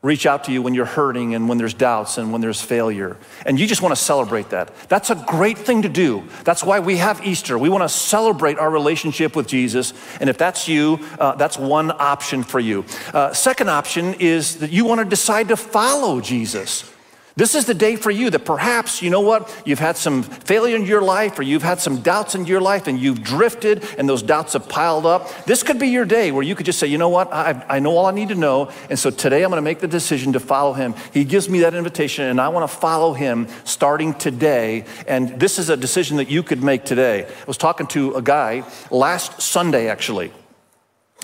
reach 0.00 0.26
out 0.26 0.44
to 0.44 0.52
you 0.52 0.62
when 0.62 0.74
you're 0.74 0.84
hurting 0.84 1.34
and 1.34 1.48
when 1.48 1.58
there's 1.58 1.74
doubts 1.74 2.18
and 2.18 2.30
when 2.30 2.40
there's 2.40 2.60
failure. 2.60 3.16
And 3.44 3.58
you 3.58 3.66
just 3.66 3.82
want 3.82 3.96
to 3.96 4.00
celebrate 4.00 4.50
that. 4.50 4.72
That's 4.88 5.10
a 5.10 5.16
great 5.26 5.58
thing 5.58 5.82
to 5.82 5.88
do. 5.88 6.22
That's 6.44 6.62
why 6.62 6.78
we 6.78 6.98
have 6.98 7.26
Easter. 7.26 7.58
We 7.58 7.68
want 7.68 7.82
to 7.82 7.88
celebrate 7.88 8.58
our 8.58 8.70
relationship 8.70 9.34
with 9.34 9.48
Jesus. 9.48 9.92
And 10.20 10.30
if 10.30 10.38
that's 10.38 10.68
you, 10.68 11.00
uh, 11.18 11.34
that's 11.34 11.58
one 11.58 11.90
option 11.90 12.44
for 12.44 12.60
you. 12.60 12.84
Uh, 13.12 13.32
second 13.32 13.70
option 13.70 14.14
is 14.14 14.58
that 14.58 14.70
you 14.70 14.84
want 14.84 15.00
to 15.00 15.04
decide 15.04 15.48
to 15.48 15.56
follow 15.56 16.20
Jesus. 16.20 16.90
This 17.38 17.54
is 17.54 17.66
the 17.66 17.74
day 17.74 17.94
for 17.94 18.10
you 18.10 18.30
that 18.30 18.44
perhaps, 18.44 19.00
you 19.00 19.10
know 19.10 19.20
what, 19.20 19.62
you've 19.64 19.78
had 19.78 19.96
some 19.96 20.24
failure 20.24 20.74
in 20.74 20.86
your 20.86 21.00
life 21.00 21.38
or 21.38 21.44
you've 21.44 21.62
had 21.62 21.78
some 21.78 22.00
doubts 22.00 22.34
in 22.34 22.46
your 22.46 22.60
life 22.60 22.88
and 22.88 22.98
you've 22.98 23.22
drifted 23.22 23.84
and 23.96 24.08
those 24.08 24.22
doubts 24.22 24.54
have 24.54 24.68
piled 24.68 25.06
up. 25.06 25.44
This 25.44 25.62
could 25.62 25.78
be 25.78 25.86
your 25.86 26.04
day 26.04 26.32
where 26.32 26.42
you 26.42 26.56
could 26.56 26.66
just 26.66 26.80
say, 26.80 26.88
you 26.88 26.98
know 26.98 27.10
what, 27.10 27.32
I, 27.32 27.64
I 27.68 27.78
know 27.78 27.96
all 27.96 28.06
I 28.06 28.10
need 28.10 28.30
to 28.30 28.34
know. 28.34 28.72
And 28.90 28.98
so 28.98 29.10
today 29.10 29.44
I'm 29.44 29.50
going 29.50 29.58
to 29.58 29.62
make 29.62 29.78
the 29.78 29.86
decision 29.86 30.32
to 30.32 30.40
follow 30.40 30.72
him. 30.72 30.96
He 31.14 31.22
gives 31.22 31.48
me 31.48 31.60
that 31.60 31.74
invitation 31.74 32.24
and 32.24 32.40
I 32.40 32.48
want 32.48 32.68
to 32.68 32.76
follow 32.76 33.12
him 33.12 33.46
starting 33.62 34.14
today. 34.14 34.84
And 35.06 35.38
this 35.38 35.60
is 35.60 35.68
a 35.68 35.76
decision 35.76 36.16
that 36.16 36.28
you 36.28 36.42
could 36.42 36.64
make 36.64 36.84
today. 36.84 37.24
I 37.24 37.44
was 37.46 37.56
talking 37.56 37.86
to 37.88 38.14
a 38.14 38.22
guy 38.22 38.64
last 38.90 39.40
Sunday, 39.40 39.88
actually 39.88 40.32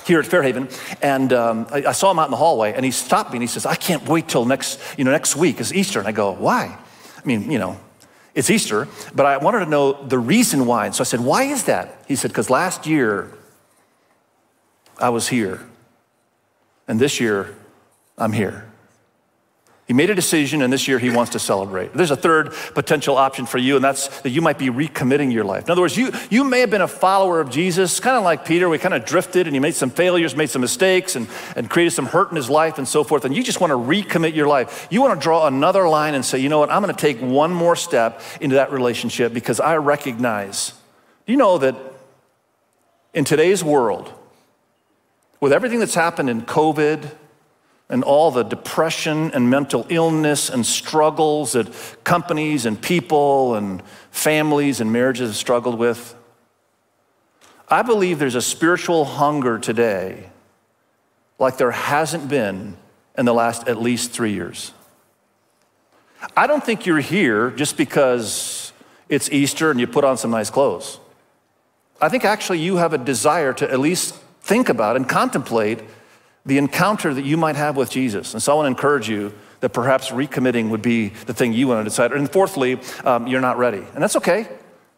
here 0.06 0.20
at 0.20 0.26
Fairhaven, 0.26 0.68
and 1.02 1.32
um, 1.32 1.66
I, 1.70 1.84
I, 1.86 1.92
saw 1.92 2.10
him 2.10 2.18
out 2.18 2.26
in 2.26 2.30
the 2.30 2.36
hallway, 2.36 2.72
and 2.72 2.84
he 2.84 2.90
stopped 2.90 3.30
me 3.30 3.36
and 3.36 3.42
he 3.42 3.46
says, 3.46 3.66
"I 3.66 3.74
can't 3.74 4.06
wait 4.08 4.28
till 4.28 4.44
next, 4.44 4.80
you 4.98 5.04
know, 5.04 5.10
next 5.10 5.36
week 5.36 5.60
is 5.60 5.72
Easter." 5.72 5.98
And 5.98 6.08
I 6.08 6.12
go, 6.12 6.32
"Why?" 6.32 6.76
I 7.16 7.26
mean, 7.26 7.50
you 7.50 7.58
know, 7.58 7.78
it's 8.34 8.50
Easter, 8.50 8.88
but 9.14 9.26
I 9.26 9.38
wanted 9.38 9.60
to 9.60 9.70
know 9.70 9.92
the 9.92 10.18
reason 10.18 10.66
why. 10.66 10.86
And 10.86 10.94
so 10.94 11.02
I 11.02 11.04
said, 11.04 11.20
"Why 11.20 11.44
is 11.44 11.64
that?" 11.64 12.04
He 12.06 12.16
said, 12.16 12.30
"Because 12.30 12.50
last 12.50 12.86
year 12.86 13.30
I 14.98 15.08
was 15.08 15.28
here, 15.28 15.60
and 16.86 17.00
this 17.00 17.20
year 17.20 17.54
I'm 18.18 18.32
here." 18.32 18.70
He 19.86 19.92
made 19.92 20.08
a 20.08 20.14
decision, 20.14 20.62
and 20.62 20.72
this 20.72 20.88
year 20.88 20.98
he 20.98 21.10
wants 21.10 21.32
to 21.32 21.38
celebrate. 21.38 21.92
There's 21.92 22.10
a 22.10 22.16
third 22.16 22.54
potential 22.72 23.18
option 23.18 23.44
for 23.44 23.58
you, 23.58 23.76
and 23.76 23.84
that's 23.84 24.08
that 24.22 24.30
you 24.30 24.40
might 24.40 24.56
be 24.56 24.68
recommitting 24.68 25.30
your 25.30 25.44
life. 25.44 25.64
In 25.64 25.70
other 25.70 25.82
words, 25.82 25.94
you, 25.94 26.10
you 26.30 26.42
may 26.42 26.60
have 26.60 26.70
been 26.70 26.80
a 26.80 26.88
follower 26.88 27.38
of 27.38 27.50
Jesus, 27.50 28.00
kind 28.00 28.16
of 28.16 28.24
like 28.24 28.46
Peter. 28.46 28.66
We 28.66 28.78
kind 28.78 28.94
of 28.94 29.04
drifted, 29.04 29.46
and 29.46 29.54
he 29.54 29.60
made 29.60 29.74
some 29.74 29.90
failures, 29.90 30.34
made 30.34 30.48
some 30.48 30.62
mistakes, 30.62 31.16
and, 31.16 31.28
and 31.54 31.68
created 31.68 31.90
some 31.90 32.06
hurt 32.06 32.30
in 32.30 32.36
his 32.36 32.48
life, 32.48 32.78
and 32.78 32.88
so 32.88 33.04
forth. 33.04 33.26
And 33.26 33.36
you 33.36 33.42
just 33.42 33.60
want 33.60 33.72
to 33.72 33.76
recommit 33.76 34.34
your 34.34 34.48
life. 34.48 34.88
You 34.90 35.02
want 35.02 35.20
to 35.20 35.22
draw 35.22 35.46
another 35.46 35.86
line 35.86 36.14
and 36.14 36.24
say, 36.24 36.38
you 36.38 36.48
know 36.48 36.60
what, 36.60 36.70
I'm 36.70 36.82
going 36.82 36.94
to 36.94 37.00
take 37.00 37.20
one 37.20 37.52
more 37.52 37.76
step 37.76 38.22
into 38.40 38.56
that 38.56 38.72
relationship 38.72 39.34
because 39.34 39.60
I 39.60 39.76
recognize. 39.76 40.72
You 41.26 41.36
know 41.36 41.58
that 41.58 41.76
in 43.12 43.24
today's 43.24 43.62
world, 43.62 44.10
with 45.40 45.52
everything 45.52 45.78
that's 45.78 45.94
happened 45.94 46.30
in 46.30 46.40
COVID, 46.42 47.10
and 47.88 48.02
all 48.02 48.30
the 48.30 48.42
depression 48.42 49.30
and 49.32 49.50
mental 49.50 49.86
illness 49.88 50.48
and 50.48 50.64
struggles 50.64 51.52
that 51.52 51.70
companies 52.04 52.66
and 52.66 52.80
people 52.80 53.54
and 53.54 53.82
families 54.10 54.80
and 54.80 54.92
marriages 54.92 55.30
have 55.30 55.36
struggled 55.36 55.78
with. 55.78 56.14
I 57.68 57.82
believe 57.82 58.18
there's 58.18 58.34
a 58.34 58.42
spiritual 58.42 59.04
hunger 59.04 59.58
today 59.58 60.30
like 61.38 61.56
there 61.58 61.72
hasn't 61.72 62.28
been 62.28 62.76
in 63.18 63.26
the 63.26 63.34
last 63.34 63.68
at 63.68 63.80
least 63.80 64.12
three 64.12 64.32
years. 64.32 64.72
I 66.36 66.46
don't 66.46 66.64
think 66.64 66.86
you're 66.86 67.00
here 67.00 67.50
just 67.50 67.76
because 67.76 68.72
it's 69.08 69.30
Easter 69.30 69.70
and 69.70 69.78
you 69.78 69.86
put 69.86 70.04
on 70.04 70.16
some 70.16 70.30
nice 70.30 70.50
clothes. 70.50 70.98
I 72.00 72.08
think 72.08 72.24
actually 72.24 72.60
you 72.60 72.76
have 72.76 72.92
a 72.92 72.98
desire 72.98 73.52
to 73.54 73.70
at 73.70 73.78
least 73.78 74.14
think 74.40 74.68
about 74.68 74.96
and 74.96 75.08
contemplate 75.08 75.80
the 76.46 76.58
encounter 76.58 77.14
that 77.14 77.24
you 77.24 77.36
might 77.36 77.56
have 77.56 77.76
with 77.76 77.90
Jesus. 77.90 78.34
And 78.34 78.42
so 78.42 78.52
I 78.52 78.56
want 78.56 78.66
to 78.66 78.70
encourage 78.70 79.08
you 79.08 79.32
that 79.60 79.70
perhaps 79.70 80.10
recommitting 80.10 80.70
would 80.70 80.82
be 80.82 81.08
the 81.08 81.32
thing 81.32 81.52
you 81.52 81.68
want 81.68 81.80
to 81.80 81.84
decide. 81.84 82.12
And 82.12 82.30
fourthly, 82.30 82.78
um, 83.04 83.26
you're 83.26 83.40
not 83.40 83.56
ready. 83.56 83.82
And 83.94 84.02
that's 84.02 84.16
okay. 84.16 84.46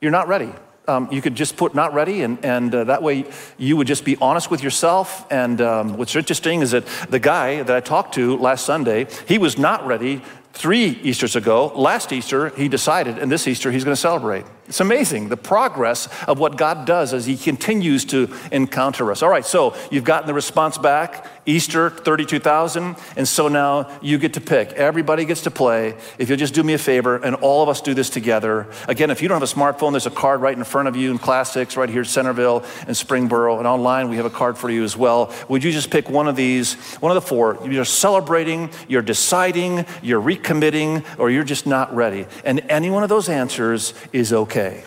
You're 0.00 0.10
not 0.10 0.26
ready. 0.26 0.52
Um, 0.88 1.08
you 1.10 1.20
could 1.20 1.34
just 1.34 1.56
put 1.56 1.74
not 1.74 1.94
ready, 1.94 2.22
and, 2.22 2.44
and 2.44 2.72
uh, 2.72 2.84
that 2.84 3.02
way 3.02 3.24
you 3.58 3.76
would 3.76 3.88
just 3.88 4.04
be 4.04 4.16
honest 4.20 4.52
with 4.52 4.62
yourself. 4.62 5.26
And 5.32 5.60
um, 5.60 5.96
what's 5.96 6.14
interesting 6.14 6.62
is 6.62 6.70
that 6.70 6.86
the 7.10 7.18
guy 7.18 7.62
that 7.62 7.74
I 7.76 7.80
talked 7.80 8.14
to 8.14 8.36
last 8.36 8.64
Sunday, 8.64 9.08
he 9.26 9.38
was 9.38 9.58
not 9.58 9.84
ready 9.84 10.22
three 10.52 10.86
Easters 11.02 11.34
ago. 11.34 11.72
Last 11.74 12.12
Easter, 12.12 12.50
he 12.50 12.68
decided, 12.68 13.18
and 13.18 13.30
this 13.32 13.48
Easter, 13.48 13.72
he's 13.72 13.82
going 13.82 13.96
to 13.96 14.00
celebrate. 14.00 14.46
It's 14.68 14.80
amazing 14.80 15.28
the 15.28 15.36
progress 15.36 16.08
of 16.26 16.38
what 16.38 16.56
God 16.56 16.86
does 16.86 17.12
as 17.12 17.26
He 17.26 17.36
continues 17.36 18.04
to 18.06 18.32
encounter 18.50 19.10
us. 19.12 19.22
All 19.22 19.28
right, 19.28 19.44
so 19.44 19.76
you've 19.90 20.04
gotten 20.04 20.26
the 20.26 20.34
response 20.34 20.76
back 20.76 21.26
Easter, 21.48 21.90
32,000, 21.90 22.96
and 23.16 23.28
so 23.28 23.46
now 23.46 23.88
you 24.02 24.18
get 24.18 24.34
to 24.34 24.40
pick. 24.40 24.72
Everybody 24.72 25.24
gets 25.24 25.42
to 25.42 25.50
play. 25.52 25.94
If 26.18 26.28
you'll 26.28 26.38
just 26.38 26.54
do 26.54 26.64
me 26.64 26.72
a 26.72 26.78
favor, 26.78 27.18
and 27.18 27.36
all 27.36 27.62
of 27.62 27.68
us 27.68 27.80
do 27.80 27.94
this 27.94 28.10
together. 28.10 28.66
Again, 28.88 29.12
if 29.12 29.22
you 29.22 29.28
don't 29.28 29.40
have 29.40 29.48
a 29.48 29.54
smartphone, 29.54 29.92
there's 29.92 30.06
a 30.06 30.10
card 30.10 30.40
right 30.40 30.58
in 30.58 30.64
front 30.64 30.88
of 30.88 30.96
you 30.96 31.12
in 31.12 31.18
Classics, 31.18 31.76
right 31.76 31.88
here 31.88 32.00
at 32.00 32.08
Centerville 32.08 32.64
and 32.88 32.96
Springboro, 32.96 33.58
and 33.58 33.66
online 33.68 34.08
we 34.08 34.16
have 34.16 34.26
a 34.26 34.30
card 34.30 34.58
for 34.58 34.70
you 34.70 34.82
as 34.82 34.96
well. 34.96 35.32
Would 35.48 35.62
you 35.62 35.70
just 35.70 35.92
pick 35.92 36.10
one 36.10 36.26
of 36.26 36.34
these, 36.34 36.74
one 36.96 37.16
of 37.16 37.22
the 37.22 37.28
four? 37.28 37.56
You're 37.64 37.84
celebrating, 37.84 38.70
you're 38.88 39.02
deciding, 39.02 39.86
you're 40.02 40.20
recommitting, 40.20 41.04
or 41.16 41.30
you're 41.30 41.44
just 41.44 41.64
not 41.64 41.94
ready. 41.94 42.26
And 42.44 42.58
any 42.68 42.90
one 42.90 43.04
of 43.04 43.08
those 43.08 43.28
answers 43.28 43.94
is 44.12 44.32
okay 44.32 44.55
okay 44.56 44.84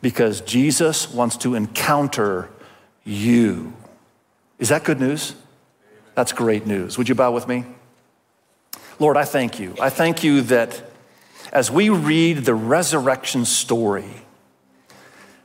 because 0.00 0.40
Jesus 0.40 1.12
wants 1.12 1.36
to 1.38 1.54
encounter 1.54 2.50
you. 3.04 3.72
Is 4.58 4.70
that 4.70 4.82
good 4.82 5.00
news? 5.00 5.34
That's 6.14 6.32
great 6.32 6.66
news. 6.66 6.98
Would 6.98 7.08
you 7.08 7.14
bow 7.14 7.30
with 7.30 7.46
me? 7.46 7.64
Lord, 8.98 9.16
I 9.16 9.24
thank 9.24 9.60
you. 9.60 9.74
I 9.80 9.90
thank 9.90 10.24
you 10.24 10.42
that 10.42 10.90
as 11.52 11.70
we 11.70 11.88
read 11.88 12.38
the 12.38 12.54
resurrection 12.54 13.44
story, 13.44 14.10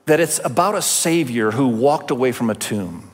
that 0.06 0.20
it's 0.20 0.40
about 0.44 0.76
a 0.76 0.82
Savior 0.82 1.52
who 1.52 1.68
walked 1.68 2.12
away 2.12 2.32
from 2.32 2.50
a 2.50 2.56
tomb. 2.56 3.12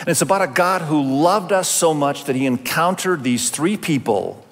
And 0.00 0.08
it's 0.08 0.22
about 0.22 0.42
a 0.42 0.48
God 0.48 0.82
who 0.82 1.00
loved 1.00 1.52
us 1.52 1.68
so 1.68 1.94
much 1.94 2.24
that 2.24 2.34
he 2.34 2.46
encountered 2.46 3.22
these 3.22 3.50
three 3.50 3.76
people 3.76 4.44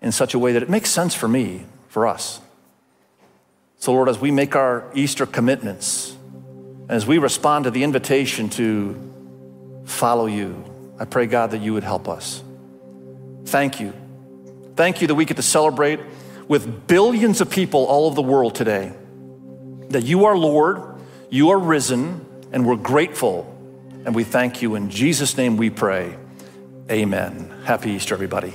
in 0.00 0.12
such 0.12 0.32
a 0.32 0.38
way 0.38 0.52
that 0.52 0.62
it 0.62 0.70
makes 0.70 0.90
sense 0.90 1.14
for 1.14 1.26
me, 1.26 1.64
for 1.88 2.06
us. 2.06 2.40
So, 3.80 3.92
Lord, 3.92 4.10
as 4.10 4.18
we 4.18 4.30
make 4.30 4.54
our 4.54 4.84
Easter 4.94 5.24
commitments, 5.24 6.14
as 6.90 7.06
we 7.06 7.16
respond 7.16 7.64
to 7.64 7.70
the 7.70 7.82
invitation 7.82 8.50
to 8.50 9.82
follow 9.86 10.26
you, 10.26 10.64
I 10.98 11.06
pray, 11.06 11.24
God, 11.24 11.52
that 11.52 11.62
you 11.62 11.72
would 11.72 11.82
help 11.82 12.06
us. 12.06 12.42
Thank 13.46 13.80
you. 13.80 13.94
Thank 14.76 15.00
you 15.00 15.06
that 15.08 15.14
we 15.14 15.24
get 15.24 15.38
to 15.38 15.42
celebrate 15.42 15.98
with 16.46 16.86
billions 16.86 17.40
of 17.40 17.50
people 17.50 17.86
all 17.86 18.04
over 18.04 18.14
the 18.14 18.22
world 18.22 18.54
today 18.54 18.92
that 19.88 20.04
you 20.04 20.26
are 20.26 20.36
Lord, 20.36 20.82
you 21.30 21.50
are 21.50 21.58
risen, 21.58 22.24
and 22.52 22.66
we're 22.66 22.76
grateful. 22.76 23.46
And 24.04 24.14
we 24.14 24.24
thank 24.24 24.62
you. 24.62 24.74
In 24.74 24.90
Jesus' 24.90 25.36
name 25.36 25.56
we 25.56 25.70
pray. 25.70 26.16
Amen. 26.90 27.50
Happy 27.64 27.92
Easter, 27.92 28.14
everybody. 28.14 28.52